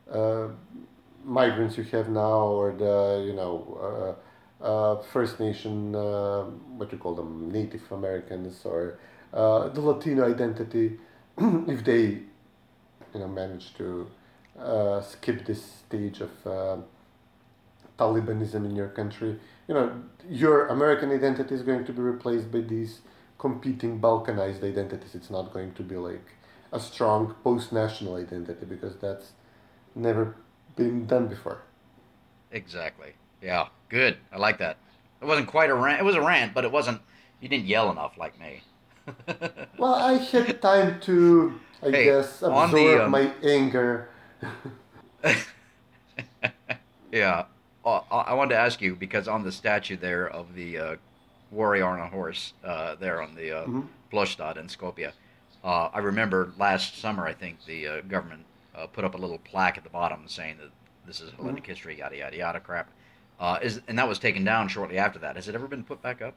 uh, 0.10 0.48
migrants 1.26 1.78
you 1.78 1.84
have 1.84 2.08
now, 2.08 2.44
or 2.60 2.72
the 2.72 3.26
you 3.28 3.34
know 3.34 4.16
uh, 4.64 4.66
uh, 4.66 5.02
First 5.12 5.38
Nation, 5.42 5.94
uh, 5.94 6.44
what 6.78 6.94
you 6.94 6.98
call 6.98 7.14
them, 7.14 7.52
Native 7.52 7.92
Americans, 7.92 8.62
or 8.64 9.00
uh, 9.34 9.68
the 9.68 9.82
Latino 9.82 10.32
identity, 10.34 10.98
if 11.68 11.84
they 11.84 12.04
you 13.14 13.20
know 13.20 13.28
manage 13.28 13.74
to 13.74 14.08
uh, 14.60 15.02
skip 15.02 15.46
this 15.46 15.64
stage 15.64 16.22
of 16.22 16.32
uh, 16.48 16.78
Talibanism 18.00 18.66
in 18.66 18.76
your 18.76 18.90
country, 18.90 19.40
you 19.68 19.74
know 19.74 19.92
your 20.30 20.68
American 20.68 21.12
identity 21.12 21.54
is 21.56 21.62
going 21.62 21.86
to 21.86 21.94
be 21.94 22.02
replaced 22.02 22.52
by 22.52 22.62
these 22.62 23.02
competing 23.38 24.00
Balkanized 24.00 24.64
identities. 24.64 25.16
It's 25.16 25.30
not 25.30 25.54
going 25.54 25.74
to 25.74 25.84
be 25.84 25.96
like 25.98 26.26
a 26.72 26.80
strong 26.80 27.36
post-national 27.44 28.16
identity 28.16 28.66
because 28.66 28.96
that's 28.98 29.32
never 29.96 30.36
been 30.76 31.06
done 31.06 31.28
before. 31.28 31.62
Exactly. 32.52 33.14
Yeah. 33.42 33.68
Good. 33.90 34.18
I 34.32 34.38
like 34.38 34.58
that. 34.60 34.78
It 35.22 35.26
wasn't 35.26 35.48
quite 35.48 35.70
a 35.70 35.76
rant. 35.76 36.02
It 36.02 36.04
was 36.06 36.16
a 36.16 36.22
rant, 36.22 36.54
but 36.54 36.66
it 36.66 36.72
wasn't. 36.72 37.02
You 37.40 37.50
didn't 37.50 37.66
yell 37.68 37.92
enough 37.92 38.18
like 38.18 38.40
me. 38.40 38.64
Well, 39.78 39.96
I 39.96 40.14
had 40.14 40.62
time 40.62 41.00
to, 41.02 41.60
I 41.84 41.92
Hey, 41.92 42.06
guess, 42.06 42.42
absorb 42.42 42.72
the, 42.72 43.06
um, 43.06 43.12
my 43.12 43.34
anger. 43.44 44.10
Yeah. 47.12 47.46
Uh, 47.84 48.02
I 48.12 48.18
I 48.18 48.34
wanted 48.34 48.56
to 48.56 48.60
ask 48.62 48.82
you 48.82 48.96
because 48.96 49.28
on 49.28 49.44
the 49.44 49.52
statue 49.52 49.98
there 49.98 50.30
of 50.30 50.54
the 50.56 50.78
uh, 50.78 50.96
warrior 51.52 51.86
on 51.86 52.00
a 52.00 52.08
horse 52.08 52.54
uh, 52.64 52.96
there 52.96 53.22
on 53.22 53.36
the 53.36 53.52
uh, 53.52 53.66
Mhm. 53.66 53.88
Plostad 54.12 54.58
in 54.58 54.68
Skopje, 54.68 55.12
uh, 55.64 55.90
I 55.94 56.00
remember 56.00 56.52
last 56.58 56.98
summer 57.00 57.26
I 57.26 57.34
think 57.34 57.66
the 57.66 57.88
uh, 57.88 58.02
government 58.02 58.46
uh, 58.76 58.88
put 58.88 59.04
up 59.04 59.16
a 59.16 59.18
little 59.18 59.40
plaque 59.40 59.78
at 59.78 59.84
the 59.84 59.90
bottom 59.90 60.28
saying 60.28 60.58
that 60.60 60.70
this 61.06 61.20
is 61.22 61.32
Hellenic 61.32 61.66
history, 61.68 61.98
yada 61.98 62.16
yada 62.18 62.38
yada 62.38 62.60
crap. 62.60 62.90
Uh, 63.40 63.58
is 63.62 63.82
and 63.88 63.98
that 63.98 64.08
was 64.08 64.20
taken 64.20 64.44
down 64.46 64.68
shortly 64.70 64.98
after 64.98 65.20
that. 65.20 65.36
Has 65.36 65.48
it 65.50 65.56
ever 65.56 65.68
been 65.68 65.84
put 65.84 66.02
back 66.02 66.22
up? 66.22 66.36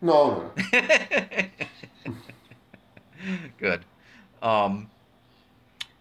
No, 0.00 0.50
no. 0.72 0.80
Good. 3.58 3.84
Um, 4.42 4.90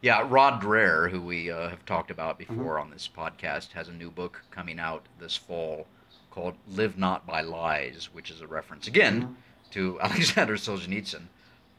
yeah, 0.03 0.27
Rod 0.29 0.61
Dreher, 0.61 1.09
who 1.09 1.21
we 1.21 1.49
uh, 1.49 1.69
have 1.69 1.85
talked 1.85 2.11
about 2.11 2.37
before 2.37 2.77
on 2.77 2.89
this 2.89 3.07
podcast, 3.07 3.71
has 3.71 3.87
a 3.87 3.93
new 3.93 4.11
book 4.11 4.43
coming 4.51 4.77
out 4.77 5.05
this 5.17 5.37
fall 5.37 5.87
called 6.29 6.55
"Live 6.67 6.97
Not 6.97 7.25
by 7.25 7.39
Lies," 7.39 8.09
which 8.11 8.29
is 8.29 8.41
a 8.41 8.47
reference 8.47 8.85
again 8.85 9.37
to 9.71 9.97
Alexander 10.01 10.57
Solzhenitsyn. 10.57 11.27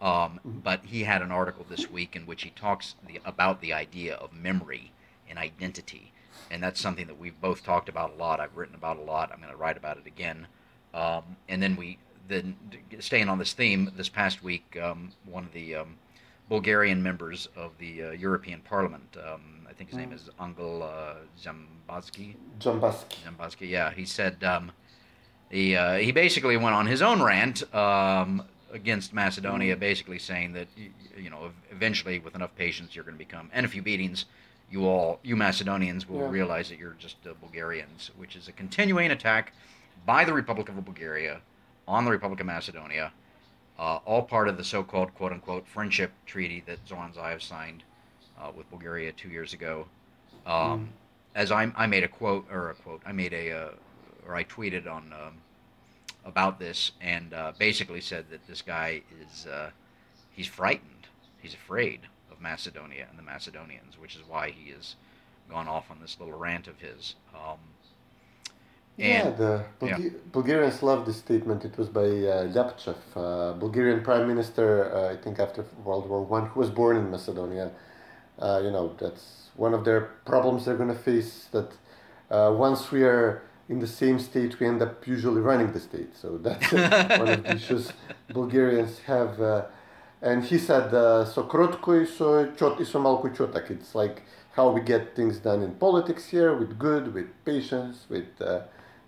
Um, 0.00 0.40
but 0.42 0.87
he 0.87 1.04
had 1.04 1.20
an 1.20 1.30
article 1.30 1.66
this 1.68 1.90
week 1.90 2.16
in 2.16 2.24
which 2.24 2.44
he 2.44 2.50
talks 2.50 2.94
the, 3.06 3.20
about 3.26 3.60
the 3.60 3.74
idea 3.74 4.14
of 4.14 4.32
memory 4.32 4.92
and 5.28 5.38
identity, 5.38 6.10
and 6.50 6.62
that's 6.62 6.80
something 6.80 7.06
that 7.08 7.20
we've 7.20 7.38
both 7.42 7.62
talked 7.62 7.90
about 7.90 8.14
a 8.14 8.16
lot. 8.16 8.40
I've 8.40 8.56
written 8.56 8.74
about 8.74 8.96
a 8.96 9.02
lot. 9.02 9.32
I'm 9.32 9.40
going 9.40 9.52
to 9.52 9.56
write 9.56 9.76
about 9.76 9.98
it 9.98 10.06
again. 10.06 10.46
Um, 10.94 11.37
and 11.46 11.62
then 11.62 11.76
we 11.76 11.98
then 12.26 12.56
staying 13.00 13.28
on 13.28 13.38
this 13.38 13.52
theme, 13.52 13.92
this 13.94 14.08
past 14.08 14.42
week, 14.42 14.78
um, 14.82 15.12
one 15.26 15.44
of 15.44 15.52
the 15.52 15.74
um, 15.74 15.98
Bulgarian 16.48 17.02
members 17.02 17.48
of 17.57 17.72
the 17.78 18.04
uh, 18.04 18.11
European 18.12 18.61
Parliament, 18.61 19.16
um, 19.26 19.66
I 19.68 19.72
think 19.72 19.90
his 19.90 19.98
name 19.98 20.12
is 20.12 20.28
Angel 20.40 20.83
uh, 20.83 21.14
Zambazki, 21.42 22.35
Jambaski. 22.61 23.16
Zambazki, 23.24 23.68
yeah, 23.68 23.90
he 23.92 24.04
said 24.04 24.42
um, 24.44 24.70
he 25.50 25.74
uh, 25.76 25.94
he 25.94 26.12
basically 26.12 26.57
went 26.57 26.74
on 26.74 26.87
his 26.87 27.00
own 27.02 27.22
rant 27.22 27.62
um, 27.74 28.42
against 28.72 29.12
Macedonia, 29.14 29.76
basically 29.76 30.18
saying 30.18 30.52
that 30.52 30.68
y- 30.76 30.90
you 31.16 31.30
know 31.30 31.50
eventually 31.70 32.18
with 32.18 32.35
enough 32.35 32.54
patience 32.57 32.94
you're 32.94 33.04
going 33.04 33.14
to 33.16 33.24
become 33.24 33.48
and 33.54 33.64
a 33.64 33.68
few 33.68 33.83
beatings, 33.83 34.26
you 34.70 34.87
all 34.87 35.18
you 35.22 35.37
Macedonians 35.37 36.07
will 36.09 36.20
Yeah. 36.20 36.28
realize 36.30 36.68
that 36.68 36.78
you're 36.78 36.96
just 36.98 37.16
uh, 37.26 37.33
Bulgarians, 37.40 38.11
which 38.18 38.37
is 38.37 38.48
a 38.48 38.52
continuing 38.52 39.11
attack 39.11 39.54
by 40.04 40.24
the 40.26 40.33
Republic 40.35 40.68
of 40.68 40.74
Bulgaria 40.85 41.40
on 41.88 42.04
the 42.04 42.11
Republic 42.11 42.38
of 42.40 42.46
Macedonia, 42.46 43.12
uh, 43.78 43.98
all 44.04 44.22
part 44.22 44.48
of 44.48 44.56
the 44.56 44.64
so-called 44.64 45.14
quote-unquote 45.14 45.66
friendship 45.66 46.12
treaty 46.26 46.62
that 46.66 46.78
Zoran 46.87 47.12
Zaev 47.12 47.42
signed 47.42 47.82
uh, 48.40 48.50
with 48.56 48.68
Bulgaria 48.70 49.12
two 49.12 49.28
years 49.28 49.52
ago. 49.52 49.87
Um, 50.46 50.90
As 51.34 51.50
I, 51.50 51.72
I 51.74 51.87
made 51.87 52.04
a 52.04 52.08
quote 52.08 52.46
or 52.50 52.70
a 52.70 52.74
quote, 52.74 53.02
I 53.04 53.12
made 53.12 53.32
a 53.32 53.50
uh, 53.50 53.70
or 54.26 54.37
I 54.37 54.44
tweeted 54.44 54.87
on 54.87 55.12
um, 55.12 55.34
about 56.24 56.58
this 56.58 56.92
and 57.00 57.34
uh, 57.34 57.52
basically 57.58 58.00
said 58.00 58.26
that 58.30 58.46
this 58.46 58.62
guy 58.62 59.02
is 59.20 59.46
uh, 59.46 59.70
he's 60.30 60.46
frightened, 60.46 61.08
he's 61.42 61.54
afraid 61.54 62.00
of 62.30 62.40
Macedonia 62.40 63.06
and 63.10 63.18
the 63.18 63.22
Macedonians, 63.22 63.98
which 63.98 64.14
is 64.14 64.22
why 64.26 64.50
he 64.50 64.70
has 64.70 64.96
gone 65.50 65.68
off 65.68 65.90
on 65.90 65.98
this 66.00 66.16
little 66.20 66.38
rant 66.38 66.68
of 66.68 66.78
his. 66.80 67.16
Um, 67.34 67.58
and, 68.96 69.07
yeah, 69.09 69.30
the 69.30 69.64
Bulga- 69.80 70.04
yeah. 70.04 70.11
Bulgarians 70.30 70.83
love 70.83 71.04
this 71.04 71.16
statement. 71.16 71.64
It 71.64 71.76
was 71.76 71.88
by 71.88 72.02
uh, 72.02 72.46
Lyapchev, 72.46 72.96
uh, 73.16 73.52
Bulgarian 73.54 74.02
prime 74.04 74.28
minister, 74.28 74.94
uh, 74.94 75.12
I 75.12 75.16
think 75.16 75.40
after 75.40 75.64
World 75.85 76.09
War 76.09 76.22
One, 76.22 76.46
who 76.46 76.61
was 76.61 76.70
born 76.70 76.96
in 76.96 77.11
Macedonia. 77.11 77.72
Uh, 78.38 78.61
you 78.62 78.70
know, 78.70 78.94
that's 79.00 79.50
one 79.57 79.74
of 79.74 79.85
their 79.85 80.00
problems 80.24 80.64
they're 80.64 80.76
going 80.76 80.94
to 80.96 81.02
face. 81.02 81.48
That 81.50 81.72
uh, 82.30 82.54
once 82.57 82.92
we 82.92 83.02
are 83.02 83.42
in 83.68 83.80
the 83.80 83.87
same 83.87 84.20
state, 84.20 84.61
we 84.61 84.66
end 84.66 84.80
up 84.80 85.07
usually 85.07 85.40
running 85.40 85.72
the 85.72 85.80
state. 85.80 86.16
So 86.16 86.38
that's 86.38 86.72
uh, 86.72 87.16
one 87.18 87.28
of 87.28 87.42
the 87.42 87.54
issues 87.54 87.92
Bulgarians 88.28 89.00
have. 89.00 89.40
Uh, 89.40 89.64
and 90.22 90.44
he 90.44 90.57
said, 90.57 90.92
"Sokrotko 91.35 92.00
i 92.00 92.04
so 92.04 92.46
chotak." 92.57 93.70
It's 93.70 93.94
like 93.96 94.22
how 94.52 94.70
we 94.70 94.80
get 94.80 95.16
things 95.16 95.38
done 95.38 95.62
in 95.62 95.72
politics 95.74 96.27
here 96.27 96.54
with 96.56 96.79
good, 96.79 97.12
with 97.12 97.27
patience, 97.44 98.06
with 98.08 98.40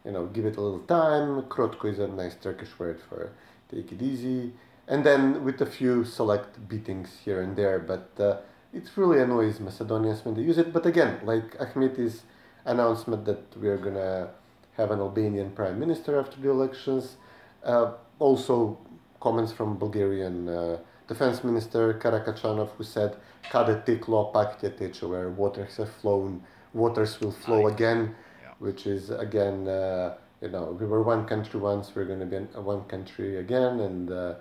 you 0.06 0.12
know, 0.12 0.26
give 0.26 0.46
it 0.46 0.56
a 0.56 0.60
little 0.60 0.86
time. 0.86 1.42
Krotko 1.42 1.86
is 1.92 1.98
a 1.98 2.06
nice 2.06 2.36
Turkish 2.36 2.78
word 2.78 3.00
for 3.08 3.32
take 3.68 3.90
it 3.90 4.00
easy. 4.00 4.52
And 4.86 5.04
then 5.04 5.44
with 5.44 5.60
a 5.60 5.66
few 5.66 6.04
select 6.04 6.68
beatings 6.68 7.18
here 7.24 7.42
and 7.42 7.56
there. 7.56 7.80
But 7.80 8.08
uh, 8.18 8.36
it 8.72 8.88
really 8.94 9.20
annoys 9.20 9.58
Macedonians 9.58 10.24
when 10.24 10.34
they 10.36 10.42
use 10.42 10.58
it. 10.58 10.72
But 10.72 10.86
again, 10.86 11.18
like 11.24 11.58
Ahmeti's 11.58 12.22
announcement 12.64 13.24
that 13.24 13.56
we're 13.60 13.78
going 13.78 13.94
to 13.94 14.30
have 14.76 14.92
an 14.92 15.00
Albanian 15.00 15.50
prime 15.50 15.78
minister 15.80 16.18
after 16.20 16.40
the 16.40 16.50
elections, 16.50 17.16
uh, 17.64 17.92
also 18.20 18.78
comments 19.20 19.52
from 19.52 19.76
Bulgarian 19.76 20.48
uh, 20.48 20.78
defense 21.08 21.42
minister 21.42 21.94
Karakachanov 21.94 22.70
who 22.76 22.84
said 22.84 23.16
Kada 23.50 23.82
teklo 23.86 24.32
pakte 24.32 25.08
where 25.08 25.30
waters 25.30 25.76
have 25.76 25.90
flown, 26.00 26.42
waters 26.74 27.20
will 27.20 27.32
flow 27.32 27.66
again. 27.66 28.14
Which 28.58 28.86
is 28.86 29.10
again, 29.10 29.68
uh, 29.68 30.14
you 30.40 30.48
know, 30.48 30.76
we 30.78 30.86
were 30.86 31.02
one 31.02 31.26
country 31.26 31.60
once, 31.60 31.92
we're 31.94 32.04
going 32.04 32.20
to 32.20 32.26
be 32.26 32.36
an- 32.36 32.48
one 32.64 32.84
country 32.84 33.36
again, 33.36 33.80
and 33.80 34.10
uh, 34.10 34.34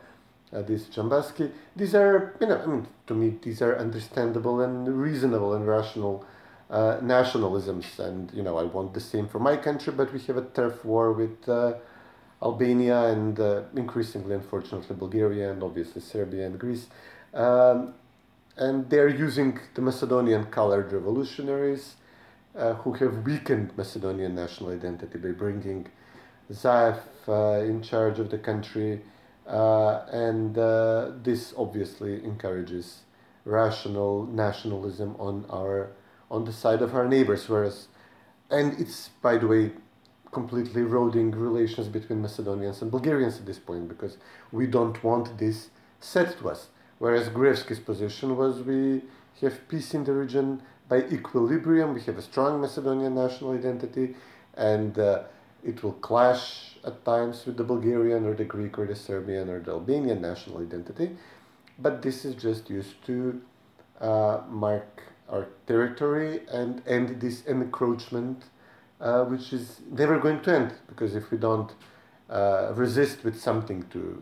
uh, 0.53 0.61
this 0.61 0.85
Jambaski. 0.85 1.51
These 1.75 1.95
are, 1.95 2.35
you 2.39 2.47
know, 2.47 2.61
I 2.61 2.65
mean, 2.65 2.87
to 3.07 3.13
me, 3.13 3.37
these 3.41 3.61
are 3.61 3.77
understandable 3.77 4.61
and 4.61 4.87
reasonable 4.87 5.53
and 5.53 5.67
rational 5.67 6.25
uh, 6.69 6.97
nationalisms. 7.01 7.99
And, 7.99 8.31
you 8.33 8.43
know, 8.43 8.57
I 8.57 8.63
want 8.63 8.93
the 8.93 8.99
same 8.99 9.27
for 9.27 9.39
my 9.39 9.57
country, 9.57 9.93
but 9.93 10.11
we 10.13 10.19
have 10.21 10.37
a 10.37 10.45
turf 10.45 10.83
war 10.85 11.11
with 11.11 11.47
uh, 11.47 11.73
Albania 12.41 13.05
and 13.05 13.39
uh, 13.39 13.63
increasingly, 13.75 14.35
unfortunately, 14.35 14.95
Bulgaria 14.95 15.51
and 15.51 15.63
obviously 15.63 16.01
Serbia 16.01 16.45
and 16.45 16.59
Greece. 16.59 16.87
Um, 17.33 17.93
and 18.57 18.89
they're 18.89 19.09
using 19.09 19.59
the 19.73 19.81
Macedonian 19.81 20.45
colored 20.45 20.91
revolutionaries 20.91 21.95
uh, 21.95 22.04
who 22.55 22.93
have 22.93 23.25
weakened 23.25 23.77
Macedonian 23.77 24.35
national 24.35 24.71
identity 24.71 25.17
by 25.17 25.31
bringing 25.31 25.87
Zaev 26.51 26.99
uh, 27.27 27.63
in 27.63 27.81
charge 27.81 28.19
of 28.19 28.29
the 28.29 28.37
country. 28.37 29.01
Uh, 29.47 30.05
and 30.11 30.57
uh, 30.57 31.11
this 31.21 31.53
obviously 31.57 32.23
encourages 32.23 33.01
rational 33.45 34.25
nationalism 34.25 35.15
on 35.19 35.45
our 35.51 35.91
on 36.31 36.45
the 36.45 36.51
side 36.51 36.81
of 36.81 36.95
our 36.95 37.07
neighbors 37.07 37.47
whereas 37.47 37.87
and 38.49 38.73
it's 38.79 39.09
by 39.21 39.37
the 39.37 39.45
way 39.45 39.71
completely 40.31 40.81
eroding 40.81 41.29
relations 41.31 41.87
between 41.87 42.21
Macedonians 42.21 42.81
and 42.81 42.89
Bulgarians 42.89 43.37
at 43.37 43.45
this 43.45 43.59
point 43.59 43.87
because 43.87 44.17
we 44.51 44.65
don't 44.65 45.01
want 45.03 45.37
this 45.37 45.69
said 45.99 46.35
to 46.39 46.49
us 46.49 46.69
whereas 46.97 47.29
Gruevski's 47.29 47.79
position 47.79 48.35
was 48.35 48.61
we 48.63 49.03
have 49.41 49.67
peace 49.67 49.93
in 49.93 50.03
the 50.03 50.13
region 50.13 50.61
by 50.87 50.97
equilibrium 51.03 51.93
we 51.93 52.01
have 52.01 52.17
a 52.17 52.21
strong 52.21 52.61
Macedonian 52.61 53.15
national 53.15 53.53
identity 53.53 54.15
and 54.55 54.97
uh, 54.99 55.23
it 55.63 55.83
will 55.83 55.93
clash 55.93 56.77
at 56.85 57.03
times 57.03 57.45
with 57.45 57.57
the 57.57 57.63
Bulgarian 57.63 58.25
or 58.25 58.35
the 58.35 58.45
Greek 58.45 58.77
or 58.77 58.85
the 58.85 58.95
Serbian 58.95 59.49
or 59.49 59.59
the 59.59 59.71
Albanian 59.71 60.21
national 60.21 60.61
identity, 60.61 61.17
but 61.79 62.01
this 62.01 62.23
is 62.23 62.35
just 62.35 62.69
used 62.69 63.03
to 63.05 63.41
uh, 63.99 64.41
mark 64.47 65.01
our 65.29 65.47
territory 65.65 66.41
and 66.51 66.83
end 66.87 67.19
this 67.19 67.45
encroachment, 67.47 68.43
uh, 69.01 69.23
which 69.25 69.51
is 69.51 69.81
never 69.89 70.19
going 70.19 70.39
to 70.41 70.53
end 70.53 70.73
because 70.87 71.15
if 71.15 71.31
we 71.31 71.37
don't 71.37 71.73
uh, 72.29 72.71
resist 72.75 73.23
with 73.23 73.39
something 73.39 73.83
to 73.89 74.21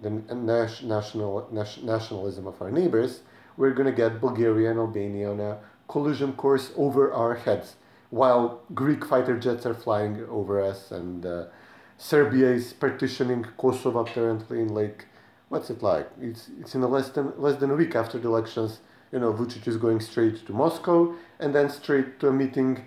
the 0.00 0.10
national 0.10 1.48
nationalism 1.50 2.46
of 2.46 2.62
our 2.62 2.70
neighbors, 2.70 3.22
we're 3.56 3.72
going 3.72 3.86
to 3.86 3.92
get 3.92 4.20
Bulgaria 4.20 4.70
and 4.70 4.78
Albania 4.78 5.32
on 5.32 5.40
a 5.40 5.58
collision 5.88 6.32
course 6.34 6.70
over 6.76 7.12
our 7.12 7.34
heads 7.34 7.76
while 8.10 8.60
Greek 8.74 9.04
fighter 9.04 9.38
jets 9.38 9.66
are 9.66 9.74
flying 9.74 10.24
over 10.28 10.60
us 10.60 10.90
and 10.90 11.26
uh, 11.26 11.44
Serbia 11.98 12.48
is 12.50 12.72
partitioning 12.72 13.44
Kosovo 13.56 14.00
apparently 14.00 14.60
in 14.60 14.68
like 14.68 15.06
what's 15.48 15.70
it 15.70 15.82
like? 15.82 16.08
It's 16.20 16.48
it's 16.60 16.74
in 16.74 16.82
a 16.82 16.88
less 16.88 17.08
than 17.10 17.32
less 17.38 17.56
than 17.56 17.70
a 17.70 17.74
week 17.74 17.94
after 17.94 18.18
the 18.18 18.28
elections. 18.28 18.80
You 19.12 19.18
know, 19.18 19.32
Vucic 19.32 19.66
is 19.66 19.76
going 19.76 20.00
straight 20.00 20.46
to 20.46 20.52
Moscow 20.52 21.14
and 21.40 21.54
then 21.54 21.70
straight 21.70 22.20
to 22.20 22.28
a 22.28 22.32
meeting 22.32 22.84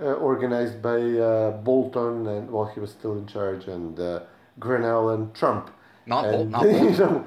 uh, 0.00 0.12
organized 0.12 0.82
by 0.82 1.00
uh, 1.00 1.52
Bolton 1.52 2.26
and 2.26 2.50
while 2.50 2.64
well, 2.64 2.74
he 2.74 2.80
was 2.80 2.90
still 2.90 3.16
in 3.16 3.26
charge 3.26 3.66
and 3.66 3.98
uh, 3.98 4.20
Grenell 4.60 5.14
and 5.14 5.34
Trump. 5.34 5.70
Not, 6.06 6.26
and, 6.26 6.34
Bol- 6.34 6.44
not 6.46 6.62
Bolton. 6.62 6.84
You 6.92 6.98
know, 6.98 7.24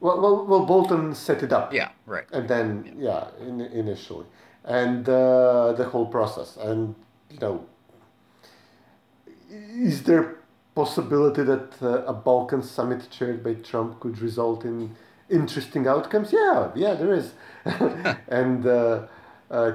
well, 0.00 0.20
well, 0.20 0.46
well, 0.46 0.66
Bolton 0.66 1.14
set 1.14 1.42
it 1.42 1.52
up. 1.52 1.72
Yeah, 1.72 1.90
right. 2.06 2.24
And 2.32 2.48
then, 2.48 2.96
yeah, 2.98 3.28
yeah 3.38 3.46
in, 3.46 3.60
initially 3.60 4.26
and 4.64 5.08
uh, 5.08 5.72
the 5.72 5.84
whole 5.84 6.06
process. 6.06 6.56
And 6.56 6.94
you 7.30 7.38
know, 7.38 7.64
is 9.50 10.02
there 10.02 10.36
possibility 10.74 11.42
that 11.42 11.82
uh, 11.82 12.04
a 12.04 12.12
Balkan 12.12 12.62
summit 12.62 13.08
chaired 13.10 13.42
by 13.42 13.54
Trump 13.54 14.00
could 14.00 14.18
result 14.20 14.64
in 14.64 14.96
interesting 15.28 15.86
outcomes? 15.86 16.32
Yeah, 16.32 16.70
yeah, 16.74 16.94
there 16.94 17.14
is, 17.14 17.32
and. 18.28 18.66
Uh, 18.66 19.06
uh, 19.50 19.72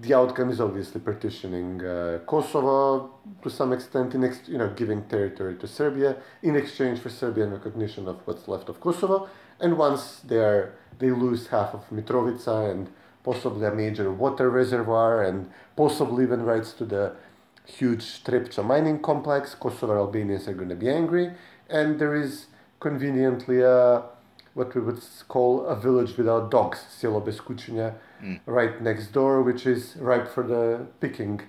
the 0.00 0.14
outcome 0.14 0.50
is 0.50 0.60
obviously 0.60 1.00
partitioning 1.00 1.84
uh, 1.84 2.18
Kosovo 2.26 3.10
to 3.42 3.50
some 3.50 3.72
extent, 3.72 4.14
in 4.14 4.24
ex- 4.24 4.48
you 4.48 4.58
know, 4.58 4.68
giving 4.76 5.04
territory 5.04 5.56
to 5.56 5.66
Serbia 5.66 6.16
in 6.42 6.56
exchange 6.56 6.98
for 6.98 7.08
Serbian 7.08 7.50
recognition 7.52 8.08
of 8.08 8.16
what's 8.26 8.48
left 8.48 8.68
of 8.68 8.80
Kosovo. 8.80 9.28
And 9.60 9.78
once 9.78 10.20
they 10.20 10.38
are, 10.38 10.74
they 10.98 11.10
lose 11.10 11.48
half 11.48 11.72
of 11.74 11.88
Mitrovica 11.90 12.70
and 12.70 12.90
possibly 13.24 13.66
a 13.66 13.72
major 13.72 14.12
water 14.12 14.50
reservoir, 14.50 15.22
and 15.22 15.50
possibly 15.76 16.24
even 16.24 16.42
rights 16.42 16.72
to 16.74 16.84
the 16.84 17.12
huge 17.64 18.22
Trepča 18.22 18.64
mining 18.64 19.00
complex. 19.00 19.54
Kosovo 19.54 19.96
Albanians 19.96 20.46
are 20.46 20.54
going 20.54 20.68
to 20.68 20.76
be 20.76 20.88
angry, 20.88 21.32
and 21.68 21.98
there 21.98 22.14
is 22.14 22.46
conveniently 22.80 23.62
a 23.62 24.02
what 24.54 24.74
we 24.74 24.80
would 24.80 25.00
call 25.28 25.66
a 25.66 25.76
village 25.76 26.16
without 26.16 26.50
dogs, 26.50 26.78
Selo 26.88 27.20
Beskućenje, 27.20 27.92
mm. 28.22 28.40
right 28.46 28.80
next 28.82 29.08
door, 29.08 29.42
which 29.42 29.66
is 29.66 29.96
ripe 29.96 30.28
for 30.28 30.42
the 30.46 30.86
picking 31.00 31.40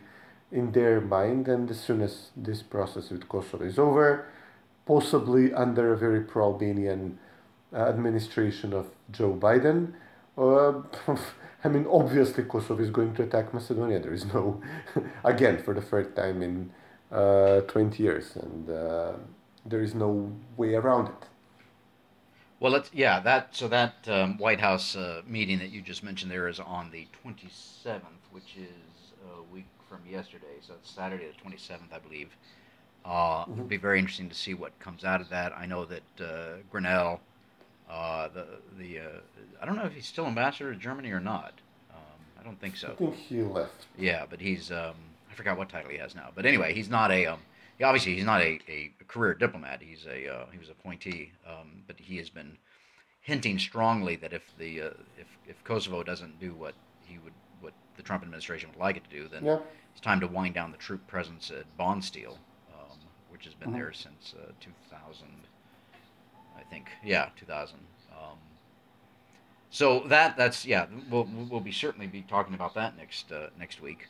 in 0.51 0.71
their 0.71 1.01
mind. 1.01 1.47
And 1.47 1.69
as 1.69 1.79
soon 1.79 2.01
as 2.01 2.31
this 2.35 2.61
process 2.61 3.09
with 3.09 3.27
Kosovo 3.27 3.63
is 3.65 3.79
over, 3.79 4.27
possibly 4.85 5.53
under 5.53 5.93
a 5.93 5.97
very 5.97 6.21
pro-Albanian 6.21 7.19
uh, 7.73 7.77
administration 7.77 8.73
of 8.73 8.87
Joe 9.11 9.33
Biden, 9.33 9.93
uh, 10.37 10.81
I 11.63 11.69
mean, 11.69 11.87
obviously 11.89 12.43
Kosovo 12.43 12.81
is 12.81 12.91
going 12.91 13.13
to 13.15 13.23
attack 13.23 13.53
Macedonia. 13.53 13.99
There 13.99 14.13
is 14.13 14.25
no, 14.33 14.61
again, 15.23 15.61
for 15.63 15.73
the 15.73 15.81
third 15.81 16.15
time 16.15 16.41
in 16.41 16.71
uh, 17.11 17.61
20 17.61 18.03
years, 18.03 18.35
and 18.35 18.69
uh, 18.69 19.13
there 19.65 19.81
is 19.81 19.95
no 19.95 20.31
way 20.55 20.75
around 20.75 21.07
it. 21.07 21.27
Well, 22.59 22.71
let's 22.71 22.89
yeah 22.93 23.19
that 23.19 23.55
so 23.55 23.67
that 23.67 23.93
um, 24.07 24.37
White 24.37 24.59
House 24.59 24.95
uh, 24.95 25.21
meeting 25.27 25.59
that 25.59 25.69
you 25.69 25.81
just 25.81 26.03
mentioned 26.03 26.31
there 26.31 26.47
is 26.47 26.59
on 26.59 26.89
the 26.91 27.07
27th, 27.23 28.01
which 28.31 28.55
is 28.57 29.13
a 29.37 29.53
week 29.53 29.67
from 29.87 29.99
yesterday. 30.09 30.45
So 30.61 30.73
it's 30.73 30.89
Saturday 30.89 31.27
the 31.27 31.49
27th, 31.49 31.93
I 31.93 31.99
believe. 31.99 32.29
Uh, 33.05 33.09
mm-hmm. 33.09 33.53
It'll 33.53 33.65
be 33.65 33.77
very 33.77 33.99
interesting 33.99 34.27
to 34.29 34.35
see 34.35 34.53
what 34.53 34.77
comes 34.79 35.03
out 35.03 35.21
of 35.21 35.29
that. 35.29 35.53
I 35.55 35.65
know 35.65 35.85
that 35.85 36.03
uh, 36.19 36.57
Grenell 36.73 37.19
uh, 37.89 38.27
the 38.29 38.45
the 38.77 38.99
uh, 38.99 39.03
I 39.61 39.65
don't 39.65 39.75
know 39.75 39.85
if 39.85 39.93
he's 39.93 40.05
still 40.05 40.25
ambassador 40.25 40.73
to 40.73 40.79
Germany 40.79 41.11
or 41.11 41.19
not. 41.19 41.53
Um, 41.91 42.19
I 42.39 42.43
don't 42.43 42.59
think 42.59 42.75
so. 42.75 42.91
I 42.91 42.95
think 42.95 43.15
he 43.15 43.41
left. 43.41 43.85
Yeah, 43.97 44.25
but 44.29 44.41
he's 44.41 44.71
um, 44.71 44.95
I 45.31 45.35
forgot 45.35 45.57
what 45.57 45.69
title 45.69 45.89
he 45.89 45.97
has 45.97 46.15
now. 46.15 46.29
But 46.35 46.45
anyway, 46.45 46.73
he's 46.73 46.89
not 46.89 47.11
a 47.11 47.27
um, 47.27 47.39
he, 47.77 47.83
obviously 47.83 48.15
he's 48.15 48.25
not 48.25 48.41
a, 48.41 48.59
a 48.67 48.91
career 49.07 49.33
diplomat. 49.33 49.81
He's 49.81 50.05
a 50.05 50.33
uh, 50.33 50.45
he 50.51 50.57
was 50.57 50.69
appointee, 50.69 51.31
um, 51.47 51.83
but 51.87 51.99
he 51.99 52.17
has 52.17 52.29
been 52.29 52.57
hinting 53.21 53.59
strongly 53.59 54.15
that 54.17 54.33
if 54.33 54.43
the 54.57 54.81
uh, 54.81 54.89
if 55.17 55.27
if 55.47 55.63
Kosovo 55.63 56.03
doesn't 56.03 56.39
do 56.39 56.53
what 56.53 56.73
he 57.05 57.17
would 57.19 57.33
what 57.61 57.73
the 57.95 58.03
Trump 58.03 58.23
administration 58.23 58.69
would 58.71 58.79
like 58.79 58.97
it 58.97 59.03
to 59.05 59.09
do, 59.09 59.27
then 59.27 59.45
yeah. 59.45 59.59
it's 59.91 60.01
time 60.01 60.19
to 60.19 60.27
wind 60.27 60.55
down 60.55 60.71
the 60.71 60.77
troop 60.77 61.05
presence 61.07 61.51
at 61.51 61.65
Bondsteel, 61.77 62.37
um, 62.73 62.97
which 63.29 63.45
has 63.45 63.53
been 63.53 63.69
mm-hmm. 63.69 63.77
there 63.77 63.93
since 63.93 64.33
uh, 64.37 64.51
2000 64.59 65.27
think. 66.69 66.89
Yeah, 67.03 67.29
2000. 67.37 67.77
Um, 68.11 68.37
so 69.69 70.01
that 70.07 70.37
that's 70.37 70.65
yeah, 70.65 70.85
we'll 71.09 71.27
we'll 71.49 71.59
be 71.59 71.71
certainly 71.71 72.07
be 72.07 72.21
talking 72.21 72.53
about 72.53 72.73
that 72.75 72.97
next 72.97 73.31
uh, 73.31 73.47
next 73.59 73.81
week. 73.81 74.07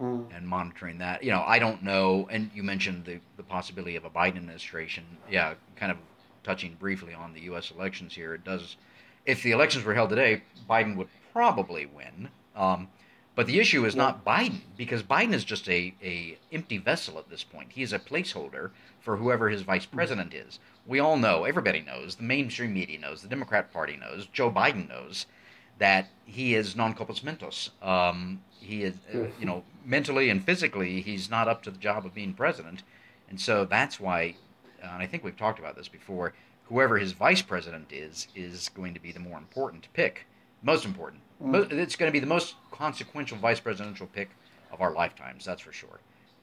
Mm. 0.00 0.34
And 0.34 0.48
monitoring 0.48 0.98
that, 0.98 1.22
you 1.22 1.30
know, 1.30 1.44
I 1.46 1.58
don't 1.58 1.82
know. 1.82 2.26
And 2.30 2.50
you 2.54 2.62
mentioned 2.62 3.04
the 3.04 3.20
the 3.36 3.42
possibility 3.42 3.96
of 3.96 4.04
a 4.04 4.10
Biden 4.10 4.36
administration. 4.36 5.04
Yeah, 5.30 5.54
kind 5.76 5.92
of 5.92 5.98
touching 6.42 6.76
briefly 6.80 7.14
on 7.14 7.34
the 7.34 7.40
U.S. 7.42 7.70
elections 7.70 8.14
here. 8.14 8.34
It 8.34 8.42
does, 8.42 8.76
if 9.26 9.42
the 9.42 9.52
elections 9.52 9.84
were 9.84 9.94
held 9.94 10.10
today, 10.10 10.42
Biden 10.68 10.96
would 10.96 11.08
probably 11.32 11.86
win. 11.86 12.30
Um, 12.56 12.88
but 13.34 13.46
the 13.46 13.60
issue 13.60 13.86
is 13.86 13.94
not 13.94 14.24
Biden 14.24 14.60
because 14.76 15.02
Biden 15.02 15.32
is 15.32 15.44
just 15.44 15.68
a, 15.68 15.94
a 16.02 16.36
empty 16.50 16.78
vessel 16.78 17.18
at 17.18 17.30
this 17.30 17.44
point. 17.44 17.72
He 17.72 17.82
is 17.82 17.92
a 17.92 17.98
placeholder 17.98 18.70
for 19.00 19.16
whoever 19.16 19.48
his 19.48 19.62
vice 19.62 19.86
mm. 19.86 19.92
president 19.92 20.34
is 20.34 20.58
we 20.86 20.98
all 20.98 21.16
know, 21.16 21.44
everybody 21.44 21.80
knows, 21.80 22.16
the 22.16 22.22
mainstream 22.22 22.74
media 22.74 22.98
knows, 22.98 23.22
the 23.22 23.28
Democrat 23.28 23.72
Party 23.72 23.96
knows, 23.96 24.26
Joe 24.32 24.50
Biden 24.50 24.88
knows 24.88 25.26
that 25.78 26.08
he 26.24 26.54
is 26.54 26.76
non 26.76 26.94
compos 26.94 27.22
mentis. 27.22 27.70
Um, 27.80 28.42
he 28.62 28.84
is, 28.84 28.94
uh, 29.14 29.26
you 29.38 29.46
know, 29.46 29.64
mentally 29.84 30.30
and 30.30 30.44
physically, 30.44 31.00
he's 31.00 31.28
not 31.30 31.48
up 31.48 31.62
to 31.64 31.70
the 31.70 31.78
job 31.78 32.06
of 32.06 32.14
being 32.14 32.32
president. 32.34 32.82
And 33.28 33.40
so 33.40 33.64
that's 33.64 33.98
why, 33.98 34.36
uh, 34.82 34.88
and 34.92 35.02
I 35.02 35.06
think 35.06 35.24
we've 35.24 35.36
talked 35.36 35.58
about 35.58 35.76
this 35.76 35.88
before, 35.88 36.34
whoever 36.68 36.98
his 36.98 37.12
vice 37.12 37.42
president 37.42 37.92
is, 37.92 38.28
is 38.34 38.68
going 38.70 38.94
to 38.94 39.00
be 39.00 39.12
the 39.12 39.20
more 39.20 39.38
important 39.38 39.88
pick. 39.92 40.26
Most 40.62 40.84
important. 40.84 41.22
Mm. 41.42 41.72
It's 41.72 41.96
going 41.96 42.08
to 42.08 42.12
be 42.12 42.20
the 42.20 42.26
most 42.26 42.54
consequential 42.70 43.38
vice 43.38 43.60
presidential 43.60 44.06
pick 44.06 44.30
of 44.70 44.80
our 44.80 44.92
lifetimes, 44.92 45.44
that's 45.44 45.62
for 45.62 45.72
sure. 45.72 46.00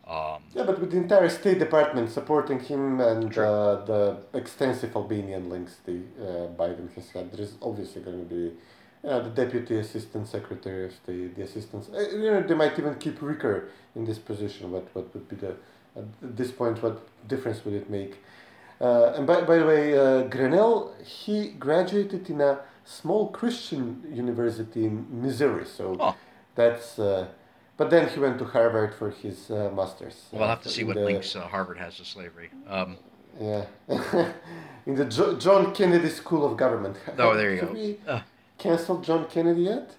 Um, 0.08 0.42
yeah, 0.56 0.64
but 0.64 0.80
with 0.80 0.92
the 0.92 0.98
entire 0.98 1.30
State 1.30 1.60
Department 1.60 2.10
supporting 2.10 2.60
him 2.60 3.00
and 3.00 3.38
uh, 3.38 3.86
the 3.86 4.18
extensive 4.34 4.96
Albanian 4.96 5.50
links 5.50 5.78
the 5.86 5.98
uh, 6.20 6.48
Biden 6.60 6.92
has 6.96 7.12
had, 7.12 7.32
there 7.32 7.42
is 7.42 7.54
obviously 7.62 8.02
going 8.02 8.28
to 8.28 8.36
be 8.36 8.52
uh, 9.08 9.20
the 9.20 9.30
Deputy 9.30 9.78
Assistant 9.80 10.28
Secretary 10.28 10.86
of 10.86 10.94
State, 10.94 11.36
the 11.36 11.44
assistants. 11.44 11.90
Uh, 11.94 12.00
you 12.12 12.32
know, 12.32 12.42
they 12.42 12.54
might 12.56 12.78
even 12.78 12.96
keep 12.96 13.20
Reeker 13.22 13.70
in 13.96 14.06
this 14.06 14.20
position. 14.20 14.72
What 14.72 14.88
what 14.94 15.14
would 15.14 15.28
be 15.30 15.36
the 15.36 15.56
at 15.96 16.06
this 16.22 16.52
point? 16.52 16.82
What 16.84 16.98
difference 17.28 17.64
would 17.66 17.74
it 17.74 17.90
make? 17.90 18.18
Uh, 18.82 19.14
and 19.16 19.28
by, 19.28 19.42
by 19.42 19.58
the 19.58 19.66
way, 19.66 19.98
uh, 19.98 20.24
Grenell, 20.30 20.92
he 21.04 21.50
graduated 21.50 22.30
in 22.30 22.40
a 22.42 22.60
small 22.86 23.28
Christian 23.30 24.02
university 24.10 24.86
in 24.86 25.06
Missouri. 25.22 25.66
So 25.66 25.98
Oh. 26.00 26.16
that's. 26.56 26.98
Uh, 27.00 27.28
but 27.78 27.90
then 27.90 28.10
he 28.10 28.20
went 28.20 28.38
to 28.40 28.46
Harvard 28.46 28.94
for 28.94 29.10
his 29.10 29.50
uh, 29.52 29.70
master's. 29.74 30.26
We'll 30.34 30.48
have 30.48 30.62
to 30.64 30.70
see 30.70 30.84
what 30.84 30.96
the- 30.96 31.04
links 31.06 31.34
uh, 31.36 31.42
Harvard 31.48 31.78
has 31.78 31.96
to 31.98 32.06
slavery. 32.06 32.50
Um, 32.68 32.98
Yeah. 33.40 33.66
in 34.86 34.96
the 34.96 35.06
jo- 35.06 35.38
John 35.38 35.74
Kennedy 35.74 36.10
School 36.10 36.44
of 36.46 36.58
Government. 36.58 36.98
Oh, 37.18 37.36
there 37.38 37.54
you 37.54 37.62
go. 37.66 37.72
we. 37.72 37.98
Canceled 38.60 39.04
John 39.04 39.26
Kennedy 39.28 39.62
yet? 39.64 39.96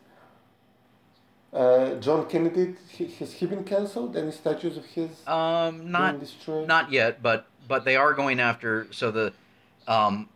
Uh, 1.52 1.94
John 1.96 2.28
Kennedy, 2.28 2.76
he, 2.88 3.06
has 3.18 3.32
he 3.32 3.46
been 3.46 3.64
cancelled? 3.64 4.16
Any 4.16 4.30
statues 4.30 4.76
of 4.76 4.84
his 4.86 5.10
um, 5.26 5.78
been 5.78 5.90
not 5.92 6.20
destroyed? 6.20 6.68
not 6.68 6.92
yet, 6.92 7.20
but 7.22 7.46
but 7.66 7.84
they 7.84 7.96
are 7.96 8.14
going 8.14 8.38
after. 8.38 8.86
So 8.92 9.10
the 9.10 9.32
um, 9.88 10.28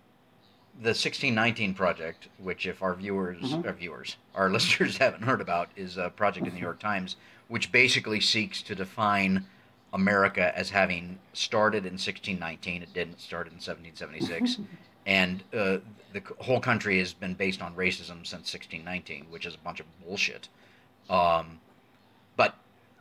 the 0.83 0.93
sixteen 0.93 1.37
nineteen 1.37 1.73
project, 1.73 2.27
which 2.39 2.67
if 2.67 2.83
our 2.83 2.95
viewers, 2.95 3.41
Mhm. 3.55 3.65
our 3.65 3.73
viewers, 3.73 4.17
our 4.35 4.51
listeners 4.57 4.97
haven't 4.97 5.23
heard 5.23 5.41
about, 5.41 5.69
is 5.77 5.97
a 5.99 6.11
project 6.11 6.47
in 6.49 6.53
the 6.55 6.59
New 6.59 6.65
York 6.67 6.81
Times, 6.81 7.15
which 7.47 7.71
basically 7.71 8.19
seeks 8.21 8.61
to 8.63 8.75
define 8.75 9.47
America 9.93 10.53
as 10.59 10.71
having 10.71 11.21
started 11.33 11.87
in 11.87 11.97
sixteen 11.97 12.41
nineteen. 12.41 12.83
It 12.83 12.93
didn't 12.93 13.21
start 13.21 13.47
in 13.53 13.61
seventeen 13.61 13.95
seventy 13.95 14.21
six, 14.21 14.59
and 15.07 15.43
uh, 15.53 15.79
the 16.13 16.23
whole 16.39 16.61
country 16.61 16.99
has 16.99 17.13
been 17.13 17.35
based 17.35 17.61
on 17.63 17.75
racism 17.75 18.27
since 18.27 18.51
sixteen 18.51 18.85
nineteen, 18.85 19.27
which 19.31 19.47
is 19.47 19.55
a 19.55 19.59
bunch 19.59 19.81
of 19.81 19.87
bullshit. 20.05 20.49
Um, 21.11 21.61
but 22.37 22.55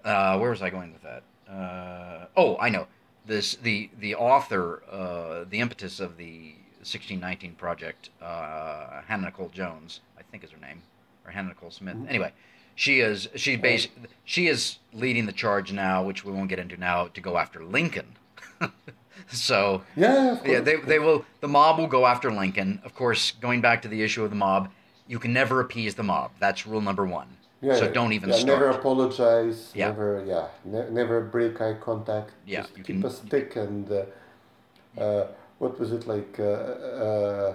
uh, 0.03 0.37
where 0.37 0.49
was 0.49 0.61
I 0.61 0.69
going 0.69 0.93
with 0.93 1.03
that? 1.03 1.23
Uh, 1.51 2.25
oh, 2.35 2.57
I 2.57 2.69
know. 2.69 2.87
This 3.25 3.55
the 3.55 3.89
the 3.99 4.15
author, 4.15 4.83
uh, 4.91 5.45
the 5.49 5.59
impetus 5.59 5.99
of 5.99 6.17
the 6.17 6.55
1619 6.83 7.55
project, 7.55 8.09
uh, 8.21 9.01
Hannah 9.07 9.27
Nicole 9.27 9.47
Jones, 9.47 10.01
I 10.17 10.21
think 10.23 10.43
is 10.43 10.51
her 10.51 10.59
name, 10.59 10.81
or 11.25 11.31
Hannah 11.31 11.49
Nicole 11.49 11.71
Smith. 11.71 11.95
Anyway, 12.09 12.33
she 12.75 12.99
is 12.99 13.29
she 13.35 13.55
bas- 13.55 13.87
she 14.25 14.47
is 14.47 14.79
leading 14.91 15.25
the 15.25 15.31
charge 15.31 15.71
now, 15.71 16.03
which 16.03 16.25
we 16.25 16.33
won't 16.33 16.49
get 16.49 16.59
into 16.59 16.75
now, 16.75 17.07
to 17.07 17.21
go 17.21 17.37
after 17.37 17.63
Lincoln. 17.63 18.17
so 19.27 19.83
Yeah, 19.95 20.37
yeah, 20.45 20.59
they, 20.59 20.75
they 20.77 20.99
will. 20.99 21.25
The 21.41 21.47
mob 21.47 21.79
will 21.79 21.87
go 21.87 22.05
after 22.05 22.31
Lincoln. 22.31 22.81
Of 22.83 22.95
course, 22.95 23.31
going 23.31 23.61
back 23.61 23.81
to 23.83 23.87
the 23.87 24.01
issue 24.01 24.23
of 24.23 24.29
the 24.29 24.35
mob, 24.35 24.69
you 25.07 25.19
can 25.19 25.33
never 25.33 25.59
appease 25.59 25.95
the 25.95 26.03
mob. 26.03 26.31
That's 26.39 26.65
rule 26.65 26.81
number 26.81 27.05
one. 27.05 27.27
Yeah, 27.61 27.75
so 27.75 27.89
don't 27.91 28.11
even 28.11 28.29
yeah, 28.29 28.35
start. 28.35 28.59
Never 28.59 28.69
apologize. 28.71 29.71
Yeah. 29.73 29.87
Never, 29.87 30.23
yeah, 30.27 30.47
ne- 30.65 30.89
never 30.89 31.21
break 31.21 31.61
eye 31.61 31.75
contact. 31.75 32.31
Yeah, 32.45 32.61
just 32.61 32.77
you 32.77 32.83
keep 32.83 33.01
can- 33.01 33.05
a 33.05 33.09
stick 33.09 33.55
and 33.55 33.89
uh, 33.89 35.01
uh, 35.01 35.27
what 35.59 35.79
was 35.79 35.91
it 35.93 36.05
like? 36.07 36.37
Uh, 36.39 36.43
uh, 36.43 37.53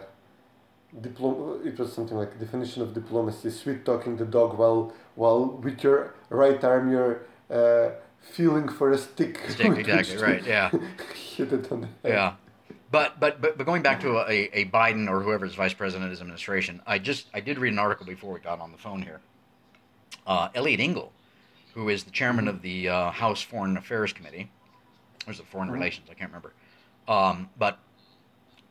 diplom- 1.01 1.65
It 1.67 1.79
was 1.79 1.93
something 1.93 2.17
like 2.17 2.39
definition 2.39 2.83
of 2.83 2.95
diplomacy: 2.95 3.51
sweet 3.51 3.85
talking 3.85 4.17
the 4.17 4.25
dog 4.25 4.59
while 4.59 4.93
while 5.15 5.47
with 5.47 5.83
your 5.85 6.15
right 6.31 6.63
arm 6.65 6.91
you're 6.91 7.21
uh, 7.51 7.91
feeling 8.21 8.69
for 8.69 8.91
a 8.93 8.99
stick. 8.99 9.41
Stick, 9.49 9.77
exactly, 9.79 10.17
right, 10.19 10.45
yeah. 10.45 10.71
Hit 11.15 11.53
it 11.53 11.71
on 11.73 11.83
the 11.83 11.87
head. 11.87 11.95
Yeah. 12.05 12.35
But, 12.91 13.21
but 13.21 13.41
but 13.43 13.59
but 13.59 13.67
going 13.67 13.83
back 13.83 14.01
to 14.01 14.17
a, 14.19 14.49
a 14.55 14.65
Biden 14.67 15.11
or 15.11 15.21
whoever's 15.21 15.55
vice 15.55 15.75
president 15.75 16.05
of 16.07 16.11
his 16.11 16.21
administration, 16.21 16.81
I 16.87 16.99
just 16.99 17.27
I 17.35 17.41
did 17.41 17.59
read 17.59 17.73
an 17.75 17.79
article 17.79 18.07
before 18.07 18.33
we 18.33 18.41
got 18.41 18.61
on 18.61 18.73
the 18.73 18.79
phone 18.79 19.03
here. 19.03 19.21
Uh, 20.27 20.49
Eliot 20.55 20.81
Engel, 20.81 21.13
who 21.75 21.91
is 21.91 22.05
the 22.05 22.11
chairman 22.11 22.49
of 22.49 22.63
the 22.63 22.89
uh, 22.89 23.11
House 23.11 23.43
Foreign 23.43 23.77
Affairs 23.77 24.15
Committee, 24.15 24.51
or 25.27 25.33
is 25.33 25.39
it 25.39 25.47
Foreign 25.47 25.69
Mhm. 25.69 25.75
Relations? 25.75 26.09
I 26.11 26.15
can't 26.15 26.31
remember. 26.31 26.53
Um, 27.07 27.51
but 27.59 27.79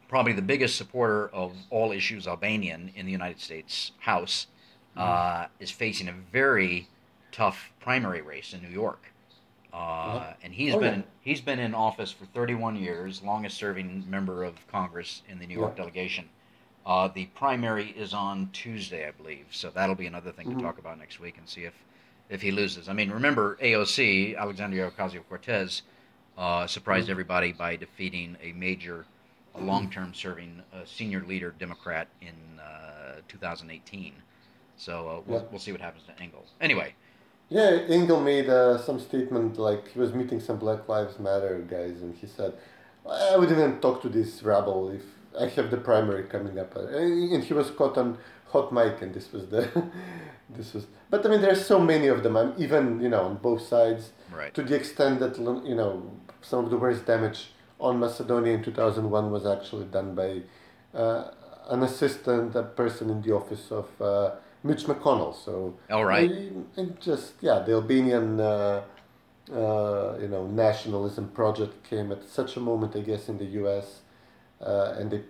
probably 0.07 0.33
the 0.33 0.41
biggest 0.41 0.77
supporter 0.77 1.27
of 1.29 1.53
all 1.69 1.91
issues 1.91 2.27
Albanian 2.27 2.91
in 2.95 3.05
the 3.05 3.11
United 3.11 3.39
States 3.39 3.91
House, 3.99 4.47
uh, 4.95 5.45
is 5.59 5.69
facing 5.69 6.07
a 6.07 6.11
very 6.11 6.87
tough 7.31 7.71
primary 7.79 8.21
race 8.21 8.51
in 8.53 8.61
New 8.63 8.69
York. 8.69 9.11
Uh, 9.73 10.33
and 10.41 10.53
he's 10.53 10.73
Oh, 10.73 10.79
been 10.79 10.99
yeah. 11.01 11.05
he's 11.21 11.41
been 11.41 11.59
in 11.59 11.75
office 11.75 12.11
for 12.11 12.25
31 12.25 12.75
years, 12.77 13.21
longest 13.21 13.57
serving 13.57 14.09
member 14.09 14.43
of 14.43 14.65
Congress 14.67 15.21
in 15.27 15.39
the 15.39 15.45
New 15.45 15.57
York 15.59 15.73
Yeah. 15.75 15.83
delegation. 15.83 16.29
Uh, 16.85 17.09
the 17.09 17.25
primary 17.27 17.89
is 17.89 18.13
on 18.13 18.49
Tuesday, 18.53 19.05
I 19.07 19.11
believe, 19.11 19.47
so 19.51 19.69
that'll 19.69 19.95
be 19.95 20.07
another 20.07 20.31
thing 20.31 20.47
Mhm. 20.47 20.55
to 20.57 20.63
talk 20.63 20.77
about 20.77 20.97
next 20.97 21.19
week 21.19 21.37
and 21.37 21.47
see 21.47 21.65
if 21.65 21.73
if 22.29 22.41
he 22.41 22.51
loses. 22.51 22.89
I 22.89 22.93
mean, 22.93 23.09
remember 23.09 23.57
AOC 23.61 24.35
Alexandria 24.35 24.91
Ocasio 24.91 25.23
Cortez 25.29 25.83
uh, 26.37 26.67
surprised 26.67 27.07
Mhm. 27.07 27.11
everybody 27.11 27.51
by 27.53 27.75
defeating 27.77 28.37
a 28.41 28.51
major, 28.51 29.05
a 29.55 29.61
long-term 29.61 30.13
serving 30.13 30.61
uh, 30.73 30.83
senior 30.85 31.21
leader 31.21 31.51
Democrat 31.57 32.07
in 32.21 32.59
uh, 32.59 33.21
2018. 33.27 34.13
So 34.75 35.09
uh, 35.09 35.21
we'll, 35.25 35.39
Yeah. 35.41 35.45
we'll 35.49 35.59
see 35.59 35.71
what 35.71 35.81
happens 35.81 36.03
to 36.03 36.21
Engel. 36.21 36.45
Anyway, 36.61 36.93
Yeah, 37.49 37.69
Engel 37.87 38.19
made 38.19 38.49
uh, 38.49 38.77
some 38.77 38.99
statement 38.99 39.57
like 39.57 39.87
he 39.89 39.99
was 39.99 40.13
meeting 40.13 40.39
some 40.39 40.57
Black 40.57 40.87
Lives 40.89 41.17
Matter 41.17 41.65
guys, 41.69 42.01
and 42.01 42.13
he 42.15 42.27
said, 42.27 42.53
"I 43.09 43.37
wouldn't 43.37 43.57
even 43.57 43.79
talk 43.79 44.01
to 44.01 44.09
this 44.09 44.43
rabble 44.43 44.89
if 44.89 45.03
I 45.39 45.47
have 45.47 45.71
the 45.71 45.77
primary 45.77 46.23
coming 46.23 46.59
up." 46.59 46.75
Uh, 46.75 46.87
And 46.87 47.43
he 47.43 47.53
was 47.53 47.71
caught 47.71 47.97
on 47.97 48.17
hot 48.47 48.73
mic, 48.73 49.01
and 49.01 49.13
this 49.13 49.31
was 49.31 49.47
the, 49.47 49.69
this 50.49 50.73
was. 50.73 50.87
But 51.09 51.25
I 51.25 51.29
mean, 51.29 51.41
there's 51.41 51.65
so 51.65 51.79
many 51.79 52.07
of 52.07 52.21
them. 52.23 52.35
I'm 52.35 52.53
even 52.57 52.99
you 52.99 53.09
know 53.09 53.23
on 53.23 53.37
both 53.37 53.61
sides 53.61 54.11
right. 54.31 54.53
to 54.53 54.61
the 54.61 54.75
extent 54.75 55.19
that 55.21 55.37
you 55.37 55.75
know 55.75 56.11
some 56.41 56.65
of 56.65 56.69
the 56.69 56.77
worst 56.77 57.05
damage 57.05 57.51
on 57.79 57.99
Macedonia 57.99 58.53
in 58.53 58.63
2001 58.63 59.31
was 59.31 59.45
actually 59.45 59.85
done 59.85 60.15
by 60.15 60.41
uh, 60.93 61.31
an 61.69 61.83
assistant, 61.83 62.55
a 62.55 62.63
person 62.63 63.09
in 63.09 63.21
the 63.21 63.31
office 63.31 63.71
of 63.71 63.87
uh, 64.01 64.31
Mitch 64.67 64.83
McConnell. 64.83 65.33
So 65.33 65.75
All 65.89 66.05
right. 66.05 66.29
It 66.29 66.99
just 66.99 67.33
yeah, 67.41 67.59
the 67.59 67.73
Albanian 67.73 68.39
uh, 68.39 68.83
uh, 69.51 70.17
you 70.21 70.27
know 70.27 70.45
nationalism 70.47 71.29
project 71.29 71.83
came 71.89 72.11
at 72.11 72.23
such 72.23 72.57
a 72.57 72.59
moment, 72.59 72.95
I 72.95 73.01
guess, 73.01 73.29
in 73.29 73.37
the 73.37 73.49
U.S. 73.61 74.01
Uh, 74.61 74.95
and 74.97 75.11
they, 75.11 75.21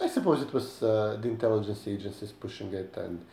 I 0.00 0.08
suppose 0.08 0.42
it 0.42 0.52
was 0.52 0.82
uh, 0.82 1.18
the 1.20 1.28
intelligence 1.28 1.86
agencies 1.86 2.32
pushing 2.32 2.72
it 2.72 2.96
and 2.96 3.24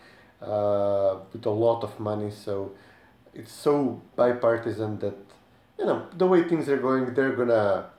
uh, 0.42 1.20
with 1.32 1.46
a 1.46 1.50
lot 1.50 1.84
of 1.84 2.00
money. 2.00 2.32
So 2.32 2.74
it's 3.34 3.52
so 3.52 4.02
bipartisan 4.16 5.00
that 5.00 5.18
you 5.80 5.86
know 5.86 6.08
the 6.18 6.28
way 6.28 6.44
things 6.44 6.68
are 6.70 6.78
going, 6.78 7.14
they're 7.14 7.36
gonna 7.36 7.90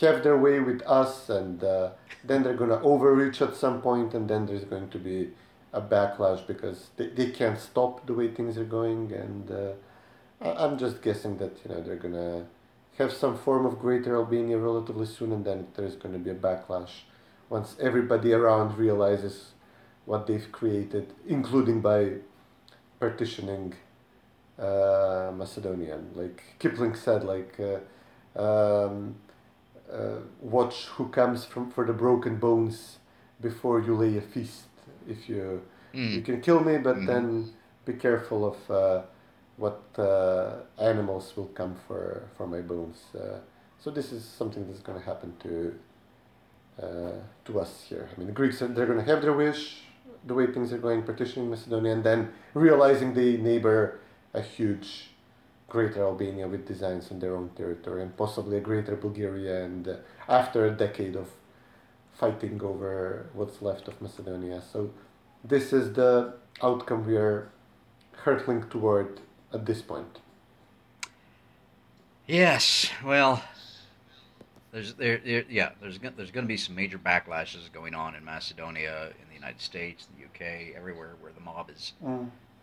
have 0.00 0.22
their 0.22 0.36
way 0.36 0.60
with 0.60 0.82
us, 0.82 1.30
and 1.30 1.64
uh, 1.64 1.90
then 2.24 2.42
they're 2.42 2.60
gonna 2.62 2.80
overreach 2.82 3.40
at 3.40 3.56
some 3.56 3.80
point, 3.80 4.14
and 4.14 4.28
then 4.28 4.46
there's 4.46 4.64
going 4.64 4.90
to 4.90 4.98
be 4.98 5.30
a 5.72 5.80
backlash 5.80 6.46
because 6.46 6.90
they, 6.96 7.08
they 7.08 7.30
can't 7.30 7.58
stop 7.58 8.06
the 8.06 8.14
way 8.14 8.28
things 8.28 8.58
are 8.58 8.64
going, 8.64 9.12
and 9.12 9.50
uh, 9.50 9.72
I'm 10.42 10.78
just 10.78 11.02
guessing 11.02 11.36
that 11.38 11.58
you 11.64 11.74
know 11.74 11.82
they're 11.82 11.96
gonna 11.96 12.46
have 12.98 13.12
some 13.12 13.36
form 13.36 13.66
of 13.66 13.78
Greater 13.78 14.16
Albania 14.16 14.58
relatively 14.58 15.06
soon, 15.06 15.32
and 15.32 15.44
then 15.44 15.68
there's 15.74 15.96
gonna 15.96 16.18
be 16.18 16.30
a 16.30 16.34
backlash 16.34 17.02
once 17.48 17.76
everybody 17.80 18.32
around 18.32 18.78
realizes 18.78 19.52
what 20.06 20.26
they've 20.26 20.50
created, 20.50 21.12
including 21.26 21.80
by 21.80 22.12
partitioning 22.98 23.74
uh, 24.58 25.30
Macedonia. 25.34 25.98
Like 26.14 26.42
Kipling 26.58 26.94
said, 26.94 27.24
like 27.24 27.58
uh, 27.58 28.40
um, 28.40 29.16
uh, 29.92 30.16
watch 30.40 30.86
who 30.86 31.08
comes 31.08 31.44
from 31.44 31.70
for 31.70 31.84
the 31.84 31.92
broken 31.92 32.36
bones 32.36 32.98
before 33.40 33.80
you 33.80 33.94
lay 33.94 34.16
a 34.16 34.20
feast. 34.20 34.64
If 35.10 35.28
you 35.28 35.60
you 35.94 36.20
Mm. 36.20 36.24
can 36.24 36.40
kill 36.40 36.60
me, 36.68 36.78
but 36.78 36.96
Mhm. 36.96 37.06
then 37.06 37.24
be 37.84 37.94
careful 38.06 38.40
of 38.52 38.58
uh, 38.70 39.02
what 39.56 39.80
uh, 39.98 40.52
animals 40.90 41.36
will 41.36 41.50
come 41.60 41.74
for 41.86 42.22
for 42.36 42.46
my 42.46 42.60
bones. 42.72 42.98
Uh, 43.14 43.38
so 43.82 43.90
this 43.90 44.12
is 44.12 44.22
something 44.24 44.62
that's 44.66 44.82
going 44.86 44.98
to 44.98 45.04
happen 45.04 45.30
to 45.46 45.52
uh, 46.82 47.12
to 47.44 47.60
us 47.60 47.72
here. 47.88 48.08
I 48.10 48.18
mean, 48.18 48.26
the 48.26 48.32
Greeks 48.32 48.62
are, 48.62 48.68
they're 48.68 48.86
going 48.86 49.04
to 49.04 49.10
have 49.12 49.20
their 49.22 49.34
wish, 49.34 49.82
the 50.26 50.34
way 50.34 50.46
things 50.46 50.72
are 50.72 50.78
going, 50.78 51.02
partitioning 51.02 51.50
Macedonia, 51.50 51.92
and 51.92 52.04
then 52.04 52.32
realizing 52.54 53.12
they 53.14 53.36
neighbor 53.36 53.98
a 54.32 54.40
huge 54.40 55.10
greater 55.68 56.02
Albania 56.02 56.48
with 56.48 56.66
designs 56.66 57.10
on 57.12 57.18
their 57.20 57.34
own 57.36 57.48
territory, 57.50 58.02
and 58.02 58.16
possibly 58.16 58.56
a 58.56 58.60
greater 58.60 58.96
Bulgaria. 58.96 59.64
And 59.64 59.86
uh, 59.88 59.96
after 60.28 60.66
a 60.66 60.70
decade 60.70 61.16
of 61.16 61.28
fighting 62.24 62.60
over 62.62 63.26
what's 63.32 63.62
left 63.62 63.88
of 63.88 64.00
Macedonia, 64.02 64.62
so 64.72 64.90
this 65.42 65.72
is 65.72 65.94
the 65.94 66.34
outcome 66.62 67.06
we 67.06 67.16
are 67.16 67.48
hurtling 68.12 68.62
toward 68.68 69.20
at 69.54 69.64
this 69.64 69.80
point. 69.80 70.18
Yes. 72.26 72.90
Well, 73.04 73.42
there's 74.72 74.94
there, 74.94 75.20
there 75.24 75.44
yeah 75.48 75.70
there's 75.80 75.98
there's 75.98 76.30
going 76.30 76.44
to 76.44 76.48
be 76.48 76.56
some 76.56 76.76
major 76.76 76.98
backlashes 76.98 77.72
going 77.72 77.94
on 77.94 78.14
in 78.14 78.24
Macedonia, 78.24 79.06
in 79.20 79.28
the 79.28 79.34
United 79.34 79.60
States, 79.60 80.06
the 80.16 80.24
UK, 80.26 80.76
everywhere 80.76 81.14
where 81.20 81.32
the 81.32 81.40
mob 81.40 81.70
is 81.70 81.94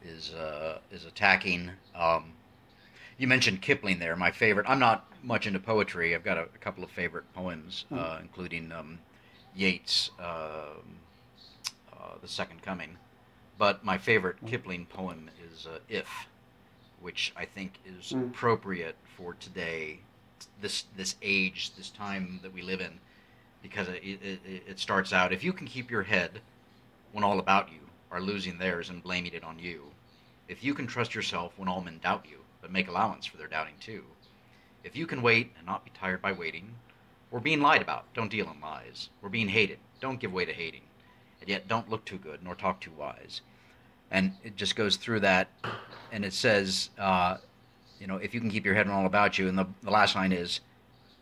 is 0.03 0.33
uh, 0.33 0.77
is 0.91 1.05
attacking. 1.05 1.71
Um, 1.95 2.31
You 3.17 3.27
mentioned 3.27 3.61
Kipling 3.63 3.97
there, 3.99 4.15
my 4.15 4.29
favorite. 4.31 4.67
I'm 4.69 4.79
not 4.79 5.11
much 5.23 5.47
into 5.47 5.59
poetry. 5.59 6.13
I've 6.15 6.23
got 6.23 6.37
a, 6.37 6.43
a 6.43 6.59
couple 6.59 6.83
of 6.83 6.91
favorite 6.91 7.25
poems, 7.33 7.85
Hmm. 7.89 7.97
uh, 7.99 8.17
including 8.21 8.71
um, 8.71 8.99
Yeats' 9.57 10.11
uh, 10.19 10.75
uh, 11.93 12.13
The 12.21 12.27
Second 12.27 12.61
Coming. 12.61 12.97
But 13.57 13.83
my 13.83 13.97
favorite 13.97 14.37
Hmm. 14.39 14.47
Kipling 14.47 14.85
poem 14.85 15.29
is 15.51 15.65
uh, 15.65 15.79
If, 15.89 16.07
which 17.01 17.33
I 17.35 17.45
think 17.45 17.79
is 17.85 18.13
Mm. 18.13 18.29
appropriate 18.29 18.95
for 19.15 19.33
today, 19.33 19.99
this 20.61 20.83
this 20.95 21.15
age, 21.23 21.73
this 21.75 21.89
time 21.89 22.39
that 22.43 22.53
we 22.53 22.61
live 22.61 22.81
in, 22.81 22.99
because 23.63 23.87
it, 23.87 24.03
it- 24.03 24.63
it 24.67 24.79
starts 24.79 25.11
out 25.11 25.33
if 25.33 25.43
you 25.43 25.51
can 25.53 25.65
keep 25.67 25.89
your 25.89 26.03
head 26.03 26.41
when 27.11 27.23
all 27.23 27.39
about 27.39 27.71
you 27.71 27.79
are 28.11 28.21
losing 28.21 28.57
theirs 28.59 28.89
and 28.89 29.01
blaming 29.01 29.33
it 29.33 29.43
on 29.43 29.57
you, 29.57 29.91
if 30.47 30.63
you 30.63 30.73
can 30.75 30.85
trust 30.87 31.15
yourself 31.15 31.53
when 31.57 31.67
all 31.67 31.81
men 31.81 31.97
doubt 31.97 32.25
you, 32.29 32.37
but 32.61 32.71
make 32.71 32.87
allowance 32.87 33.25
for 33.25 33.37
their 33.37 33.47
doubting 33.47 33.73
too, 33.79 34.03
if 34.83 34.95
you 34.95 35.07
can 35.07 35.21
wait 35.23 35.51
and 35.57 35.65
not 35.65 35.83
be 35.83 35.91
tired 35.91 36.21
by 36.21 36.31
waiting, 36.31 36.75
we're 37.37 37.41
being 37.41 37.61
lied 37.61 37.83
about, 37.83 38.11
don't 38.15 38.31
deal 38.31 38.49
in 38.49 38.59
lies. 38.59 39.09
We're 39.21 39.29
being 39.29 39.47
hated, 39.47 39.77
don't 40.01 40.19
give 40.19 40.33
way 40.33 40.43
to 40.43 40.51
hating. 40.51 40.81
And 41.39 41.47
yet 41.47 41.67
don't 41.67 41.87
look 41.87 42.03
too 42.03 42.17
good 42.17 42.41
nor 42.43 42.55
talk 42.55 42.81
too 42.81 42.89
wise. 42.97 43.41
And 44.09 44.31
it 44.43 44.55
just 44.55 44.75
goes 44.75 44.95
through 44.95 45.19
that, 45.19 45.47
and 46.11 46.25
it 46.25 46.33
says, 46.33 46.89
uh, 46.97 47.37
you 47.99 48.07
know, 48.07 48.15
if 48.15 48.33
you 48.33 48.39
can 48.39 48.49
keep 48.49 48.65
your 48.65 48.73
head 48.73 48.87
when 48.87 48.95
all 48.95 49.05
about 49.05 49.37
you, 49.37 49.49
and 49.49 49.55
the, 49.55 49.67
the 49.83 49.91
last 49.91 50.15
line 50.15 50.31
is, 50.31 50.61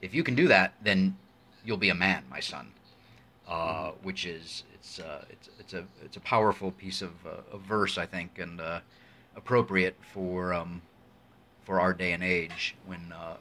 if 0.01 0.13
you 0.13 0.23
can 0.23 0.35
do 0.35 0.47
that, 0.47 0.75
then 0.81 1.17
you'll 1.65 1.75
be 1.75 1.89
a 1.89 1.95
man, 1.95 2.23
my 2.29 2.39
son. 2.39 2.71
Uh, 3.45 3.91
which 4.01 4.25
is 4.25 4.63
it's 4.73 4.99
uh, 4.99 5.23
it's 5.29 5.49
it's 5.59 5.73
a 5.73 5.83
it's 6.03 6.15
a 6.17 6.21
powerful 6.21 6.71
piece 6.71 7.01
of, 7.01 7.11
uh, 7.25 7.41
of 7.51 7.61
verse, 7.61 7.97
I 7.97 8.05
think, 8.05 8.39
and 8.39 8.61
uh, 8.61 8.79
appropriate 9.35 9.97
for 10.13 10.53
um, 10.53 10.81
for 11.65 11.79
our 11.81 11.93
day 11.93 12.13
and 12.13 12.23
age 12.23 12.75
when 12.87 13.13
uh, 13.13 13.35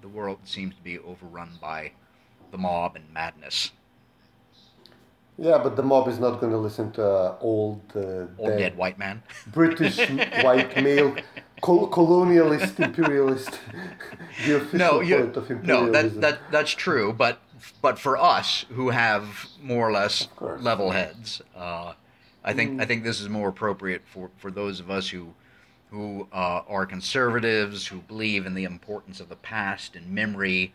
the 0.00 0.08
world 0.08 0.40
seems 0.44 0.74
to 0.74 0.82
be 0.82 0.98
overrun 0.98 1.58
by 1.60 1.92
the 2.50 2.58
mob 2.58 2.96
and 2.96 3.12
madness. 3.12 3.72
Yeah, 5.40 5.58
but 5.58 5.76
the 5.76 5.82
mob 5.84 6.08
is 6.08 6.18
not 6.18 6.40
going 6.40 6.50
to 6.50 6.58
listen 6.58 6.90
to 6.92 7.04
uh, 7.04 7.36
old, 7.40 7.80
uh, 7.94 8.00
Old 8.00 8.28
dead 8.38 8.58
dead 8.58 8.76
white 8.76 8.98
man. 8.98 9.22
British 9.46 9.98
white 10.42 10.82
male 10.82 11.14
col- 11.60 11.88
colonialist 11.88 12.80
imperialist. 12.80 13.60
the 14.46 14.56
official 14.56 14.78
no, 14.78 14.90
point 14.96 15.08
you, 15.08 15.16
of 15.18 15.50
no, 15.50 15.86
imperialism. 15.86 16.20
that 16.20 16.40
that 16.40 16.50
that's 16.50 16.72
true. 16.72 17.12
But 17.12 17.40
but 17.80 18.00
for 18.00 18.16
us 18.16 18.64
who 18.70 18.90
have 18.90 19.46
more 19.62 19.88
or 19.88 19.92
less 19.92 20.26
level 20.40 20.90
heads, 20.90 21.40
uh, 21.56 21.92
I 22.42 22.52
think 22.52 22.80
I 22.80 22.84
think 22.84 23.04
this 23.04 23.20
is 23.20 23.28
more 23.28 23.48
appropriate 23.48 24.02
for, 24.06 24.30
for 24.38 24.50
those 24.50 24.80
of 24.80 24.90
us 24.90 25.10
who 25.10 25.34
who 25.90 26.28
uh, 26.32 26.62
are 26.68 26.86
conservatives 26.86 27.86
who 27.86 27.98
believe 27.98 28.46
in 28.46 28.54
the 28.54 28.64
importance 28.64 29.20
of 29.20 29.28
the 29.28 29.36
past 29.36 29.96
and 29.96 30.08
memory, 30.10 30.72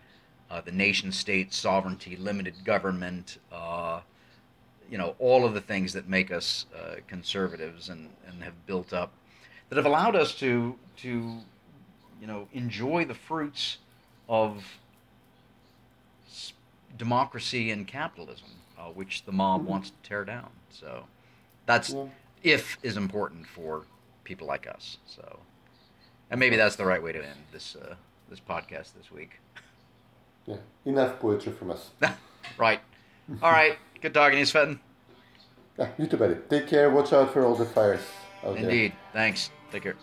uh, 0.50 0.62
the 0.62 0.72
nation 0.72 1.12
state 1.12 1.54
sovereignty, 1.54 2.16
limited 2.16 2.56
government. 2.64 3.38
Uh, 3.52 4.02
you 4.90 4.98
know 4.98 5.16
all 5.18 5.46
of 5.46 5.54
the 5.54 5.62
things 5.62 5.94
that 5.94 6.08
make 6.08 6.32
us 6.32 6.66
uh, 6.78 6.96
conservatives 7.08 7.90
and, 7.90 8.10
and 8.28 8.44
have 8.44 8.54
built 8.68 8.94
up 8.94 9.12
that 9.70 9.76
have 9.76 9.86
allowed 9.86 10.16
us 10.16 10.36
to 10.36 10.78
to 10.98 11.38
you 12.22 12.28
know 12.28 12.48
enjoy 12.54 13.04
the 13.06 13.14
fruits 13.14 13.78
of 14.30 14.64
democracy 16.98 17.72
and 17.72 17.88
capitalism, 17.88 18.50
uh, 18.78 18.84
which 18.84 19.26
the 19.26 19.32
mob 19.32 19.66
wants 19.66 19.90
to 19.90 19.96
tear 20.08 20.24
down. 20.24 20.50
So 20.70 21.06
that's 21.66 21.96
if 22.44 22.78
is 22.84 22.98
important 22.98 23.48
for 23.48 23.84
people 24.24 24.48
like 24.48 24.68
us. 24.68 24.98
So 25.06 25.40
and 26.30 26.40
maybe 26.40 26.56
that's 26.56 26.76
the 26.76 26.86
right 26.86 27.02
way 27.02 27.12
to 27.12 27.20
end 27.20 27.40
this 27.52 27.76
uh, 27.76 27.96
this 28.30 28.40
podcast 28.40 28.94
this 28.98 29.12
week. 29.12 29.40
Yeah, 30.46 30.58
enough 30.86 31.20
poetry 31.20 31.52
from 31.54 31.72
us. 31.72 31.92
right. 32.58 32.82
All 33.42 33.52
right. 33.52 33.78
Good 34.02 34.14
talking 34.14 34.34
to 34.34 34.40
you, 34.40 34.46
Sven. 34.46 34.80
Yeah, 35.78 35.90
you 35.98 36.08
too, 36.08 36.18
buddy. 36.18 36.36
Take 36.50 36.68
care. 36.68 36.90
Watch 36.90 37.14
out 37.14 37.32
for 37.32 37.46
all 37.46 37.56
the 37.56 37.66
fires 37.66 38.02
out 38.44 38.56
there. 38.56 38.64
Indeed. 38.64 38.94
Thanks. 39.14 39.52
Take 39.72 39.84
care. 39.84 39.96